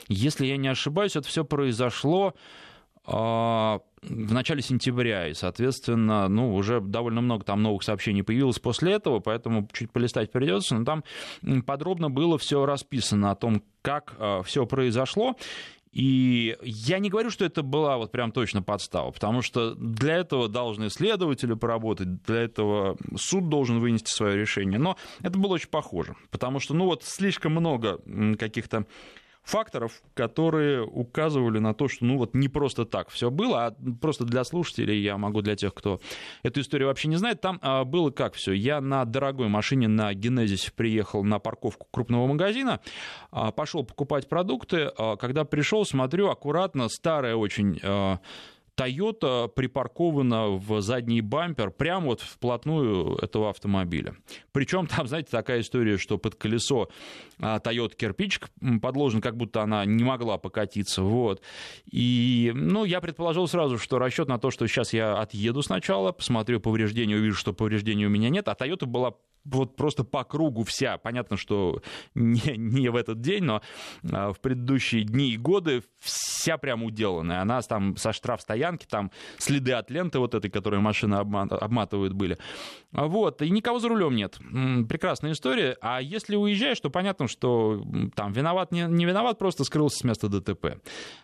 если 0.09 0.46
я 0.46 0.57
не 0.57 0.68
ошибаюсь, 0.68 1.16
это 1.16 1.26
все 1.28 1.44
произошло 1.44 2.35
а, 3.07 3.80
в 4.02 4.33
начале 4.33 4.62
сентября, 4.62 5.28
и, 5.28 5.35
соответственно, 5.35 6.28
ну, 6.28 6.54
уже 6.54 6.80
довольно 6.80 7.20
много 7.20 7.44
там 7.44 7.62
новых 7.62 7.83
сообщений 7.83 8.22
появилось 8.22 8.59
после 8.59 8.92
этого, 8.92 9.20
поэтому 9.20 9.68
чуть 9.72 9.90
полистать 9.90 10.33
придется, 10.33 10.76
но 10.76 10.85
там 10.85 11.04
подробно 11.66 12.11
было 12.11 12.38
все 12.38 12.64
расписано 12.64 13.30
о 13.30 13.35
том, 13.35 13.62
как 13.83 14.14
э, 14.18 14.40
все 14.44 14.66
произошло. 14.66 15.37
И 15.94 16.57
я 16.62 16.98
не 16.98 17.09
говорю, 17.09 17.30
что 17.30 17.44
это 17.44 17.62
была 17.62 17.96
вот 17.98 18.11
прям 18.11 18.33
точно 18.33 18.62
подстава, 18.62 19.12
потому 19.12 19.42
что 19.42 19.76
для 19.76 20.16
этого 20.16 20.48
должны 20.48 20.90
следователи 20.90 21.54
поработать, 21.54 22.20
для 22.24 22.42
этого 22.42 22.96
суд 23.16 23.48
должен 23.48 23.78
вынести 23.78 24.11
свое 24.11 24.37
решение. 24.37 24.80
Но 24.80 24.96
это 25.22 25.38
было 25.38 25.54
очень 25.54 25.68
похоже, 25.68 26.16
потому 26.33 26.59
что, 26.59 26.74
ну 26.74 26.87
вот, 26.87 27.04
слишком 27.04 27.52
много 27.52 28.00
каких-то 28.38 28.87
факторов, 29.44 30.02
которые 30.14 30.83
указывали 30.83 31.59
на 31.59 31.74
то, 31.74 31.87
что 31.87 32.04
ну 32.04 32.16
вот 32.16 32.35
не 32.35 32.48
просто 32.48 32.85
так 32.85 33.11
все 33.11 33.30
было, 33.30 33.66
а 33.66 33.76
просто 34.00 34.24
для 34.24 34.42
слушателей, 34.42 35.00
я 35.02 35.18
могу 35.18 35.42
для 35.42 35.54
тех, 35.54 35.74
кто 35.74 36.00
эту 36.42 36.61
историю 36.61 36.88
вообще 36.88 37.09
не 37.09 37.16
знает, 37.16 37.40
там 37.40 37.59
а, 37.62 37.85
было 37.85 38.11
как 38.11 38.35
все. 38.35 38.52
Я 38.52 38.80
на 38.80 39.04
дорогой 39.04 39.48
машине 39.48 39.87
на 39.87 40.12
Генезисе 40.14 40.72
приехал 40.72 41.22
на 41.22 41.38
парковку 41.38 41.87
крупного 41.90 42.26
магазина, 42.26 42.80
а, 43.30 43.52
пошел 43.52 43.85
покупать 43.85 44.28
продукты, 44.28 44.90
а, 44.96 45.16
когда 45.16 45.44
пришел, 45.44 45.85
смотрю, 45.85 46.28
аккуратно, 46.28 46.88
старая 46.88 47.37
очень 47.37 47.80
Toyota 48.76 49.48
припаркована 49.48 50.48
в 50.48 50.80
задний 50.80 51.20
бампер 51.20 51.70
прямо 51.70 52.06
вот 52.06 52.20
вплотную 52.20 53.16
этого 53.16 53.50
автомобиля. 53.50 54.16
Причем 54.52 54.87
там, 54.87 55.06
знаете, 55.06 55.30
такая 55.30 55.60
история, 55.60 55.98
что 55.98 56.18
под 56.18 56.34
колесо 56.34 56.88
а, 57.40 57.58
Toyota 57.58 57.94
кирпичик 57.96 58.50
подложен, 58.82 59.20
как 59.20 59.37
будто 59.37 59.62
она 59.62 59.84
не 59.84 60.04
могла 60.04 60.38
покатиться. 60.38 61.02
Вот. 61.02 61.42
И, 61.90 62.52
ну, 62.54 62.84
я 62.84 63.00
предположил 63.00 63.46
сразу, 63.46 63.78
что 63.78 63.98
расчет 63.98 64.28
на 64.28 64.38
то, 64.38 64.50
что 64.50 64.66
сейчас 64.66 64.92
я 64.92 65.18
отъеду 65.18 65.62
сначала, 65.62 66.12
посмотрю 66.12 66.60
повреждения, 66.60 67.16
увижу, 67.16 67.37
что 67.37 67.52
повреждений 67.52 68.06
у 68.06 68.10
меня 68.10 68.28
нет, 68.28 68.48
а 68.48 68.54
Toyota 68.54 68.87
была 68.87 69.14
вот 69.44 69.76
просто 69.76 70.04
по 70.04 70.24
кругу 70.24 70.64
вся. 70.64 70.98
Понятно, 70.98 71.37
что 71.37 71.82
не, 72.14 72.56
не 72.56 72.88
в 72.88 72.96
этот 72.96 73.20
день, 73.20 73.44
но 73.44 73.62
а, 74.10 74.32
в 74.32 74.40
предыдущие 74.40 75.04
дни 75.04 75.32
и 75.32 75.37
годы 75.37 75.82
вся 76.00 76.56
прям 76.58 76.82
уделанная. 76.82 77.40
Она 77.42 77.60
там 77.62 77.96
со 77.96 78.12
штрафстоянкой 78.12 78.63
стоянке, 78.64 78.87
там 78.88 79.11
следы 79.38 79.72
от 79.72 79.90
ленты 79.90 80.18
вот 80.18 80.35
этой, 80.35 80.50
которую 80.50 80.81
машина 80.81 81.20
обматывают 81.20 82.12
были. 82.12 82.38
Вот, 82.92 83.42
и 83.42 83.50
никого 83.50 83.79
за 83.81 83.88
рулем 83.88 84.14
нет. 84.14 84.38
Прекрасная 84.88 85.33
история. 85.33 85.77
А 85.81 86.00
если 86.00 86.37
уезжаешь, 86.37 86.79
то 86.81 86.90
понятно, 86.90 87.27
что 87.27 87.83
там 88.14 88.33
виноват, 88.33 88.70
не, 88.70 88.83
не 88.83 89.05
виноват, 89.05 89.38
просто 89.38 89.64
скрылся 89.64 89.98
с 89.98 90.05
места 90.05 90.29
ДТП. 90.29 90.81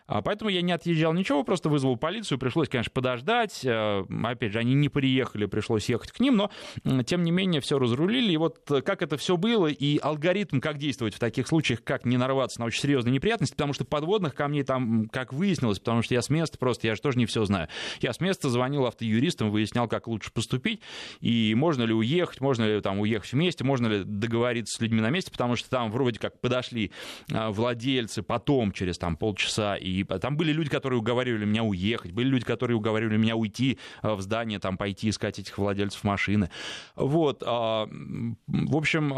А 0.06 0.20
поэтому 0.20 0.50
я 0.50 0.62
не 0.62 0.72
отъезжал 0.72 1.12
ничего, 1.12 1.44
просто 1.44 1.68
вызвал 1.68 1.96
полицию, 1.96 2.38
пришлось, 2.38 2.68
конечно, 2.68 2.90
подождать. 2.92 3.64
Э, 3.64 4.02
опять 4.24 4.52
же, 4.52 4.58
они 4.58 4.74
не 4.74 4.88
приехали, 4.88 5.46
пришлось 5.46 5.88
ехать 5.88 6.10
к 6.10 6.18
ним, 6.18 6.36
но, 6.36 7.02
тем 7.04 7.22
не 7.22 7.30
менее, 7.30 7.60
все 7.60 7.78
разрулили. 7.78 8.32
И 8.32 8.36
вот 8.36 8.58
как 8.84 9.02
это 9.02 9.16
все 9.16 9.36
было, 9.36 9.68
и 9.68 9.98
алгоритм, 9.98 10.58
как 10.58 10.78
действовать 10.78 11.14
в 11.14 11.20
таких 11.20 11.46
случаях, 11.46 11.84
как 11.84 12.04
не 12.04 12.16
нарваться 12.16 12.58
на 12.58 12.66
очень 12.66 12.80
серьезные 12.80 13.12
неприятности, 13.12 13.54
потому 13.54 13.72
что 13.72 13.84
подводных 13.84 14.34
камней 14.34 14.64
там, 14.64 15.08
как 15.08 15.32
выяснилось, 15.32 15.78
потому 15.78 16.02
что 16.02 16.14
я 16.14 16.22
с 16.22 16.30
места 16.30 16.58
просто, 16.58 16.88
я 16.88 16.96
же 16.96 17.00
тоже 17.00 17.16
не 17.16 17.26
все 17.30 17.44
знаю. 17.44 17.68
Я 18.00 18.12
с 18.12 18.20
места 18.20 18.50
звонил 18.50 18.86
автоюристам, 18.86 19.50
выяснял, 19.50 19.88
как 19.88 20.06
лучше 20.06 20.32
поступить, 20.32 20.80
и 21.20 21.54
можно 21.54 21.84
ли 21.84 21.94
уехать, 21.94 22.40
можно 22.40 22.64
ли 22.64 22.80
там 22.80 22.98
уехать 23.00 23.32
вместе, 23.32 23.64
можно 23.64 23.86
ли 23.86 24.04
договориться 24.04 24.76
с 24.76 24.80
людьми 24.80 25.00
на 25.00 25.10
месте, 25.10 25.30
потому 25.30 25.56
что 25.56 25.70
там 25.70 25.90
вроде 25.90 26.18
как 26.18 26.40
подошли 26.40 26.92
а, 27.32 27.50
владельцы 27.50 28.22
потом, 28.22 28.72
через 28.72 28.98
там 28.98 29.16
полчаса, 29.16 29.76
и 29.76 30.04
там 30.04 30.36
были 30.36 30.52
люди, 30.52 30.70
которые 30.70 30.98
уговаривали 30.98 31.44
меня 31.44 31.62
уехать, 31.62 32.12
были 32.12 32.28
люди, 32.28 32.44
которые 32.44 32.76
уговаривали 32.76 33.16
меня 33.16 33.36
уйти 33.36 33.78
а, 34.02 34.14
в 34.14 34.20
здание, 34.20 34.58
там 34.58 34.76
пойти 34.76 35.08
искать 35.08 35.38
этих 35.38 35.56
владельцев 35.56 36.04
машины. 36.04 36.50
Вот. 36.96 37.42
А, 37.46 37.88
в 38.46 38.76
общем, 38.76 39.12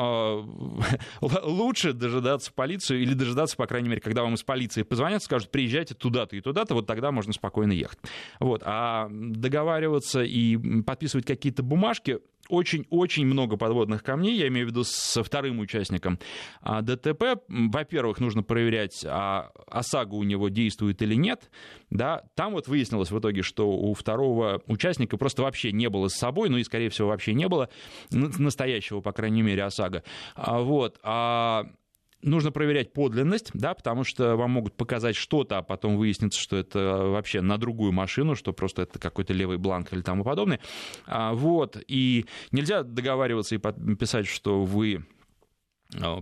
лучше 1.21 1.93
дожидаться 1.93 2.53
полицию 2.53 3.03
или 3.03 3.15
дожидаться, 3.15 3.57
по 3.57 3.67
крайней 3.67 3.89
мере, 3.89 4.01
когда 4.01 4.23
вам 4.23 4.35
из 4.35 4.43
полиции 4.43 4.83
позвонят, 4.83 5.23
скажут, 5.23 5.51
приезжайте 5.51 5.95
туда-то 5.95 6.37
и 6.37 6.41
туда-то, 6.41 6.75
вот 6.75 6.87
тогда 6.87 7.11
можно 7.11 7.33
спокойно 7.33 7.73
ехать. 7.73 7.99
Вот. 8.41 8.63
А 8.65 9.09
договариваться 9.11 10.23
и 10.23 10.57
подписывать 10.83 11.27
какие-то 11.27 11.63
бумажки 11.63 12.19
очень-очень 12.49 13.25
много 13.25 13.57
подводных 13.57 14.03
камней, 14.03 14.37
я 14.37 14.49
имею 14.49 14.67
в 14.67 14.71
виду 14.71 14.85
со 14.85 15.23
вторым 15.23 15.61
участником 15.61 16.19
а, 16.61 16.83
ДТП. 16.83 17.41
Во-первых, 17.49 18.21
нужно 18.21 18.43
проверять, 18.43 19.05
а 19.09 19.51
ОСАГО 19.69 20.15
у 20.15 20.23
него 20.23 20.49
действует 20.49 21.01
или 21.03 21.15
нет. 21.15 21.51
Да, 21.91 22.25
там 22.35 22.53
вот 22.53 22.69
выяснилось 22.69 23.11
в 23.11 23.19
итоге, 23.19 23.43
что 23.43 23.71
у 23.71 23.95
второго 23.95 24.61
участника 24.67 25.17
просто 25.17 25.43
вообще 25.43 25.73
не 25.73 25.89
было 25.89 26.09
с 26.09 26.15
собой, 26.15 26.49
ну 26.49 26.59
и, 26.59 26.65
скорее 26.65 26.91
всего, 26.91 27.09
вообще 27.09 27.33
не 27.33 27.49
было 27.49 27.69
настоящего, 28.11 29.01
по 29.01 29.13
крайней 29.13 29.43
мере, 29.43 29.65
ОСАГО. 29.65 30.03
А, 30.35 30.61
вот. 30.61 30.99
А 31.03 31.67
нужно 32.23 32.53
проверять 32.53 32.93
подлинность, 32.93 33.51
да, 33.55 33.75
потому 33.75 34.05
что 34.05 34.37
вам 34.37 34.53
могут 34.53 34.75
показать 34.75 35.17
что-то, 35.17 35.59
а 35.59 35.63
потом 35.63 35.97
выяснится, 35.97 36.41
что 36.41 36.57
это 36.57 36.79
вообще 36.79 37.41
на 37.41 37.59
другую 37.59 37.93
машину, 37.93 38.35
что 38.35 38.53
просто 38.53 38.83
это 38.83 38.99
какой-то 38.99 39.33
левый 39.33 39.59
бланк 39.59 39.93
или 39.93 40.01
тому 40.01 40.25
подобное. 40.25 40.61
А, 41.07 41.33
вот, 41.33 41.83
и 41.89 42.27
нельзя 42.51 42.83
договариваться 42.83 43.57
и 43.57 43.59
писать, 43.59 44.27
что 44.27 44.65
вы 44.65 45.05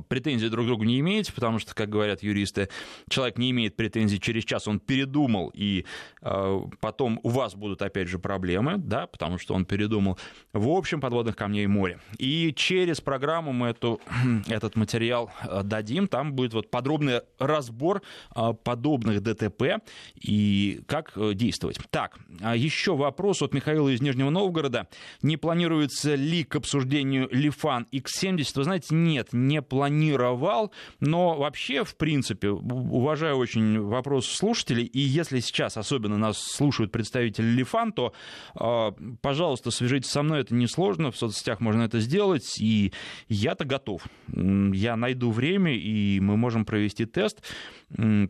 претензий 0.08 0.48
друг 0.48 0.64
к 0.64 0.68
другу 0.68 0.84
не 0.84 1.00
имеете, 1.00 1.32
потому 1.32 1.58
что, 1.58 1.74
как 1.74 1.88
говорят 1.88 2.22
юристы, 2.22 2.68
человек 3.08 3.38
не 3.38 3.50
имеет 3.50 3.76
претензий 3.76 4.20
через 4.20 4.44
час, 4.44 4.68
он 4.68 4.80
передумал, 4.80 5.50
и 5.54 5.84
э, 6.22 6.60
потом 6.80 7.20
у 7.22 7.28
вас 7.28 7.54
будут 7.54 7.82
опять 7.82 8.08
же 8.08 8.18
проблемы, 8.18 8.76
да, 8.78 9.06
потому 9.06 9.38
что 9.38 9.54
он 9.54 9.64
передумал. 9.64 10.18
В 10.52 10.68
общем, 10.68 11.00
подводных 11.00 11.36
камней 11.36 11.66
море. 11.66 12.00
И 12.18 12.52
через 12.54 13.00
программу 13.00 13.52
мы 13.52 13.68
эту, 13.68 14.00
этот 14.48 14.76
материал 14.76 15.30
э, 15.42 15.62
дадим, 15.62 16.08
там 16.08 16.32
будет 16.32 16.54
вот 16.54 16.70
подробный 16.70 17.20
разбор 17.38 18.02
э, 18.34 18.52
подобных 18.64 19.22
ДТП 19.22 19.82
и 20.14 20.82
как 20.86 21.12
э, 21.16 21.34
действовать. 21.34 21.78
Так, 21.90 22.18
а 22.40 22.56
еще 22.56 22.96
вопрос 22.96 23.42
от 23.42 23.54
Михаила 23.54 23.88
из 23.88 24.00
Нижнего 24.00 24.30
Новгорода. 24.30 24.88
Не 25.22 25.36
планируется 25.36 26.14
ли 26.14 26.44
к 26.44 26.56
обсуждению 26.56 27.28
Лифан 27.30 27.86
X70? 27.92 28.52
Вы 28.56 28.64
знаете, 28.64 28.94
нет, 28.94 29.28
не 29.32 29.59
планировал, 29.62 30.72
но 31.00 31.36
вообще, 31.36 31.84
в 31.84 31.96
принципе, 31.96 32.50
уважаю 32.50 33.36
очень 33.36 33.80
вопрос 33.80 34.26
слушателей, 34.26 34.84
и 34.84 35.00
если 35.00 35.40
сейчас 35.40 35.76
особенно 35.76 36.16
нас 36.16 36.38
слушают 36.38 36.92
представители 36.92 37.46
Лифан, 37.46 37.92
то, 37.92 38.12
а, 38.54 38.92
пожалуйста, 39.20 39.70
свяжитесь 39.70 40.10
со 40.10 40.22
мной, 40.22 40.40
это 40.40 40.54
несложно, 40.54 41.10
в 41.10 41.16
соцсетях 41.16 41.60
можно 41.60 41.82
это 41.82 42.00
сделать, 42.00 42.60
и 42.60 42.92
я-то 43.28 43.64
готов. 43.64 44.04
Я 44.28 44.96
найду 44.96 45.30
время, 45.30 45.74
и 45.76 46.20
мы 46.20 46.36
можем 46.36 46.64
провести 46.64 47.06
тест, 47.06 47.42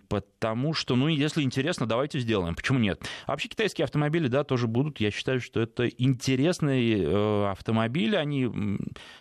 потому 0.08 0.72
что, 0.72 0.96
ну, 0.96 1.08
если 1.08 1.42
интересно, 1.42 1.86
давайте 1.86 2.18
сделаем. 2.18 2.54
Почему 2.54 2.78
нет? 2.78 3.02
Вообще 3.26 3.48
китайские 3.48 3.84
автомобили, 3.84 4.28
да, 4.28 4.44
тоже 4.44 4.66
будут. 4.66 5.00
Я 5.00 5.10
считаю, 5.10 5.40
что 5.40 5.60
это 5.60 5.86
интересные 5.86 7.02
э, 7.02 7.50
автомобили. 7.50 8.16
Они, 8.16 8.48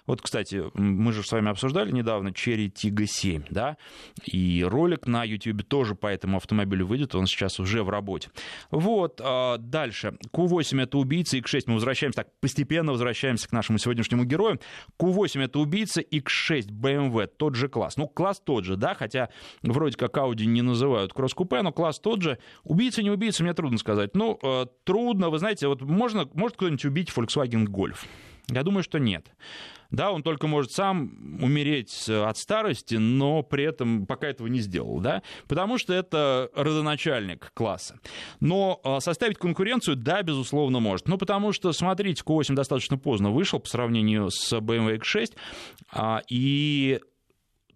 вот, 0.06 0.22
кстати, 0.22 0.63
мы 0.74 1.12
же 1.12 1.24
с 1.24 1.32
вами 1.32 1.50
обсуждали 1.50 1.91
недавно 2.00 2.30
Cherry 2.30 2.72
Tiggo 2.72 3.06
7, 3.06 3.44
да, 3.50 3.78
и 4.26 4.66
ролик 4.68 5.08
на 5.08 5.24
YouTube 5.24 5.64
тоже 5.64 5.96
по 5.96 6.08
этому 6.08 6.38
автомобилю 6.38 6.86
выйдет, 6.86 7.16
он 7.16 7.28
сейчас 7.28 7.60
уже 7.60 7.84
в 7.84 7.90
работе. 7.90 8.30
Вот, 8.72 9.22
а, 9.24 9.58
дальше. 9.58 10.18
Q8 10.34 10.84
это 10.84 10.98
убийца, 10.98 11.38
X6 11.38 11.64
мы 11.68 11.76
возвращаемся, 11.76 12.24
так, 12.24 12.28
постепенно 12.40 12.92
возвращаемся 12.92 13.48
к 13.48 13.52
нашему 13.52 13.78
сегодняшнему 13.78 14.24
герою. 14.24 14.60
Q8 15.00 15.44
это 15.44 15.60
убийца, 15.60 16.02
X6 16.02 16.70
BMW, 16.70 17.28
тот 17.28 17.56
же 17.56 17.70
класс. 17.70 17.98
Ну, 17.98 18.08
класс 18.08 18.42
тот 18.44 18.66
же, 18.66 18.76
да, 18.76 18.94
хотя 18.94 19.30
вроде 19.62 19.98
как 19.98 20.18
Audi 20.18 20.46
не 20.46 20.62
называют 20.62 21.14
кросс-купе, 21.14 21.62
но 21.62 21.72
класс 21.72 22.00
тот 22.00 22.22
же. 22.22 22.40
Убийца, 22.64 23.04
не 23.04 23.12
убийца, 23.12 23.44
мне 23.44 23.54
трудно 23.54 23.78
сказать. 23.78 24.16
Ну, 24.16 24.40
э, 24.42 24.66
трудно, 24.84 25.30
вы 25.30 25.40
знаете, 25.40 25.68
вот 25.68 25.82
можно, 25.82 26.28
может 26.34 26.58
кто-нибудь 26.58 26.86
убить 26.86 27.12
Volkswagen 27.16 27.66
Golf? 27.66 28.06
Я 28.50 28.64
думаю, 28.64 28.84
что 28.84 29.00
нет. 29.00 29.32
Да, 29.91 30.12
он 30.12 30.23
только 30.23 30.47
может 30.47 30.71
сам 30.71 31.39
умереть 31.41 32.08
от 32.08 32.38
старости, 32.38 32.95
но 32.95 33.41
при 33.41 33.63
этом 33.63 34.06
пока 34.06 34.28
этого 34.28 34.47
не 34.47 34.60
сделал, 34.60 34.99
да, 34.99 35.23
потому 35.47 35.78
что 35.78 35.93
это 35.93 36.49
родоначальник 36.56 37.52
класса. 37.54 37.99
Но 38.39 38.80
а, 38.84 38.99
составить 38.99 39.38
конкуренцию, 39.38 39.95
да, 39.95 40.21
безусловно, 40.21 40.80
может. 40.80 41.08
Ну, 41.08 41.17
потому 41.17 41.54
что, 41.54 41.71
смотрите, 41.71 42.23
Q8 42.25 42.54
достаточно 42.54 42.97
поздно 42.97 43.32
вышел 43.32 43.60
по 43.60 43.67
сравнению 43.67 44.30
с 44.30 44.54
BMW 44.54 44.99
X6, 44.99 45.36
а, 45.91 46.21
и 46.30 46.99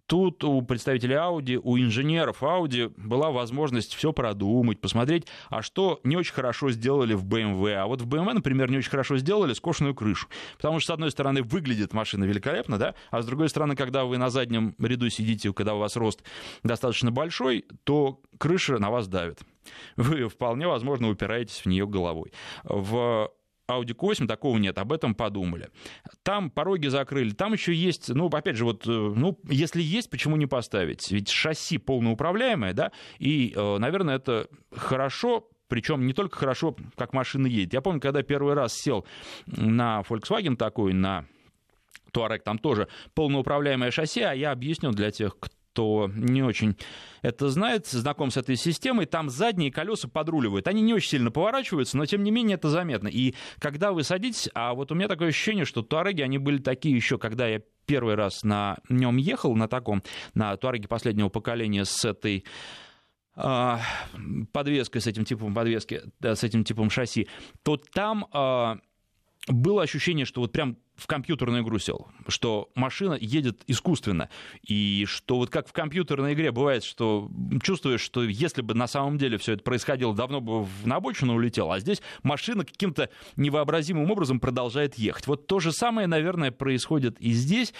тут 0.06 0.44
у 0.44 0.62
представителей 0.62 1.16
Audi, 1.16 1.60
у 1.62 1.78
инженеров 1.78 2.42
Audi 2.42 2.92
была 2.96 3.30
возможность 3.30 3.94
все 3.94 4.12
продумать, 4.12 4.80
посмотреть, 4.80 5.26
а 5.48 5.62
что 5.62 6.00
не 6.04 6.16
очень 6.16 6.34
хорошо 6.34 6.70
сделали 6.70 7.14
в 7.14 7.24
BMW. 7.24 7.74
А 7.74 7.86
вот 7.86 8.02
в 8.02 8.08
BMW, 8.08 8.34
например, 8.34 8.70
не 8.70 8.78
очень 8.78 8.90
хорошо 8.90 9.16
сделали 9.16 9.52
скошенную 9.52 9.94
крышу. 9.94 10.28
Потому 10.56 10.80
что, 10.80 10.92
с 10.92 10.94
одной 10.94 11.10
стороны, 11.10 11.42
выглядит 11.42 11.92
машина 11.92 12.24
великолепно, 12.24 12.78
да, 12.78 12.94
а 13.10 13.22
с 13.22 13.26
другой 13.26 13.48
стороны, 13.48 13.76
когда 13.76 14.04
вы 14.04 14.18
на 14.18 14.30
заднем 14.30 14.74
ряду 14.78 15.08
сидите, 15.08 15.52
когда 15.52 15.74
у 15.74 15.78
вас 15.78 15.96
рост 15.96 16.22
достаточно 16.62 17.10
большой, 17.10 17.64
то 17.84 18.20
крыша 18.38 18.78
на 18.78 18.90
вас 18.90 19.08
давит. 19.08 19.40
Вы 19.96 20.28
вполне 20.28 20.66
возможно 20.66 21.08
упираетесь 21.08 21.60
в 21.60 21.66
нее 21.66 21.86
головой. 21.86 22.32
В 22.64 23.30
Audi 23.68 23.94
Q8 23.94 24.26
такого 24.26 24.58
нет, 24.58 24.78
об 24.78 24.92
этом 24.92 25.14
подумали. 25.14 25.70
Там 26.22 26.50
пороги 26.50 26.88
закрыли, 26.88 27.30
там 27.30 27.52
еще 27.52 27.74
есть, 27.74 28.08
ну, 28.08 28.26
опять 28.26 28.56
же, 28.56 28.64
вот, 28.64 28.86
э, 28.86 28.90
ну, 28.90 29.38
если 29.48 29.82
есть, 29.82 30.10
почему 30.10 30.36
не 30.36 30.46
поставить? 30.46 31.10
Ведь 31.10 31.30
шасси 31.30 31.78
полноуправляемое, 31.78 32.72
да, 32.72 32.92
и, 33.18 33.52
э, 33.54 33.78
наверное, 33.78 34.16
это 34.16 34.48
хорошо, 34.70 35.48
причем 35.68 36.06
не 36.06 36.12
только 36.12 36.36
хорошо, 36.36 36.76
как 36.96 37.12
машина 37.14 37.46
едет. 37.46 37.72
Я 37.72 37.80
помню, 37.80 38.00
когда 38.00 38.22
первый 38.22 38.54
раз 38.54 38.74
сел 38.74 39.06
на 39.46 40.02
Volkswagen 40.08 40.56
такой, 40.56 40.92
на 40.92 41.24
Touareg, 42.12 42.40
там 42.40 42.58
тоже 42.58 42.88
полноуправляемое 43.14 43.90
шасси, 43.90 44.20
а 44.20 44.34
я 44.34 44.52
объясню 44.52 44.92
для 44.92 45.10
тех, 45.10 45.38
кто 45.38 45.54
кто 45.74 46.08
не 46.14 46.42
очень 46.44 46.76
это 47.22 47.48
знает, 47.48 47.86
знаком 47.88 48.30
с 48.30 48.36
этой 48.36 48.54
системой, 48.54 49.06
там 49.06 49.28
задние 49.28 49.72
колеса 49.72 50.06
подруливают. 50.08 50.68
Они 50.68 50.82
не 50.82 50.94
очень 50.94 51.10
сильно 51.10 51.30
поворачиваются, 51.32 51.96
но 51.96 52.06
тем 52.06 52.22
не 52.22 52.30
менее 52.30 52.54
это 52.54 52.68
заметно. 52.68 53.08
И 53.08 53.34
когда 53.58 53.92
вы 53.92 54.04
садитесь, 54.04 54.48
а 54.54 54.74
вот 54.74 54.92
у 54.92 54.94
меня 54.94 55.08
такое 55.08 55.28
ощущение, 55.28 55.64
что 55.64 55.82
туареги, 55.82 56.22
они 56.22 56.38
были 56.38 56.58
такие 56.58 56.94
еще, 56.94 57.18
когда 57.18 57.48
я 57.48 57.60
первый 57.86 58.14
раз 58.14 58.44
на 58.44 58.78
нем 58.88 59.16
ехал, 59.16 59.56
на 59.56 59.66
таком, 59.66 60.02
на 60.34 60.56
туареге 60.56 60.86
последнего 60.86 61.28
поколения 61.28 61.84
с 61.84 62.04
этой 62.04 62.44
а, 63.34 63.80
подвеской, 64.52 65.00
с 65.00 65.06
этим 65.08 65.24
типом 65.24 65.54
подвески, 65.54 66.02
с 66.22 66.44
этим 66.44 66.62
типом 66.62 66.88
шасси, 66.88 67.26
то 67.64 67.76
там 67.76 68.26
а, 68.32 68.78
было 69.48 69.82
ощущение, 69.82 70.24
что 70.24 70.40
вот 70.40 70.52
прям 70.52 70.76
в 70.96 71.06
компьютерную 71.06 71.62
игру 71.62 71.78
сел. 71.78 72.08
что 72.28 72.70
машина 72.74 73.14
едет 73.20 73.62
искусственно, 73.66 74.28
и 74.62 75.04
что 75.08 75.36
вот 75.36 75.50
как 75.50 75.68
в 75.68 75.72
компьютерной 75.72 76.34
игре 76.34 76.52
бывает, 76.52 76.84
что 76.84 77.30
чувствуешь, 77.62 78.00
что 78.00 78.22
если 78.22 78.62
бы 78.62 78.74
на 78.74 78.86
самом 78.86 79.18
деле 79.18 79.38
все 79.38 79.54
это 79.54 79.62
происходило, 79.62 80.14
давно 80.14 80.40
бы 80.40 80.66
на 80.84 80.96
обочину 80.96 81.34
улетел, 81.34 81.70
а 81.72 81.80
здесь 81.80 82.02
машина 82.22 82.64
каким-то 82.64 83.10
невообразимым 83.36 84.10
образом 84.10 84.40
продолжает 84.40 84.96
ехать. 84.96 85.26
Вот 85.26 85.46
то 85.46 85.60
же 85.60 85.72
самое, 85.72 86.06
наверное, 86.06 86.50
происходит 86.50 87.18
и 87.20 87.32
здесь. 87.32 87.74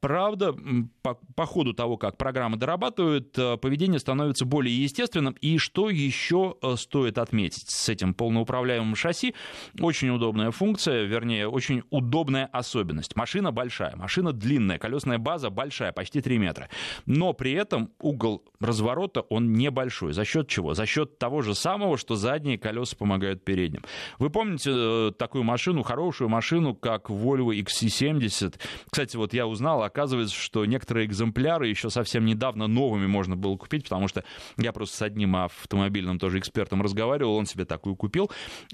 Правда, 0.00 0.54
по, 1.02 1.18
по 1.36 1.46
ходу 1.46 1.74
того, 1.74 1.98
как 1.98 2.16
программа 2.16 2.56
дорабатывает, 2.56 3.36
э, 3.38 3.58
поведение 3.58 3.98
становится 3.98 4.46
более 4.46 4.74
естественным. 4.82 5.34
И 5.42 5.58
что 5.58 5.90
еще 5.90 6.56
э, 6.62 6.76
стоит 6.76 7.18
отметить 7.18 7.70
с 7.70 7.88
этим 7.90 8.14
полноуправляемым 8.14 8.94
шасси? 8.94 9.34
Очень 9.78 10.08
удобная 10.10 10.52
функция, 10.52 11.04
вернее, 11.04 11.48
очень 11.48 11.82
удобная 11.90 12.46
особенность. 12.46 13.14
Машина 13.14 13.52
большая, 13.52 13.94
машина 13.94 14.32
длинная, 14.32 14.78
колесная 14.78 15.18
база 15.18 15.50
большая, 15.50 15.92
почти 15.92 16.22
3 16.22 16.38
метра. 16.38 16.70
Но 17.04 17.34
при 17.34 17.52
этом 17.52 17.90
угол 18.00 18.42
разворота, 18.58 19.20
он 19.20 19.52
небольшой. 19.52 20.14
За 20.14 20.24
счет 20.24 20.48
чего? 20.48 20.72
За 20.72 20.86
счет 20.86 21.18
того 21.18 21.42
же 21.42 21.54
самого, 21.54 21.98
что 21.98 22.16
задние 22.16 22.58
колеса 22.58 22.96
помогают 22.96 23.44
передним. 23.44 23.84
Вы 24.18 24.30
помните 24.30 24.70
э, 24.72 25.12
такую 25.18 25.44
машину, 25.44 25.82
хорошую 25.82 26.30
машину, 26.30 26.74
как 26.74 27.10
Volvo 27.10 27.50
XC70? 27.50 28.58
Кстати, 28.90 29.16
вот 29.16 29.34
я 29.34 29.46
узнал, 29.46 29.89
оказывается, 29.90 30.34
что 30.34 30.64
некоторые 30.64 31.06
экземпляры 31.06 31.68
еще 31.68 31.90
совсем 31.90 32.24
недавно 32.24 32.66
новыми 32.66 33.06
можно 33.06 33.36
было 33.36 33.56
купить, 33.56 33.84
потому 33.84 34.08
что 34.08 34.24
я 34.56 34.72
просто 34.72 34.96
с 34.96 35.02
одним 35.02 35.36
автомобильным 35.36 36.18
тоже 36.18 36.38
экспертом 36.38 36.80
разговаривал, 36.82 37.34
он 37.34 37.46
себе 37.46 37.64
такую 37.64 37.96
купил. 37.96 38.30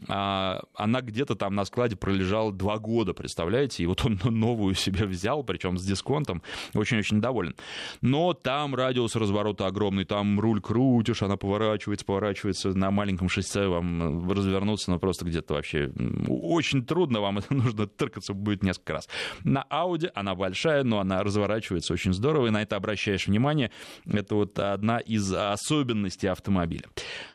А 0.09 0.63
она 0.75 1.01
где-то 1.01 1.35
там 1.35 1.55
на 1.55 1.65
складе 1.65 1.97
пролежала 1.97 2.53
два 2.53 2.79
года, 2.79 3.15
представляете? 3.15 3.83
И 3.83 3.87
вот 3.87 4.05
он 4.05 4.21
новую 4.25 4.75
себе 4.75 5.07
взял, 5.07 5.43
причем 5.43 5.79
с 5.79 5.85
дисконтом, 5.85 6.43
очень-очень 6.75 7.21
доволен. 7.21 7.55
Но 8.01 8.35
там 8.35 8.75
радиус 8.75 9.17
разворота 9.17 9.67
огромный, 9.67 10.05
там 10.05 10.39
руль 10.39 10.61
крутишь, 10.61 11.23
она 11.23 11.37
поворачивается, 11.37 12.05
поворачивается 12.05 12.77
на 12.77 12.91
маленьком 12.91 13.29
шоссе, 13.29 13.67
вам 13.67 14.31
развернуться, 14.31 14.91
ну 14.91 14.99
просто 14.99 15.25
где-то 15.25 15.55
вообще 15.55 15.91
очень 16.29 16.85
трудно, 16.85 17.21
вам 17.21 17.39
это 17.39 17.55
нужно 17.55 17.87
тыркаться 17.87 18.35
будет 18.35 18.63
несколько 18.63 18.95
раз. 18.95 19.09
На 19.45 19.65
Audi 19.71 20.11
она 20.15 20.35
большая, 20.35 20.85
но 20.85 21.01
разворачивается 21.11 21.93
очень 21.93 22.13
здорово, 22.13 22.49
и 22.49 22.51
на 22.51 22.63
это 22.63 22.77
обращаешь 22.77 23.27
внимание. 23.27 23.71
Это 24.07 24.35
вот 24.35 24.59
одна 24.59 24.99
из 24.99 25.33
особенностей 25.33 26.29
автомобиля. 26.29 26.85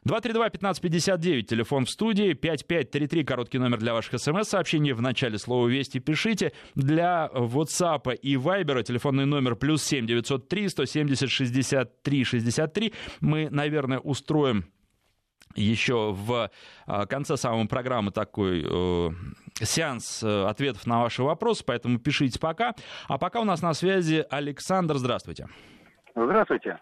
232-1559, 0.08 1.42
телефон 1.44 1.86
в 1.86 1.90
студии, 1.90 2.34
5533, 2.34 3.24
короткий 3.24 3.58
номер 3.58 3.80
для 3.80 3.94
ваших 3.94 4.20
смс-сообщений. 4.20 4.94
В 4.94 5.02
начале 5.02 5.38
слова 5.38 5.68
«Вести» 5.68 6.00
пишите. 6.00 6.54
Для 6.76 7.30
WhatsApp 7.34 8.16
и 8.16 8.36
Viber 8.36 8.84
телефонный 8.84 9.26
номер 9.26 9.56
плюс 9.56 9.84
7 9.84 10.06
903 10.06 10.70
170 10.70 11.30
63 11.30 12.24
63. 12.24 12.94
Мы, 13.22 13.50
наверное, 13.50 14.00
устроим 14.00 14.66
еще 15.56 16.12
в 16.14 16.50
а, 16.88 17.06
конце 17.06 17.38
самой 17.38 17.68
программы 17.68 18.12
такой 18.12 18.64
э, 18.64 19.10
сеанс 19.56 20.24
э, 20.24 20.46
ответов 20.46 20.86
на 20.88 21.02
ваши 21.02 21.24
вопросы, 21.24 21.64
поэтому 21.66 22.00
пишите 22.00 22.40
пока. 22.40 22.74
А 23.08 23.18
пока 23.18 23.40
у 23.42 23.44
нас 23.44 23.62
на 23.62 23.74
связи 23.74 24.26
Александр, 24.30 24.96
здравствуйте. 24.96 25.48
Здравствуйте. 26.16 26.80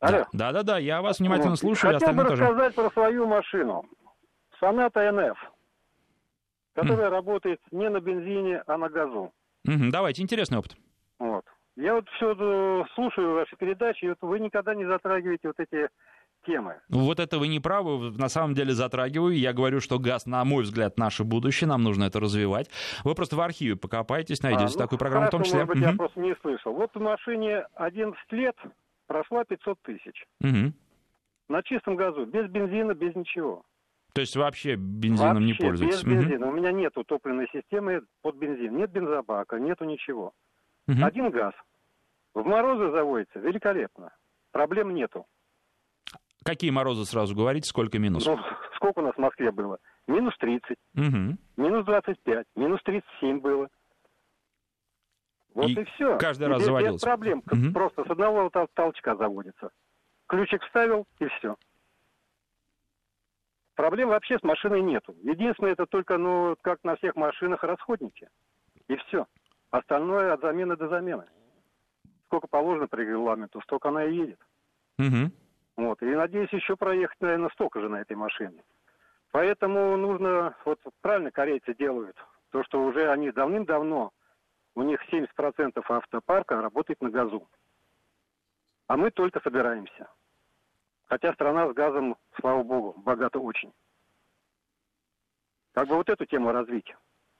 Алло. 0.00 0.26
Да, 0.32 0.52
да, 0.52 0.62
да, 0.62 0.78
я 0.78 1.02
вас 1.02 1.18
внимательно 1.18 1.50
вот. 1.50 1.58
слушаю. 1.58 1.94
Хотел 1.94 2.12
бы 2.12 2.24
тоже. 2.24 2.42
рассказать 2.42 2.74
про 2.74 2.90
свою 2.90 3.26
машину. 3.26 3.84
Соната 4.60 5.10
НФ, 5.10 5.38
которая 6.74 7.08
mm. 7.08 7.10
работает 7.10 7.60
не 7.70 7.88
на 7.88 8.00
бензине, 8.00 8.62
а 8.66 8.76
на 8.76 8.88
газу. 8.88 9.32
Mm-hmm. 9.66 9.90
Давайте, 9.90 10.22
интересный 10.22 10.58
опыт. 10.58 10.76
Вот. 11.18 11.44
Я 11.76 11.94
вот 11.94 12.08
все 12.16 12.34
э, 12.36 12.84
слушаю 12.94 13.34
ваши 13.34 13.56
передачи, 13.56 14.04
и 14.04 14.08
вот 14.08 14.18
вы 14.20 14.40
никогда 14.40 14.74
не 14.74 14.84
затрагиваете 14.84 15.48
вот 15.48 15.60
эти 15.60 15.88
темы. 16.48 16.80
Ну, 16.88 17.00
вот 17.00 17.20
это 17.20 17.38
вы 17.38 17.48
не 17.48 17.60
правы, 17.60 18.10
на 18.12 18.28
самом 18.28 18.54
деле 18.54 18.72
затрагиваю. 18.72 19.36
Я 19.36 19.52
говорю, 19.52 19.80
что 19.80 19.98
газ, 19.98 20.26
на 20.26 20.44
мой 20.44 20.64
взгляд, 20.64 20.98
наше 20.98 21.24
будущее, 21.24 21.68
нам 21.68 21.82
нужно 21.82 22.04
это 22.04 22.18
развивать. 22.18 22.70
Вы 23.04 23.14
просто 23.14 23.36
в 23.36 23.40
архиве 23.40 23.76
покопайтесь, 23.76 24.42
найдете 24.42 24.64
а, 24.64 24.70
ну, 24.70 24.78
такую 24.78 24.98
программу 24.98 25.26
хорошо, 25.26 25.36
в 25.36 25.40
том 25.40 25.44
числе. 25.44 25.64
Может 25.64 25.74
быть, 25.74 25.82
угу. 25.82 25.90
я 25.92 25.96
просто 25.96 26.20
не 26.20 26.34
слышал. 26.40 26.72
Вот 26.72 26.90
в 26.94 27.00
машине 27.00 27.66
11 27.74 28.18
лет 28.32 28.56
прошла 29.06 29.44
500 29.44 29.78
тысяч. 29.82 30.24
Угу. 30.40 30.72
На 31.48 31.62
чистом 31.62 31.96
газу, 31.96 32.26
без 32.26 32.48
бензина, 32.48 32.94
без 32.94 33.14
ничего. 33.14 33.62
То 34.14 34.22
есть 34.22 34.36
вообще 34.36 34.74
бензином 34.76 35.34
вообще, 35.34 35.46
не 35.46 35.54
пользуетесь? 35.54 36.02
без 36.02 36.04
бензина. 36.04 36.46
Угу. 36.46 36.54
У 36.54 36.56
меня 36.56 36.72
нету 36.72 37.04
топливной 37.04 37.48
системы 37.52 38.02
под 38.22 38.36
бензин. 38.36 38.76
Нет 38.76 38.90
бензобака, 38.90 39.58
нету 39.58 39.84
ничего. 39.84 40.32
Угу. 40.88 41.04
Один 41.04 41.30
газ. 41.30 41.54
В 42.34 42.44
морозы 42.44 42.90
заводится 42.90 43.38
великолепно. 43.38 44.12
Проблем 44.52 44.94
нету. 44.94 45.26
Какие 46.44 46.70
морозы 46.70 47.04
сразу 47.04 47.34
говорите, 47.34 47.68
сколько 47.68 47.98
минус? 47.98 48.26
Ну, 48.26 48.38
сколько 48.76 49.00
у 49.00 49.02
нас 49.02 49.14
в 49.14 49.18
Москве 49.18 49.50
было? 49.50 49.78
Минус 50.06 50.34
30, 50.38 50.76
угу. 50.94 51.36
минус 51.56 51.84
25, 51.84 52.46
минус 52.56 52.80
37 52.84 53.40
было. 53.40 53.68
Вот 55.54 55.68
и, 55.68 55.72
и 55.72 55.84
все. 55.84 56.16
Каждый 56.18 56.44
и 56.44 56.46
раз 56.48 56.60
без, 56.60 56.66
заводился. 56.66 56.94
Без 56.94 57.02
проблем. 57.02 57.42
Угу. 57.50 57.72
Просто 57.74 58.04
с 58.04 58.10
одного 58.10 58.50
толчка 58.74 59.16
заводится. 59.16 59.70
Ключик 60.26 60.62
вставил, 60.64 61.06
и 61.18 61.26
все. 61.26 61.56
Проблем 63.74 64.08
вообще 64.08 64.38
с 64.38 64.42
машиной 64.42 64.82
нету. 64.82 65.14
Единственное, 65.22 65.72
это 65.72 65.86
только, 65.86 66.18
ну, 66.18 66.56
как 66.62 66.82
на 66.84 66.96
всех 66.96 67.16
машинах, 67.16 67.62
расходники. 67.62 68.28
И 68.88 68.96
все. 68.96 69.26
Остальное 69.70 70.32
от 70.32 70.40
замены 70.40 70.76
до 70.76 70.88
замены. 70.88 71.24
Сколько 72.26 72.46
положено 72.48 72.88
по 72.88 72.96
регламенту, 72.96 73.60
столько 73.62 73.88
она 73.88 74.04
и 74.04 74.14
едет. 74.14 74.40
Угу. 74.98 75.30
Вот. 75.78 76.02
И 76.02 76.06
надеюсь 76.06 76.52
еще 76.52 76.76
проехать, 76.76 77.20
наверное, 77.20 77.50
столько 77.50 77.80
же 77.80 77.88
на 77.88 78.00
этой 78.00 78.16
машине. 78.16 78.64
Поэтому 79.30 79.96
нужно, 79.96 80.56
вот 80.64 80.80
правильно 81.02 81.30
корейцы 81.30 81.72
делают, 81.72 82.16
то, 82.50 82.64
что 82.64 82.82
уже 82.82 83.08
они 83.12 83.30
давным-давно, 83.30 84.10
у 84.74 84.82
них 84.82 85.00
70% 85.08 85.80
автопарка 85.88 86.60
работает 86.60 87.00
на 87.00 87.10
газу. 87.10 87.48
А 88.88 88.96
мы 88.96 89.12
только 89.12 89.38
собираемся. 89.38 90.08
Хотя 91.04 91.32
страна 91.34 91.70
с 91.70 91.74
газом, 91.74 92.16
слава 92.40 92.64
богу, 92.64 93.00
богата 93.00 93.38
очень. 93.38 93.72
Как 95.74 95.86
бы 95.86 95.94
вот 95.94 96.08
эту 96.08 96.26
тему 96.26 96.50
развить. 96.50 96.92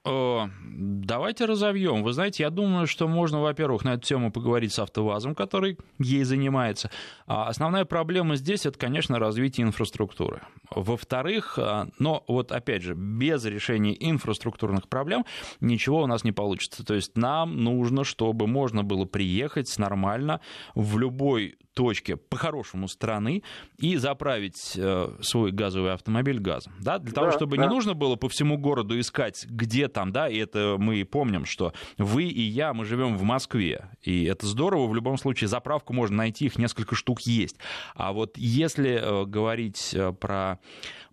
Давайте 0.05 1.45
разовьем. 1.45 2.03
Вы 2.03 2.13
знаете, 2.13 2.43
я 2.43 2.49
думаю, 2.49 2.87
что 2.87 3.07
можно, 3.07 3.41
во-первых, 3.41 3.83
на 3.83 3.95
эту 3.95 4.03
тему 4.03 4.31
поговорить 4.31 4.71
с 4.71 4.79
АвтоВАЗом, 4.79 5.35
который 5.35 5.77
ей 5.99 6.23
занимается. 6.23 6.89
А 7.27 7.47
основная 7.47 7.83
проблема 7.83 8.37
здесь 8.37 8.65
это, 8.65 8.79
конечно, 8.79 9.19
развитие 9.19 9.67
инфраструктуры. 9.67 10.41
Во-вторых, 10.71 11.59
а, 11.59 11.89
но 11.99 12.23
вот 12.27 12.53
опять 12.53 12.81
же, 12.81 12.93
без 12.93 13.43
решения 13.43 13.95
инфраструктурных 13.99 14.87
проблем 14.87 15.25
ничего 15.59 16.03
у 16.03 16.07
нас 16.07 16.23
не 16.23 16.31
получится. 16.31 16.85
То 16.85 16.93
есть 16.93 17.17
нам 17.17 17.57
нужно, 17.57 18.05
чтобы 18.05 18.47
можно 18.47 18.83
было 18.83 19.03
приехать 19.03 19.77
нормально 19.77 20.39
в 20.75 20.97
любой 20.97 21.57
точке 21.73 22.17
по-хорошему 22.17 22.87
страны 22.87 23.43
и 23.77 23.95
заправить 23.95 24.73
э, 24.75 25.17
свой 25.21 25.51
газовый 25.51 25.93
автомобиль 25.93 26.39
газом. 26.39 26.73
Да? 26.79 26.99
Для 26.99 27.13
того, 27.13 27.27
да, 27.27 27.31
чтобы 27.31 27.57
да. 27.57 27.63
не 27.63 27.69
нужно 27.69 27.93
было 27.93 28.15
по 28.15 28.27
всему 28.27 28.57
городу 28.57 28.99
искать, 28.99 29.45
где 29.47 29.87
там, 29.89 30.11
да, 30.11 30.29
и 30.29 30.37
это 30.37 30.77
мы 30.79 31.03
помним, 31.05 31.45
что 31.45 31.73
вы 31.97 32.23
и 32.23 32.41
я, 32.41 32.73
мы 32.73 32.85
живем 32.85 33.17
в 33.17 33.23
Москве, 33.23 33.89
и 34.01 34.25
это 34.25 34.45
здорово, 34.45 34.87
в 34.87 34.95
любом 34.95 35.17
случае 35.17 35.47
заправку 35.47 35.93
можно 35.93 36.17
найти, 36.17 36.45
их 36.45 36.57
несколько 36.57 36.95
штук 36.95 37.21
есть. 37.21 37.57
А 37.95 38.13
вот 38.13 38.37
если 38.37 38.91
э, 38.91 39.25
говорить 39.25 39.93
э, 39.93 40.11
про 40.13 40.59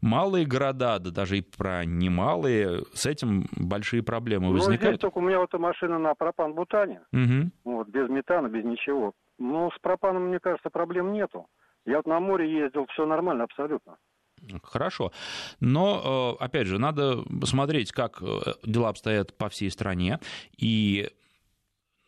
малые 0.01 0.47
города, 0.47 0.99
да 0.99 1.11
даже 1.11 1.39
и 1.39 1.43
про 1.43 1.85
немалые, 1.85 2.85
с 2.93 3.07
этим 3.07 3.47
большие 3.57 4.03
проблемы 4.03 4.53
возникают. 4.53 4.83
Ну, 4.83 4.89
здесь 4.89 5.01
только 5.01 5.19
у 5.19 5.21
меня 5.21 5.39
вот 5.41 5.53
машина 5.55 5.99
на 5.99 6.15
пропан-бутане, 6.15 7.01
угу. 7.13 7.51
вот, 7.65 7.89
без 7.89 8.09
метана, 8.09 8.49
без 8.49 8.65
ничего. 8.65 9.13
Ну, 9.39 9.71
с 9.71 9.79
пропаном, 9.81 10.29
мне 10.29 10.39
кажется, 10.41 10.71
проблем 10.71 11.13
нету. 11.13 11.47
Я 11.85 11.99
вот 11.99 12.07
на 12.07 12.19
море 12.21 12.51
ездил, 12.51 12.87
все 12.93 13.07
нормально 13.07 13.45
абсолютно. 13.45 13.97
Хорошо. 14.63 15.13
Но, 15.61 16.37
э, 16.41 16.45
опять 16.45 16.67
же, 16.67 16.79
надо 16.79 17.23
посмотреть, 17.41 17.93
как 17.93 18.19
э, 18.21 18.55
дела 18.65 18.91
обстоят 18.91 19.37
по 19.37 19.49
всей 19.49 19.71
стране. 19.71 20.21
И 20.57 21.11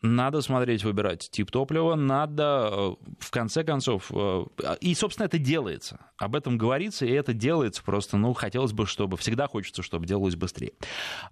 надо 0.01 0.41
смотреть, 0.41 0.83
выбирать 0.83 1.29
тип 1.29 1.51
топлива, 1.51 1.95
надо 1.95 2.69
э, 2.71 2.95
в 3.19 3.31
конце 3.31 3.63
концов, 3.63 4.11
э, 4.13 4.45
и, 4.79 4.95
собственно, 4.95 5.25
это 5.25 5.37
делается. 5.37 5.99
Об 6.17 6.35
этом 6.35 6.57
говорится, 6.57 7.05
и 7.05 7.11
это 7.11 7.33
делается 7.33 7.83
просто, 7.83 8.17
ну, 8.17 8.33
хотелось 8.33 8.71
бы, 8.71 8.85
чтобы, 8.85 9.17
всегда 9.17 9.47
хочется, 9.47 9.83
чтобы 9.83 10.05
делалось 10.05 10.35
быстрее. 10.35 10.71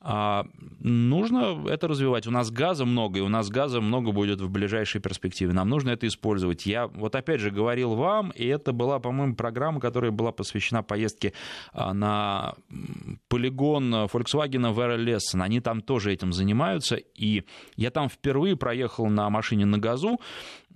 А, 0.02 0.46
нужно 0.80 1.66
это 1.70 1.88
развивать. 1.88 2.28
У 2.28 2.32
нас 2.32 2.52
газа 2.52 2.86
много, 2.86 3.20
и 3.20 3.22
у 3.22 3.30
нас 3.30 3.50
газа 3.50 3.80
много 3.80 4.12
будет 4.12 4.42
в 4.42 4.50
ближайшей 4.50 5.00
перспективе. 5.00 5.54
Нам 5.54 5.70
нужно 5.70 5.92
это 5.92 6.08
использовать. 6.08 6.66
Я 6.66 6.88
вот 6.88 7.16
опять 7.16 7.40
же 7.40 7.52
говорил 7.52 7.96
вам, 7.96 8.32
и 8.32 8.46
это 8.46 8.74
была, 8.74 9.00
по-моему, 9.00 9.36
программа, 9.36 9.80
которая 9.80 10.12
была 10.12 10.32
посвящена 10.32 10.84
поездке 10.84 11.34
а, 11.72 11.94
на 11.94 12.56
полигон 13.30 13.94
Volkswagen 13.94 14.72
в 14.72 14.80
Эрлессен. 14.80 15.42
Они 15.42 15.62
там 15.62 15.82
тоже 15.82 16.12
этим 16.12 16.34
занимаются, 16.34 16.96
и 16.96 17.44
я 17.78 17.92
там 17.92 18.10
впервые 18.10 18.57
проехал 18.58 19.08
на 19.08 19.30
машине 19.30 19.66
на 19.66 19.78
газу, 19.78 20.20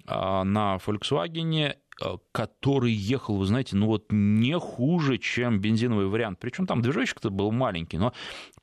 а, 0.08 0.44
на 0.44 0.78
Volkswagen, 0.78 1.76
а, 2.02 2.18
который 2.32 2.92
ехал, 2.92 3.38
вы 3.38 3.46
знаете, 3.46 3.76
ну 3.76 3.88
вот 3.88 4.06
не 4.10 4.58
хуже, 4.58 5.18
чем 5.18 5.60
бензиновый 5.60 6.08
вариант. 6.08 6.40
Причем 6.40 6.66
там 6.66 6.82
движочек-то 6.82 7.30
был 7.30 7.52
маленький, 7.52 7.98
но 7.98 8.14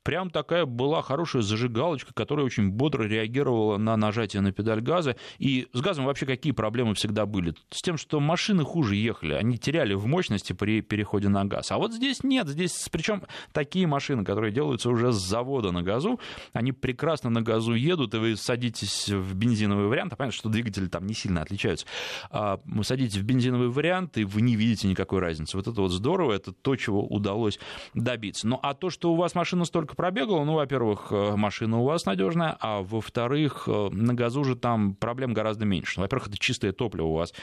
прям 0.03 0.29
такая 0.29 0.65
была 0.65 1.01
хорошая 1.01 1.41
зажигалочка, 1.41 2.13
которая 2.13 2.45
очень 2.45 2.69
бодро 2.69 3.03
реагировала 3.03 3.77
на 3.77 3.95
нажатие 3.97 4.41
на 4.41 4.51
педаль 4.51 4.81
газа. 4.81 5.15
И 5.37 5.67
с 5.73 5.81
газом 5.81 6.05
вообще 6.05 6.25
какие 6.25 6.53
проблемы 6.53 6.93
всегда 6.95 7.25
были? 7.25 7.53
С 7.69 7.81
тем, 7.81 7.97
что 7.97 8.19
машины 8.19 8.63
хуже 8.63 8.95
ехали, 8.95 9.33
они 9.33 9.57
теряли 9.57 9.93
в 9.93 10.05
мощности 10.05 10.53
при 10.53 10.81
переходе 10.81 11.29
на 11.29 11.45
газ. 11.45 11.71
А 11.71 11.77
вот 11.77 11.93
здесь 11.93 12.23
нет, 12.23 12.47
здесь 12.47 12.87
причем 12.91 13.23
такие 13.51 13.87
машины, 13.87 14.23
которые 14.23 14.51
делаются 14.51 14.89
уже 14.89 15.11
с 15.11 15.17
завода 15.17 15.71
на 15.71 15.83
газу, 15.83 16.19
они 16.53 16.71
прекрасно 16.71 17.29
на 17.29 17.41
газу 17.41 17.73
едут, 17.73 18.13
и 18.13 18.17
вы 18.17 18.35
садитесь 18.35 19.09
в 19.09 19.35
бензиновый 19.35 19.87
вариант, 19.87 20.13
а 20.13 20.15
понятно, 20.15 20.37
что 20.37 20.49
двигатели 20.49 20.87
там 20.87 21.05
не 21.05 21.13
сильно 21.13 21.41
отличаются. 21.41 21.85
А 22.31 22.59
вы 22.65 22.83
садитесь 22.83 23.17
в 23.17 23.23
бензиновый 23.23 23.69
вариант, 23.69 24.17
и 24.17 24.23
вы 24.23 24.41
не 24.41 24.55
видите 24.55 24.87
никакой 24.87 25.19
разницы. 25.19 25.57
Вот 25.57 25.67
это 25.67 25.81
вот 25.81 25.91
здорово, 25.91 26.33
это 26.33 26.51
то, 26.51 26.75
чего 26.75 27.05
удалось 27.05 27.59
добиться. 27.93 28.47
Ну 28.47 28.59
а 28.61 28.73
то, 28.73 28.89
что 28.89 29.11
у 29.13 29.15
вас 29.15 29.35
машина 29.35 29.65
столько 29.65 29.95
пробегала, 29.99 30.45
ну, 30.45 30.53
во-первых, 30.53 31.07
э, 31.11 31.35
машина 31.35 31.79
у 31.79 31.83
вас 31.83 32.05
надежная, 32.05 32.55
а 32.61 32.81
во-вторых, 32.81 33.67
э, 33.67 33.89
на 33.91 34.13
газу 34.13 34.45
же 34.45 34.55
там 34.55 34.95
проблем 34.95 35.33
гораздо 35.33 35.65
меньше. 35.65 35.95
Ну, 35.97 36.03
во-первых, 36.03 36.29
это 36.29 36.37
чистое 36.37 36.71
топливо 36.71 37.07
у 37.07 37.15
вас 37.15 37.33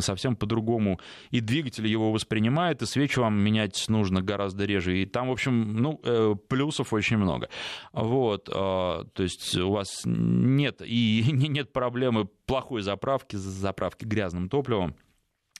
совсем 0.00 0.36
по-другому, 0.36 1.00
и 1.30 1.40
двигатель 1.40 1.86
его 1.86 2.12
воспринимает, 2.12 2.82
и 2.82 2.84
свечи 2.84 3.18
вам 3.18 3.38
менять 3.40 3.86
нужно 3.88 4.20
гораздо 4.20 4.66
реже, 4.66 4.98
и 4.98 5.06
там, 5.06 5.28
в 5.28 5.32
общем, 5.32 5.80
ну, 5.80 5.98
э, 6.04 6.34
плюсов 6.46 6.92
очень 6.92 7.16
много. 7.16 7.48
Вот, 7.94 8.44
то 8.44 9.06
есть 9.16 9.56
у 9.56 9.70
вас 9.70 10.02
нет, 10.04 10.82
и 10.84 11.24
нет 11.32 11.72
проблемы 11.72 12.26
плохой 12.44 12.82
заправки, 12.82 13.36
заправки 13.36 14.04
грязным 14.04 14.50
топливом. 14.50 14.94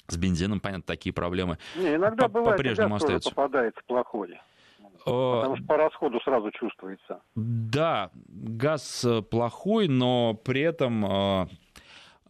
С 0.08 0.18
бензином, 0.18 0.60
понятно, 0.60 0.84
такие 0.84 1.14
проблемы 1.14 1.56
Не, 1.74 1.94
иногда 1.94 2.28
бывает, 2.28 2.58
по-прежнему 2.58 2.96
остаются. 2.96 3.30
попадается 3.30 3.80
плохой. 3.86 4.38
Потому 5.04 5.56
что 5.56 5.66
по 5.66 5.76
расходу 5.76 6.20
сразу 6.20 6.50
чувствуется. 6.52 7.20
Да, 7.34 8.10
газ 8.28 9.04
э, 9.04 9.22
плохой, 9.22 9.88
но 9.88 10.34
при 10.34 10.62
этом 10.62 11.04
э, 11.04 11.46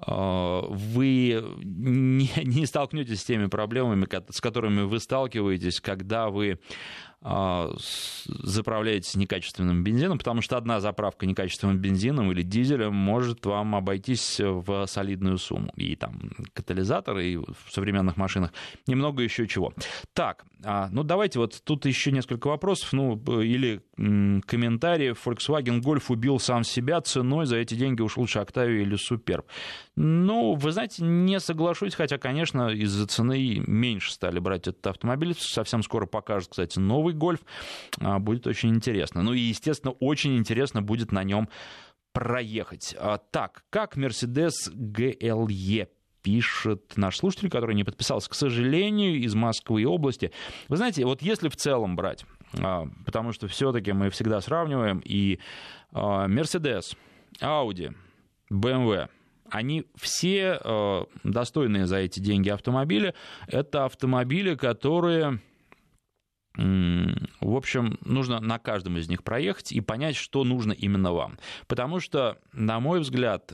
э, 0.06 0.60
вы 0.68 1.44
не, 1.62 2.30
не 2.44 2.66
столкнетесь 2.66 3.20
с 3.20 3.24
теми 3.24 3.46
проблемами, 3.46 4.06
с 4.30 4.40
которыми 4.40 4.82
вы 4.82 4.98
сталкиваетесь, 4.98 5.80
когда 5.80 6.30
вы 6.30 6.58
а, 7.26 7.74
заправляете 8.26 9.18
некачественным 9.18 9.82
бензином, 9.82 10.18
потому 10.18 10.42
что 10.42 10.58
одна 10.58 10.78
заправка 10.80 11.24
некачественным 11.24 11.78
бензином 11.78 12.30
или 12.30 12.42
дизелем 12.42 12.94
может 12.94 13.46
вам 13.46 13.74
обойтись 13.74 14.40
в 14.40 14.86
солидную 14.86 15.38
сумму. 15.38 15.72
И 15.76 15.96
там 15.96 16.20
катализаторы 16.52 17.26
и 17.26 17.36
в 17.38 17.70
современных 17.70 18.18
машинах 18.18 18.52
немного 18.86 19.22
еще 19.22 19.48
чего. 19.48 19.72
Так, 20.12 20.44
а, 20.62 20.88
ну 20.92 21.02
давайте 21.02 21.38
вот 21.38 21.62
тут 21.64 21.86
еще 21.86 22.12
несколько 22.12 22.48
вопросов, 22.48 22.92
ну 22.92 23.16
или 23.40 23.80
комментариев. 23.96 25.26
Volkswagen 25.26 25.80
Golf 25.80 26.04
убил 26.08 26.38
сам 26.38 26.62
себя 26.62 27.00
ценой, 27.00 27.46
за 27.46 27.56
эти 27.56 27.74
деньги 27.74 28.02
уж 28.02 28.18
лучше 28.18 28.40
Octavia 28.40 28.82
или 28.82 28.98
Superb. 28.98 29.44
Ну, 29.96 30.54
вы 30.54 30.72
знаете, 30.72 31.04
не 31.04 31.40
соглашусь, 31.40 31.94
хотя, 31.94 32.18
конечно, 32.18 32.68
из-за 32.68 33.06
цены 33.06 33.62
меньше 33.66 34.12
стали 34.12 34.38
брать 34.40 34.66
этот 34.68 34.86
автомобиль. 34.86 35.34
Совсем 35.38 35.82
скоро 35.82 36.06
покажут, 36.06 36.50
кстати, 36.50 36.78
новый 36.78 37.13
гольф. 37.14 37.40
А, 38.00 38.18
будет 38.18 38.46
очень 38.46 38.70
интересно. 38.70 39.22
Ну 39.22 39.32
и, 39.32 39.40
естественно, 39.40 39.92
очень 40.00 40.36
интересно 40.36 40.82
будет 40.82 41.12
на 41.12 41.24
нем 41.24 41.48
проехать. 42.12 42.94
А, 42.98 43.18
так, 43.18 43.64
как 43.70 43.96
Mercedes 43.96 44.52
GLE 44.72 45.88
пишет 46.22 46.96
наш 46.96 47.18
слушатель, 47.18 47.50
который 47.50 47.74
не 47.74 47.84
подписался, 47.84 48.30
к 48.30 48.34
сожалению, 48.34 49.16
из 49.16 49.34
Москвы 49.34 49.82
и 49.82 49.84
области. 49.84 50.32
Вы 50.68 50.76
знаете, 50.76 51.04
вот 51.04 51.20
если 51.20 51.48
в 51.48 51.56
целом 51.56 51.96
брать, 51.96 52.24
а, 52.58 52.86
потому 53.04 53.32
что 53.32 53.46
все-таки 53.48 53.92
мы 53.92 54.10
всегда 54.10 54.40
сравниваем, 54.40 55.02
и 55.04 55.38
Mercedes, 55.92 56.96
Audi, 57.40 57.94
BMW, 58.50 59.08
они 59.50 59.86
все 59.94 61.06
достойные 61.22 61.86
за 61.86 61.98
эти 61.98 62.18
деньги 62.18 62.48
автомобили. 62.48 63.14
Это 63.46 63.84
автомобили, 63.84 64.56
которые 64.56 65.40
в 66.56 67.56
общем, 67.56 67.98
нужно 68.04 68.40
на 68.40 68.58
каждом 68.58 68.96
из 68.96 69.08
них 69.08 69.24
проехать 69.24 69.72
и 69.72 69.80
понять, 69.80 70.16
что 70.16 70.44
нужно 70.44 70.72
именно 70.72 71.12
вам. 71.12 71.38
Потому 71.66 72.00
что, 72.00 72.38
на 72.52 72.78
мой 72.80 73.00
взгляд, 73.00 73.52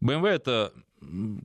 BMW 0.00 0.28
это 0.28 0.72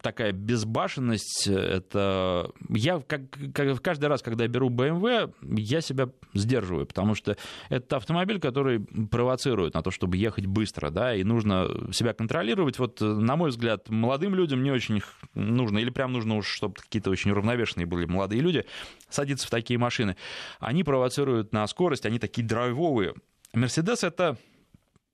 такая 0.02 0.32
безбашенность, 0.32 1.48
это... 1.48 2.52
Я 2.70 3.00
как, 3.00 3.22
как, 3.54 3.82
каждый 3.82 4.06
раз, 4.06 4.22
когда 4.22 4.48
беру 4.48 4.70
BMW, 4.70 5.34
я 5.42 5.82
себя 5.82 6.10
сдерживаю, 6.34 6.86
потому 6.86 7.16
что 7.16 7.38
это 7.70 7.98
автомобиль, 7.98 8.40
который 8.40 8.80
провоцирует 8.80 9.74
на 9.74 9.82
то, 9.82 9.92
чтобы 9.92 10.18
ехать 10.18 10.46
быстро, 10.46 10.90
да, 10.90 11.16
и 11.16 11.24
нужно 11.24 11.70
себя 11.92 12.14
контролировать. 12.14 12.80
Вот, 12.80 13.02
на 13.02 13.36
мой 13.36 13.50
взгляд, 13.50 13.90
молодым 13.90 14.36
людям 14.36 14.64
не 14.64 14.72
очень 14.72 15.02
нужно, 15.34 15.80
или 15.80 15.90
прям 15.90 16.14
нужно 16.14 16.36
уж, 16.36 16.48
чтобы 16.48 16.76
какие-то 16.76 17.10
очень 17.10 17.32
уравновешенные 17.32 17.86
были 17.86 18.06
молодые 18.06 18.42
люди, 18.42 18.66
садиться 19.10 19.48
в 19.48 19.50
такие 19.50 19.78
машины. 19.80 20.16
Они 20.60 20.84
провоцируют 20.84 21.54
на 21.54 21.66
скорость, 21.68 22.06
они 22.06 22.20
такие 22.20 22.46
драйвовые. 22.46 23.14
Мерседес— 23.54 24.04
это 24.06 24.38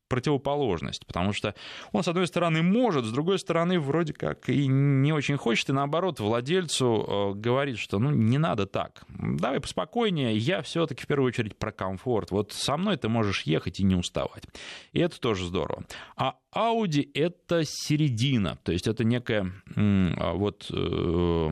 противоположность, 0.10 1.06
потому 1.06 1.32
что 1.32 1.56
он, 1.92 2.04
с 2.04 2.08
одной 2.08 2.28
стороны, 2.28 2.62
может, 2.62 3.06
с 3.06 3.12
другой 3.12 3.40
стороны, 3.40 3.80
вроде 3.80 4.14
как 4.14 4.50
и 4.50 4.68
не 4.68 5.14
очень 5.14 5.38
хочет, 5.38 5.70
и 5.70 5.74
наоборот, 5.74 6.20
владельцу 6.20 7.34
э, 7.36 7.40
говорит, 7.40 7.78
что 7.78 8.00
ну 8.00 8.10
не 8.10 8.38
надо 8.38 8.66
так, 8.66 9.04
давай 9.08 9.62
поспокойнее, 9.62 10.36
я 10.36 10.62
все-таки 10.62 11.04
в 11.04 11.08
первую 11.08 11.28
очередь 11.28 11.58
про 11.58 11.72
комфорт, 11.72 12.32
вот 12.32 12.52
со 12.52 12.76
мной 12.76 12.98
ты 12.98 13.08
можешь 13.08 13.44
ехать 13.44 13.80
и 13.80 13.84
не 13.84 13.96
уставать, 13.96 14.44
и 14.92 15.00
это 15.00 15.20
тоже 15.20 15.46
здорово. 15.46 15.86
А 16.18 16.36
Audi 16.54 17.10
это 17.14 17.62
середина, 17.64 18.58
то 18.64 18.72
есть 18.72 18.88
это 18.88 19.04
некое 19.04 19.54
а, 19.76 20.34
вот 20.34 20.70
э, 20.74 21.50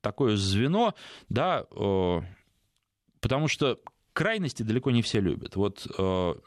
такое 0.00 0.36
звено, 0.36 0.94
да, 1.28 1.64
э, 1.70 2.20
потому 3.20 3.48
что 3.48 3.78
крайности 4.18 4.64
далеко 4.64 4.90
не 4.90 5.00
все 5.00 5.20
любят. 5.20 5.54
Вот 5.54 5.86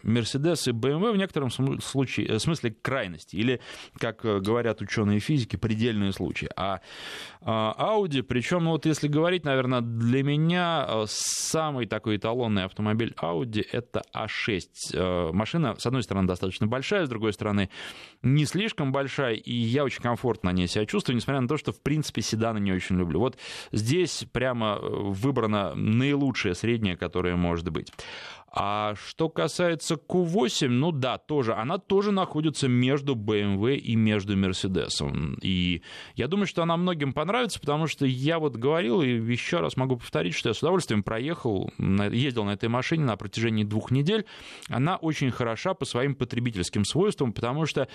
Mercedes 0.04 0.70
и 0.70 0.74
BMW 0.74 1.14
в 1.14 1.16
некотором 1.16 1.50
случае, 1.80 2.28
э, 2.28 2.38
смысле 2.38 2.76
крайности, 2.82 3.38
или, 3.38 3.62
как 3.98 4.26
э, 4.26 4.40
говорят 4.42 4.82
ученые 4.82 5.20
физики, 5.20 5.56
предельные 5.56 6.12
случаи. 6.12 6.50
А, 6.58 6.82
а 7.40 7.74
Audi, 7.80 8.24
причем, 8.24 8.66
ну, 8.66 8.72
вот 8.72 8.86
если 8.86 9.08
говорить, 9.08 9.46
наверное, 9.46 9.80
для 9.80 10.22
меня 10.22 10.86
э, 10.86 11.06
самый 11.08 11.86
такой 11.86 12.18
эталонный 12.18 12.66
автомобиль 12.66 13.14
Audi 13.22 13.66
это 13.72 14.02
A6. 14.14 15.32
Машина, 15.32 15.76
с 15.78 15.86
одной 15.86 16.04
стороны, 16.04 16.28
достаточно 16.28 16.68
большая, 16.68 17.06
с 17.06 17.10
другой 17.10 17.32
стороны, 17.32 17.70
не 18.24 18.46
слишком 18.46 18.92
большая, 18.92 19.34
и 19.34 19.54
я 19.54 19.84
очень 19.84 20.02
комфортно 20.02 20.52
на 20.52 20.56
ней 20.56 20.68
себя 20.68 20.86
чувствую, 20.86 21.16
несмотря 21.16 21.42
на 21.42 21.48
то, 21.48 21.58
что, 21.58 21.72
в 21.72 21.82
принципе, 21.82 22.22
седаны 22.22 22.60
не 22.60 22.72
очень 22.72 22.98
люблю. 22.98 23.20
Вот 23.20 23.38
здесь 23.72 24.26
прямо 24.32 24.80
выбрано 24.80 25.74
наилучшее 25.76 26.56
среднее, 26.56 26.98
которое 26.98 27.36
может 27.36 27.70
быть. 27.70 27.92
А 28.54 28.96
что 28.96 29.30
касается 29.30 29.96
Q8, 29.96 30.68
ну 30.68 30.92
да, 30.92 31.18
тоже, 31.18 31.54
она 31.54 31.78
тоже 31.78 32.12
находится 32.12 32.68
между 32.68 33.16
BMW 33.16 33.78
и 33.78 33.96
между 33.96 34.36
Mercedes. 34.38 35.40
И 35.42 35.82
я 36.16 36.28
думаю, 36.28 36.48
что 36.48 36.62
она 36.62 36.76
многим 36.76 37.14
понравится, 37.14 37.62
потому 37.62 37.88
что 37.88 38.06
я 38.06 38.40
вот 38.40 38.58
говорил, 38.58 39.02
и 39.02 39.08
еще 39.08 39.62
раз 39.62 39.78
могу 39.78 39.96
повторить, 39.96 40.36
что 40.36 40.50
я 40.50 40.54
с 40.54 40.60
удовольствием 40.60 41.02
проехал, 41.02 41.72
ездил 41.78 42.44
на 42.44 42.52
этой 42.52 42.68
машине 42.68 43.06
на 43.06 43.16
протяжении 43.16 43.64
двух 43.64 43.90
недель. 43.90 44.26
Она 44.68 44.98
очень 44.98 45.32
хороша 45.32 45.74
по 45.74 45.86
своим 45.86 46.14
потребительским 46.14 46.84
свойствам, 46.84 47.32
потому 47.32 47.66
что, 47.66 47.88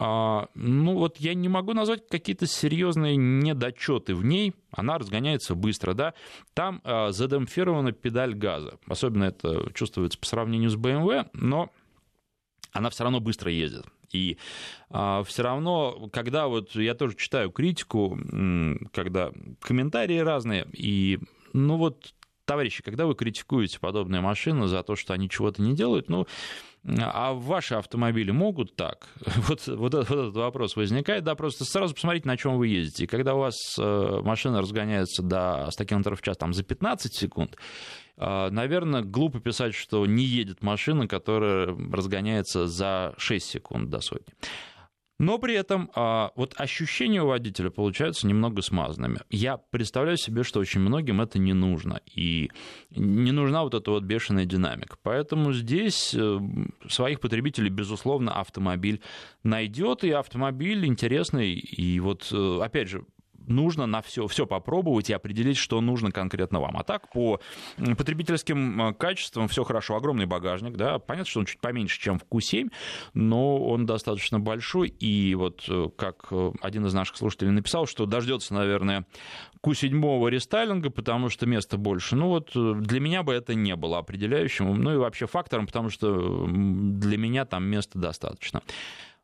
а, 0.00 0.48
ну 0.56 0.94
вот 0.94 1.18
я 1.18 1.34
не 1.34 1.48
могу 1.48 1.72
назвать 1.72 2.08
какие-то 2.08 2.48
серьезные 2.48 3.16
недочеты 3.16 4.16
в 4.16 4.24
ней, 4.24 4.54
она 4.76 4.98
разгоняется 4.98 5.54
быстро, 5.54 5.94
да. 5.94 6.14
Там 6.54 6.80
а, 6.84 7.12
задемпфирована 7.12 7.92
педаль 7.92 8.34
газа, 8.34 8.78
особенно 8.86 9.24
это 9.24 9.70
чувствуется 9.74 10.18
по 10.18 10.26
сравнению 10.26 10.70
с 10.70 10.76
BMW, 10.76 11.28
но 11.32 11.70
она 12.72 12.90
все 12.90 13.04
равно 13.04 13.20
быстро 13.20 13.50
ездит. 13.50 13.86
И 14.12 14.38
а, 14.90 15.22
все 15.24 15.42
равно, 15.42 16.08
когда 16.12 16.46
вот 16.46 16.74
я 16.74 16.94
тоже 16.94 17.16
читаю 17.16 17.50
критику, 17.50 18.18
когда 18.92 19.32
комментарии 19.60 20.18
разные, 20.18 20.66
и 20.72 21.18
ну 21.52 21.76
вот 21.76 22.14
товарищи, 22.44 22.82
когда 22.82 23.06
вы 23.06 23.14
критикуете 23.14 23.80
подобные 23.80 24.20
машины 24.20 24.66
за 24.66 24.82
то, 24.82 24.96
что 24.96 25.14
они 25.14 25.28
чего-то 25.28 25.62
не 25.62 25.74
делают, 25.74 26.08
ну, 26.08 26.26
а 26.86 27.32
ваши 27.32 27.74
автомобили 27.74 28.30
могут 28.30 28.76
так? 28.76 29.08
Вот, 29.48 29.66
вот, 29.66 29.94
этот, 29.94 30.10
вот 30.10 30.18
этот 30.18 30.36
вопрос 30.36 30.76
возникает, 30.76 31.24
да, 31.24 31.34
просто 31.34 31.64
сразу 31.64 31.94
посмотрите, 31.94 32.28
на 32.28 32.36
чем 32.36 32.56
вы 32.56 32.68
ездите. 32.68 33.06
Когда 33.06 33.34
у 33.34 33.38
вас 33.38 33.54
э, 33.78 34.20
машина 34.22 34.60
разгоняется 34.60 35.22
до 35.22 35.68
100 35.70 35.84
км 35.84 36.14
в 36.14 36.22
час 36.22 36.36
там, 36.36 36.52
за 36.52 36.62
15 36.62 37.14
секунд, 37.14 37.56
э, 38.16 38.50
наверное, 38.50 39.02
глупо 39.02 39.40
писать, 39.40 39.74
что 39.74 40.04
не 40.06 40.24
едет 40.24 40.62
машина, 40.62 41.08
которая 41.08 41.74
разгоняется 41.90 42.66
за 42.66 43.14
6 43.16 43.46
секунд 43.46 43.88
до 43.88 44.00
сотни. 44.00 44.34
Но 45.18 45.38
при 45.38 45.54
этом 45.54 45.90
а, 45.94 46.32
вот 46.34 46.54
ощущения 46.56 47.22
у 47.22 47.28
водителя 47.28 47.70
получаются 47.70 48.26
немного 48.26 48.62
смазанными. 48.62 49.20
Я 49.30 49.58
представляю 49.58 50.16
себе, 50.16 50.42
что 50.42 50.58
очень 50.58 50.80
многим 50.80 51.20
это 51.20 51.38
не 51.38 51.52
нужно. 51.52 52.00
И 52.12 52.50
не 52.90 53.30
нужна 53.30 53.62
вот 53.62 53.74
эта 53.74 53.92
вот 53.92 54.02
бешеная 54.02 54.44
динамика. 54.44 54.96
Поэтому 55.02 55.52
здесь 55.52 56.14
э, 56.14 56.38
своих 56.88 57.20
потребителей, 57.20 57.70
безусловно, 57.70 58.32
автомобиль 58.40 59.00
найдет. 59.44 60.02
И 60.02 60.10
автомобиль 60.10 60.84
интересный. 60.84 61.52
И 61.54 62.00
вот, 62.00 62.28
э, 62.32 62.60
опять 62.60 62.88
же, 62.88 63.04
нужно 63.46 63.86
на 63.86 64.02
все, 64.02 64.26
все 64.26 64.46
попробовать 64.46 65.10
и 65.10 65.12
определить, 65.12 65.56
что 65.56 65.80
нужно 65.80 66.10
конкретно 66.10 66.60
вам. 66.60 66.76
А 66.76 66.84
так, 66.84 67.10
по 67.10 67.40
потребительским 67.76 68.82
э, 68.82 68.94
качествам 68.94 69.48
все 69.48 69.64
хорошо. 69.64 69.96
Огромный 69.96 70.26
багажник, 70.26 70.76
да, 70.76 70.98
понятно, 70.98 71.30
что 71.30 71.40
он 71.40 71.46
чуть 71.46 71.60
поменьше, 71.60 72.00
чем 72.00 72.18
в 72.18 72.24
Q7, 72.24 72.70
но 73.14 73.64
он 73.64 73.86
достаточно 73.86 74.40
большой. 74.40 74.88
И 74.88 75.34
вот 75.34 75.64
э, 75.68 75.88
как 75.96 76.26
э, 76.30 76.52
один 76.60 76.86
из 76.86 76.94
наших 76.94 77.16
слушателей 77.16 77.52
написал, 77.52 77.86
что 77.86 78.06
дождется, 78.06 78.54
наверное, 78.54 79.06
Q7 79.62 80.30
рестайлинга, 80.30 80.90
потому 80.90 81.28
что 81.28 81.46
места 81.46 81.76
больше. 81.76 82.16
Ну 82.16 82.28
вот 82.28 82.50
для 82.54 83.00
меня 83.00 83.22
бы 83.22 83.32
это 83.32 83.54
не 83.54 83.76
было 83.76 83.98
определяющим, 83.98 84.74
ну 84.74 84.94
и 84.94 84.96
вообще 84.96 85.26
фактором, 85.26 85.66
потому 85.66 85.90
что 85.90 86.46
для 86.46 87.16
меня 87.16 87.44
там 87.44 87.64
места 87.64 87.98
достаточно. 87.98 88.62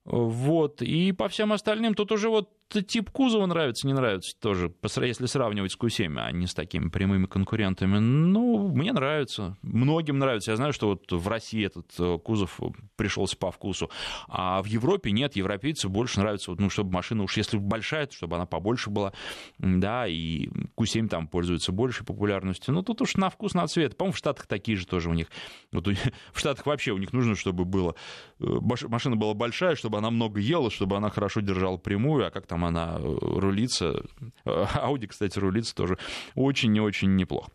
Вот. 0.05 0.83
И 0.83 1.13
по 1.13 1.29
всем 1.29 1.53
остальным 1.53 1.95
тут 1.95 2.13
уже 2.13 2.29
вот 2.29 2.51
тип 2.71 3.11
кузова 3.11 3.47
нравится, 3.47 3.87
не 3.87 3.93
нравится 3.93 4.35
тоже, 4.39 4.73
если 5.03 5.27
сравнивать 5.27 5.73
с 5.73 5.79
Q7, 5.79 6.19
а 6.19 6.31
не 6.31 6.47
с 6.47 6.55
такими 6.55 6.89
прямыми 6.89 7.27
конкурентами. 7.27 7.99
Ну, 7.99 8.69
мне 8.69 8.93
нравится, 8.93 9.57
многим 9.63 10.19
нравится. 10.19 10.53
Я 10.53 10.57
знаю, 10.57 10.73
что 10.73 10.89
вот 10.89 11.11
в 11.11 11.29
России 11.29 11.67
этот 11.67 11.93
э, 11.99 12.19
кузов 12.19 12.61
пришелся 12.97 13.37
по 13.37 13.51
вкусу, 13.51 13.91
а 14.29 14.63
в 14.63 14.67
Европе 14.67 15.11
нет, 15.11 15.37
европейцы 15.37 15.89
больше 15.89 16.21
нравится, 16.21 16.55
ну, 16.57 16.71
чтобы 16.71 16.93
машина 16.93 17.25
уж 17.25 17.37
если 17.37 17.59
большая, 17.59 18.07
то 18.07 18.15
чтобы 18.15 18.37
она 18.37 18.47
побольше 18.47 18.91
была, 18.91 19.13
да, 19.59 20.07
и 20.07 20.49
Q7 20.77 21.09
там 21.09 21.27
пользуется 21.27 21.73
большей 21.73 22.07
популярностью. 22.07 22.73
Ну, 22.73 22.83
тут 22.83 23.03
уж 23.03 23.17
на 23.17 23.31
вкус, 23.31 23.55
на 23.55 23.67
цвет. 23.67 23.97
По-моему, 23.97 24.15
в 24.15 24.19
Штатах 24.19 24.47
такие 24.47 24.77
же 24.77 24.87
тоже 24.87 25.11
у 25.11 25.15
них. 25.15 25.27
Вот 25.73 25.87
в 26.33 26.39
Штатах 26.39 26.67
вообще 26.67 26.93
у 26.93 26.99
них 26.99 27.13
нужно, 27.13 27.35
чтобы 27.35 27.65
было, 27.65 27.95
э, 28.39 28.45
машина 28.89 29.17
была 29.17 29.35
большая, 29.35 29.75
чтобы 29.75 29.99
она 29.99 30.11
много 30.11 30.41
ела, 30.41 30.71
чтобы 30.71 30.97
она 30.97 31.11
хорошо 31.11 31.41
держала 31.41 31.77
прямую, 31.77 32.27
а 32.27 32.31
как 32.31 32.47
там 32.47 32.60
она 32.65 32.97
э, 32.99 33.19
рулится. 33.21 34.03
Audi, 34.45 35.07
кстати, 35.07 35.39
рулится 35.39 35.75
тоже 35.75 35.99
очень 36.35 36.77
и 36.77 36.81
очень 36.81 37.17
неплохо. 37.17 37.51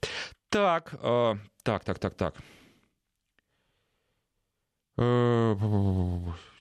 Так, 0.49 0.95
э, 1.01 1.35
так, 1.63 1.83
так, 1.83 1.99
так, 1.99 2.15
так. 2.15 2.35
Э, 4.97 5.55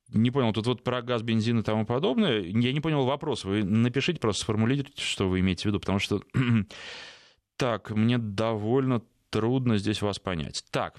не 0.08 0.30
понял, 0.30 0.52
тут 0.52 0.66
вот 0.66 0.84
про 0.84 1.02
газ, 1.02 1.22
бензин 1.22 1.60
и 1.60 1.62
тому 1.62 1.86
подобное. 1.86 2.40
Я 2.40 2.72
не 2.72 2.80
понял 2.80 3.04
вопрос. 3.04 3.44
Вы 3.44 3.64
напишите, 3.64 4.20
просто 4.20 4.42
сформулируйте, 4.42 4.92
что 4.96 5.28
вы 5.28 5.40
имеете 5.40 5.62
в 5.62 5.66
виду, 5.66 5.80
потому 5.80 5.98
что... 5.98 6.22
так, 7.56 7.90
мне 7.90 8.18
довольно 8.18 9.02
трудно 9.30 9.78
здесь 9.78 10.02
вас 10.02 10.18
понять. 10.18 10.64
Так, 10.70 10.96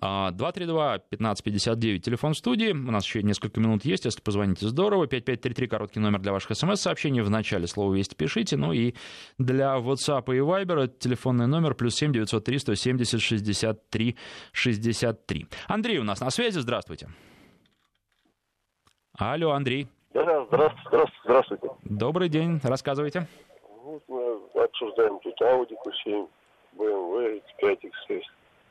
232-1559, 0.00 1.98
телефон 1.98 2.34
студии. 2.34 2.72
У 2.72 2.90
нас 2.90 3.04
еще 3.06 3.22
несколько 3.22 3.60
минут 3.60 3.84
есть, 3.84 4.04
если 4.04 4.20
позвоните, 4.20 4.66
здорово. 4.66 5.06
5533, 5.06 5.66
короткий 5.66 6.00
номер 6.00 6.20
для 6.20 6.32
ваших 6.32 6.56
смс-сообщений. 6.56 7.22
В 7.22 7.30
начале 7.30 7.66
слова 7.66 7.94
«Вести» 7.94 8.14
пишите. 8.14 8.56
Ну 8.56 8.72
и 8.72 8.94
для 9.38 9.76
WhatsApp 9.76 10.24
и 10.34 10.40
Viber 10.40 10.88
телефонный 10.98 11.46
номер 11.46 11.74
плюс 11.74 11.94
7 11.94 12.12
903 12.12 12.58
170 12.58 13.20
63 13.20 14.16
63. 14.52 15.46
Андрей 15.68 15.98
у 15.98 16.04
нас 16.04 16.20
на 16.20 16.30
связи, 16.30 16.58
здравствуйте. 16.58 17.08
Алло, 19.16 19.52
Андрей. 19.52 19.88
Да, 20.12 20.44
здравствуйте, 20.46 20.88
здравствуйте, 20.88 21.20
здравствуйте. 21.24 21.68
Добрый 21.84 22.28
день, 22.28 22.60
рассказывайте. 22.62 23.26
Вот 23.84 24.02
мы 24.08 24.40
обсуждаем 24.62 25.18
тут 25.20 25.40
Audi 25.40 25.74
Q7, 25.84 26.28
BMW 26.76 27.40
X5, 27.62 27.78
X6 27.82 28.22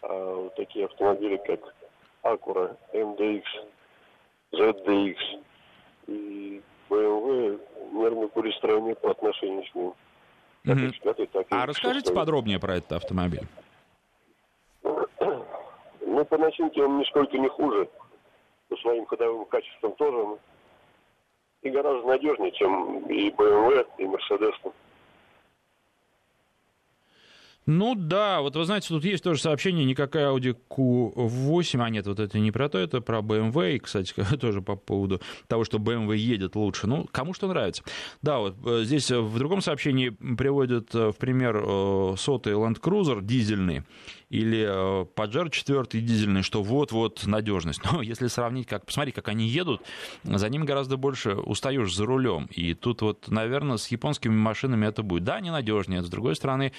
вот 0.07 0.55
такие 0.55 0.85
автомобили, 0.85 1.37
как 1.37 1.59
Acura, 2.23 2.75
MDX, 2.93 3.43
ZDX 4.53 5.17
и 6.07 6.61
BMW 6.89 7.59
нервно 7.93 8.27
перестроены 8.29 8.95
по 8.95 9.11
отношению 9.11 9.63
с 9.65 9.75
ним. 9.75 9.93
Как 10.65 10.77
mm 10.77 10.91
X5, 10.91 11.29
так 11.31 11.47
а 11.49 11.65
расскажите 11.65 12.13
подробнее 12.13 12.59
про 12.59 12.77
этот 12.77 12.93
автомобиль. 12.93 13.45
Ну, 14.81 16.25
по 16.25 16.37
начинке 16.37 16.83
он 16.83 16.99
нисколько 16.99 17.37
не 17.37 17.49
хуже. 17.49 17.89
По 18.69 18.77
своим 18.77 19.05
ходовым 19.05 19.45
качествам 19.45 19.93
тоже. 19.93 20.37
И 21.63 21.69
гораздо 21.69 22.07
надежнее, 22.07 22.51
чем 22.51 23.05
и 23.07 23.29
BMW, 23.29 23.85
и 23.97 24.03
Mercedes. 24.03 24.53
Ну 27.65 27.95
да, 27.95 28.41
вот 28.41 28.55
вы 28.55 28.65
знаете, 28.65 28.89
тут 28.89 29.05
есть 29.05 29.23
тоже 29.23 29.41
сообщение, 29.41 29.85
никакая 29.85 30.29
Audi 30.29 30.55
Q8, 30.69 31.81
а 31.81 31.89
нет, 31.89 32.05
вот 32.07 32.19
это 32.19 32.37
не 32.39 32.51
про 32.51 32.67
то, 32.67 32.77
это 32.77 32.99
про 32.99 33.19
BMW, 33.19 33.75
и, 33.75 33.79
кстати, 33.79 34.13
тоже 34.39 34.61
по 34.61 34.75
поводу 34.75 35.21
того, 35.47 35.63
что 35.63 35.77
BMW 35.77 36.17
едет 36.17 36.55
лучше. 36.55 36.87
Ну, 36.87 37.07
кому 37.11 37.33
что 37.33 37.47
нравится. 37.47 37.83
Да, 38.21 38.39
вот 38.39 38.57
э, 38.65 38.83
здесь 38.83 39.09
в 39.09 39.37
другом 39.37 39.61
сообщении 39.61 40.09
приводят 40.09 40.93
э, 40.93 41.11
в 41.11 41.15
пример 41.15 41.63
э, 41.63 42.15
сотый 42.17 42.53
Land 42.53 42.81
Cruiser 42.81 43.21
дизельный, 43.21 43.83
или 44.33 44.65
Pajero 45.15 45.51
4 45.51 46.01
дизельный, 46.01 46.41
что 46.41 46.63
вот-вот 46.63 47.27
надежность. 47.27 47.81
Но 47.91 48.01
если 48.01 48.25
сравнить, 48.25 48.65
как, 48.67 48.83
посмотри, 48.83 49.11
как 49.11 49.27
они 49.27 49.47
едут, 49.47 49.83
за 50.23 50.49
ним 50.49 50.65
гораздо 50.65 50.97
больше 50.97 51.35
устаешь 51.35 51.93
за 51.93 52.07
рулем. 52.07 52.47
И 52.47 52.73
тут 52.73 53.03
вот, 53.03 53.27
наверное, 53.29 53.77
с 53.77 53.87
японскими 53.89 54.33
машинами 54.33 54.87
это 54.87 55.03
будет. 55.03 55.23
Да, 55.23 55.39
ненадежнее. 55.39 56.01
С 56.01 56.09
другой 56.09 56.35
стороны, 56.35 56.73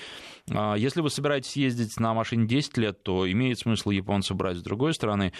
а, 0.50 0.74
если 0.74 1.00
вы 1.00 1.10
собираетесь 1.10 1.56
ездить 1.56 2.00
на 2.00 2.12
машине 2.12 2.48
10 2.48 2.76
лет, 2.76 3.04
то 3.04 3.30
имеет 3.30 3.60
смысл 3.60 3.90
японца 3.90 4.34
брать. 4.34 4.56
С 4.56 4.62
другой 4.62 4.92
стороны, 4.92 5.32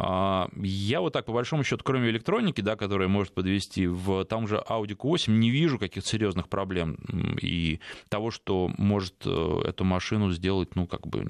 я 0.00 1.00
вот 1.00 1.12
так, 1.12 1.26
по 1.26 1.32
большому 1.32 1.64
счету, 1.64 1.82
кроме 1.84 2.10
электроники, 2.10 2.60
да, 2.60 2.76
которая 2.76 3.08
может 3.08 3.34
подвести, 3.34 3.88
в 3.88 4.24
том 4.26 4.46
же 4.46 4.62
Audi 4.68 4.96
Q8 4.96 5.32
не 5.32 5.50
вижу 5.50 5.78
каких-то 5.78 6.08
серьезных 6.08 6.48
проблем 6.48 6.98
и 7.42 7.80
того, 8.08 8.30
что 8.30 8.70
может 8.78 9.14
э, 9.26 9.60
эту 9.64 9.82
машину 9.82 10.30
сделать, 10.30 10.76
ну, 10.76 10.86
как 10.86 11.08
бы 11.08 11.26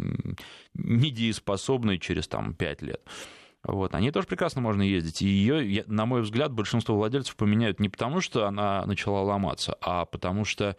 недееспособной 0.75 1.99
через 1.99 2.29
там 2.29 2.53
5 2.53 2.83
лет. 2.83 3.01
Вот, 3.65 3.95
они 3.95 4.11
тоже 4.11 4.27
прекрасно 4.27 4.61
можно 4.61 4.83
ездить. 4.83 5.23
И 5.23 5.27
ее, 5.27 5.85
на 5.87 6.05
мой 6.05 6.21
взгляд, 6.21 6.53
большинство 6.53 6.95
владельцев 6.95 7.37
поменяют 7.37 7.81
не 7.81 7.89
потому, 7.89 8.21
что 8.21 8.47
она 8.47 8.85
начала 8.85 9.23
ломаться, 9.23 9.77
а 9.81 10.05
потому 10.05 10.45
что 10.45 10.77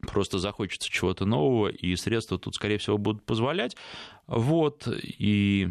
просто 0.00 0.38
захочется 0.38 0.90
чего-то 0.90 1.26
нового, 1.26 1.68
и 1.68 1.94
средства 1.94 2.38
тут, 2.38 2.56
скорее 2.56 2.78
всего, 2.78 2.98
будут 2.98 3.24
позволять. 3.24 3.76
Вот, 4.26 4.88
и 4.88 5.70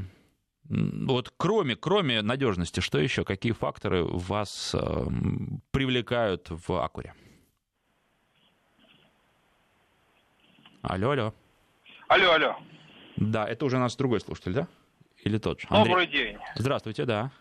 вот 0.72 1.34
кроме, 1.36 1.76
кроме 1.76 2.22
надежности, 2.22 2.80
что 2.80 2.98
еще? 2.98 3.26
Какие 3.26 3.52
факторы 3.52 4.04
вас 4.04 4.74
э, 4.74 5.06
привлекают 5.72 6.48
в 6.50 6.82
Акуре? 6.82 7.14
Алло, 10.82 11.12
алло. 11.12 11.34
Алло, 12.08 12.32
алло. 12.32 12.56
Да, 13.18 13.48
это 13.48 13.66
уже 13.66 13.78
у 13.78 13.80
нас 13.80 13.96
другой 13.98 14.22
слушатель, 14.22 14.54
да? 14.54 14.68
Или 15.24 15.38
тот 15.38 15.60
же? 15.60 15.68
Андрей? 15.70 15.90
Добрый 15.90 16.08
день. 16.08 16.38
Здравствуйте, 16.56 17.06
да. 17.06 17.32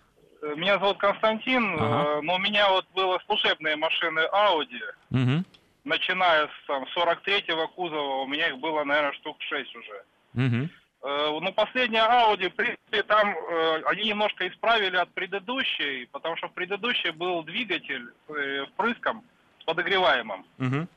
Меня 0.56 0.78
зовут 0.78 0.98
Константин, 0.98 1.76
ага. 1.78 2.18
Э, 2.18 2.20
но 2.22 2.34
у 2.34 2.38
меня 2.38 2.68
вот 2.70 2.86
было 2.94 3.20
служебные 3.26 3.76
машины 3.76 4.20
Audi. 4.32 4.80
Угу. 5.10 5.44
Начиная 5.84 6.46
с 6.48 6.66
там, 6.66 6.84
43-го 6.96 7.68
кузова, 7.68 8.22
у 8.22 8.26
меня 8.26 8.48
их 8.48 8.58
было, 8.58 8.82
наверное, 8.84 9.12
штук 9.12 9.36
6 9.40 9.76
уже. 9.76 10.04
Угу. 10.34 10.68
Ну, 11.02 11.52
последняя 11.54 12.06
Audi, 12.06 12.50
в 12.50 12.54
принципе, 12.54 13.02
там 13.04 13.30
э, 13.30 13.82
они 13.86 14.04
немножко 14.04 14.46
исправили 14.46 14.96
от 14.96 15.10
предыдущей, 15.14 16.06
потому 16.12 16.36
что 16.36 16.48
в 16.48 16.52
предыдущей 16.52 17.10
был 17.10 17.42
двигатель 17.42 18.12
э, 18.28 18.66
впрыском 18.66 19.24
с 19.60 19.64
подогреваемым. 19.64 20.44
Угу. 20.58 20.88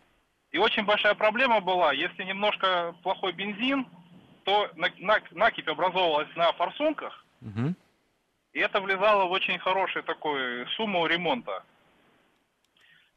И 0.52 0.58
очень 0.58 0.84
большая 0.84 1.16
проблема 1.16 1.62
была, 1.62 1.94
если 1.94 2.24
немножко 2.24 2.94
плохой 3.02 3.32
бензин, 3.32 3.88
то 4.44 4.70
накипь 5.32 5.70
образовывалась 5.70 6.36
на 6.36 6.52
форсунках, 6.52 7.26
угу. 7.40 7.74
И 8.54 8.60
это 8.60 8.80
влезало 8.80 9.26
в 9.26 9.32
очень 9.32 9.58
хорошую 9.58 10.04
такую 10.04 10.68
сумму 10.70 11.06
ремонта. 11.08 11.64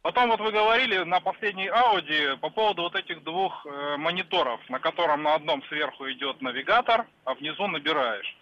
Потом 0.07 0.30
вот 0.30 0.38
вы 0.38 0.52
говорили 0.52 0.98
на 0.98 1.18
последней 1.18 1.66
Audi 1.66 2.36
по 2.36 2.48
поводу 2.48 2.82
вот 2.82 2.94
этих 2.94 3.24
двух 3.24 3.66
э, 3.66 3.96
мониторов, 3.96 4.61
на 4.70 4.78
котором 4.78 5.24
на 5.24 5.34
одном 5.34 5.64
сверху 5.64 6.09
идет 6.09 6.40
навигатор, 6.40 7.07
а 7.24 7.34
внизу 7.34 7.66
набираешь. 7.66 8.36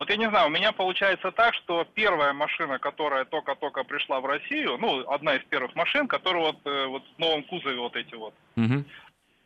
Вот 0.00 0.10
я 0.10 0.16
не 0.16 0.28
знаю, 0.28 0.48
у 0.48 0.50
меня 0.50 0.72
получается 0.72 1.30
так, 1.30 1.54
что 1.54 1.86
первая 1.94 2.32
машина, 2.32 2.80
которая 2.80 3.24
только-только 3.26 3.84
пришла 3.84 4.18
в 4.18 4.26
Россию, 4.26 4.76
ну, 4.80 5.08
одна 5.08 5.36
из 5.36 5.44
первых 5.44 5.72
машин, 5.76 6.08
которая 6.08 6.46
вот, 6.46 6.58
э, 6.64 6.86
вот 6.86 7.04
в 7.16 7.18
новом 7.20 7.44
кузове 7.44 7.78
вот 7.78 7.94
эти 7.94 8.16
вот, 8.16 8.34
угу. 8.56 8.84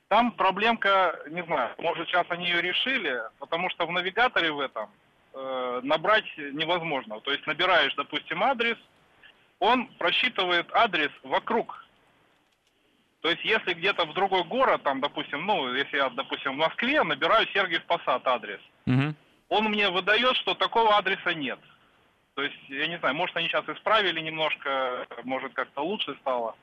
там 0.08 0.32
проблемка, 0.32 1.20
не 1.28 1.44
знаю, 1.44 1.74
может 1.76 2.08
сейчас 2.08 2.24
они 2.30 2.46
ее 2.46 2.62
решили, 2.62 3.20
потому 3.38 3.68
что 3.68 3.84
в 3.84 3.92
навигаторе 3.92 4.52
в 4.52 4.60
этом 4.60 4.88
э, 5.34 5.80
набрать 5.82 6.24
невозможно. 6.38 7.20
То 7.20 7.30
есть 7.30 7.46
набираешь, 7.46 7.94
допустим, 7.94 8.42
адрес, 8.42 8.78
он 9.62 9.86
просчитывает 9.96 10.66
адрес 10.72 11.12
вокруг. 11.22 11.86
То 13.20 13.30
есть, 13.30 13.44
если 13.44 13.74
где-то 13.74 14.06
в 14.06 14.12
другой 14.12 14.42
город, 14.42 14.82
там, 14.82 15.00
допустим, 15.00 15.46
ну, 15.46 15.72
если 15.72 15.98
я, 15.98 16.10
допустим, 16.10 16.54
в 16.54 16.56
Москве, 16.56 17.00
набираю 17.04 17.46
Сергиев 17.54 17.84
Посад 17.84 18.26
адрес, 18.26 18.58
угу. 18.86 19.14
он 19.50 19.64
мне 19.66 19.88
выдает, 19.88 20.34
что 20.38 20.54
такого 20.54 20.96
адреса 20.96 21.32
нет. 21.34 21.60
То 22.34 22.42
есть, 22.42 22.58
я 22.70 22.88
не 22.88 22.98
знаю, 22.98 23.14
может, 23.14 23.36
они 23.36 23.46
сейчас 23.46 23.64
исправили 23.68 24.18
немножко, 24.18 25.06
может, 25.22 25.52
как-то 25.52 25.82
лучше 25.82 26.16
стало. 26.22 26.56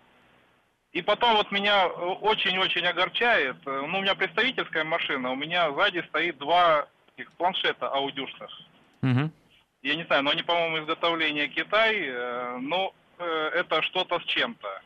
И 0.92 1.02
потом 1.02 1.38
вот 1.38 1.54
меня 1.54 1.88
очень-очень 1.88 2.86
огорчает, 2.86 3.56
ну, 3.66 4.00
у 4.00 4.02
меня 4.02 4.16
представительская 4.16 4.84
машина, 4.84 5.32
у 5.32 5.38
меня 5.38 5.72
сзади 5.72 6.04
стоит 6.10 6.38
два 6.38 6.86
их 7.16 7.32
планшета 7.34 7.88
аудюшных. 7.88 8.52
Угу 9.04 9.32
я 9.82 9.96
не 9.96 10.04
знаю, 10.04 10.24
но 10.24 10.32
они, 10.32 10.44
по-моему, 10.44 10.80
изготовление 10.80 11.48
Китай, 11.48 11.96
э, 12.00 12.58
но 12.58 12.94
э, 13.18 13.52
это 13.56 13.82
что-то 13.84 14.20
с 14.20 14.26
чем-то. 14.26 14.82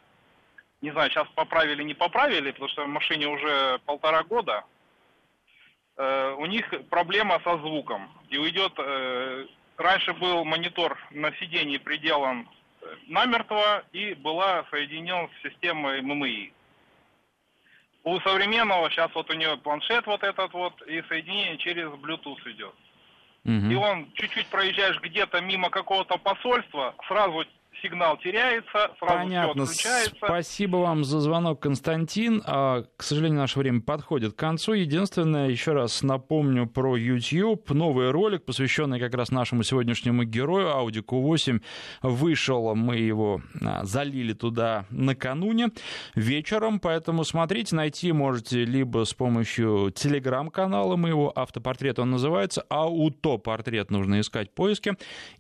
Не 0.82 0.92
знаю, 0.92 1.10
сейчас 1.10 1.28
поправили, 1.36 1.84
не 1.84 1.94
поправили, 1.94 2.52
потому 2.52 2.70
что 2.70 2.86
машине 2.86 3.28
уже 3.28 3.80
полтора 3.86 4.24
года. 4.24 4.64
Э, 5.98 6.36
у 6.38 6.46
них 6.46 6.72
проблема 6.90 7.40
со 7.44 7.58
звуком. 7.58 8.10
И 8.30 8.38
уйдет... 8.38 8.74
Раньше 9.76 10.14
был 10.14 10.46
монитор 10.46 11.00
на 11.10 11.36
сиденье 11.38 11.80
приделан 11.80 12.48
намертво 13.08 13.84
и 13.92 14.14
была 14.14 14.66
соединен 14.70 15.28
с 15.28 15.42
системой 15.42 16.00
ММИ. 16.04 16.54
У 18.04 18.20
современного 18.20 18.92
сейчас 18.92 19.10
вот 19.16 19.30
у 19.32 19.34
нее 19.34 19.58
планшет 19.58 20.06
вот 20.06 20.22
этот 20.24 20.54
вот 20.54 20.80
и 20.84 21.02
соединение 21.10 21.58
через 21.58 21.88
Bluetooth 21.88 22.52
идет. 22.52 22.76
Угу. 23.46 23.72
И 23.72 23.76
он 23.76 24.12
чуть-чуть 24.14 24.48
проезжаешь 24.48 25.00
где-то 25.02 25.42
мимо 25.42 25.70
какого-то 25.70 26.18
посольства, 26.18 26.96
сразу 27.08 27.46
сигнал 27.82 28.18
теряется, 28.18 28.92
сразу 29.00 29.14
Понятно. 29.24 29.66
все 29.66 29.90
отключается. 29.90 30.16
Спасибо 30.26 30.78
вам 30.78 31.04
за 31.04 31.20
звонок, 31.20 31.60
Константин. 31.60 32.42
А, 32.46 32.84
к 32.96 33.04
сожалению, 33.04 33.40
наше 33.40 33.60
время 33.60 33.82
подходит 33.82 34.34
к 34.34 34.36
концу. 34.36 34.74
Единственное, 34.74 35.50
еще 35.50 35.74
раз 35.74 36.02
напомню 36.04 36.68
про 36.68 36.96
YouTube. 36.96 37.70
Новый 37.72 38.12
ролик, 38.12 38.46
посвященный 38.46 39.00
как 39.00 39.14
раз 39.16 39.32
нашему 39.32 39.64
сегодняшнему 39.64 40.24
герою, 40.24 40.68
Audi 40.68 41.04
Q8, 41.04 41.62
вышел. 42.04 42.74
Мы 42.76 42.98
его 42.98 43.42
а, 43.62 43.84
залили 43.84 44.34
туда 44.34 44.86
накануне 44.90 45.70
вечером, 46.16 46.80
поэтому 46.80 47.24
смотрите, 47.24 47.76
найти 47.76 48.12
можете 48.12 48.64
либо 48.64 49.04
с 49.04 49.14
помощью 49.14 49.92
телеграм-канала 49.94 50.96
моего 50.96 51.32
автопортрет, 51.36 52.00
он 52.00 52.12
называется, 52.12 52.64
аутопортрет 52.70 53.92
нужно 53.92 54.22
искать 54.22 54.52
в 54.52 54.54
поиске, 54.54 54.96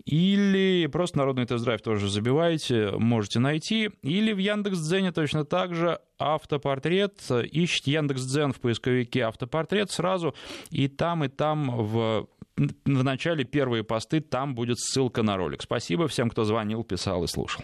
или 0.05 0.87
просто 0.91 1.19
народный 1.19 1.45
тест-драйв 1.45 1.81
тоже 1.81 2.09
забивайте 2.09 2.22
забиваете, 2.23 2.91
можете 2.97 3.39
найти. 3.39 3.89
Или 4.01 4.33
в 4.33 4.37
Яндекс.Дзене 4.37 5.11
точно 5.11 5.43
так 5.43 5.75
же 5.75 5.99
автопортрет. 6.17 7.19
Ищите 7.29 7.91
Яндекс.Дзен 7.91 8.53
в 8.53 8.59
поисковике 8.59 9.25
автопортрет 9.25 9.91
сразу, 9.91 10.33
и 10.69 10.87
там, 10.87 11.23
и 11.23 11.27
там 11.27 11.69
в 11.75 12.27
в 12.55 13.03
начале 13.03 13.45
первые 13.45 13.83
посты, 13.83 14.21
там 14.21 14.53
будет 14.53 14.77
ссылка 14.79 15.23
на 15.23 15.37
ролик. 15.37 15.63
Спасибо 15.63 16.07
всем, 16.07 16.29
кто 16.29 16.43
звонил, 16.43 16.83
писал 16.83 17.23
и 17.23 17.27
слушал. 17.27 17.63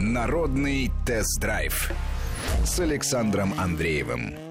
Народный 0.00 0.90
тест-драйв 1.06 1.92
с 2.64 2.80
Александром 2.80 3.54
Андреевым. 3.56 4.49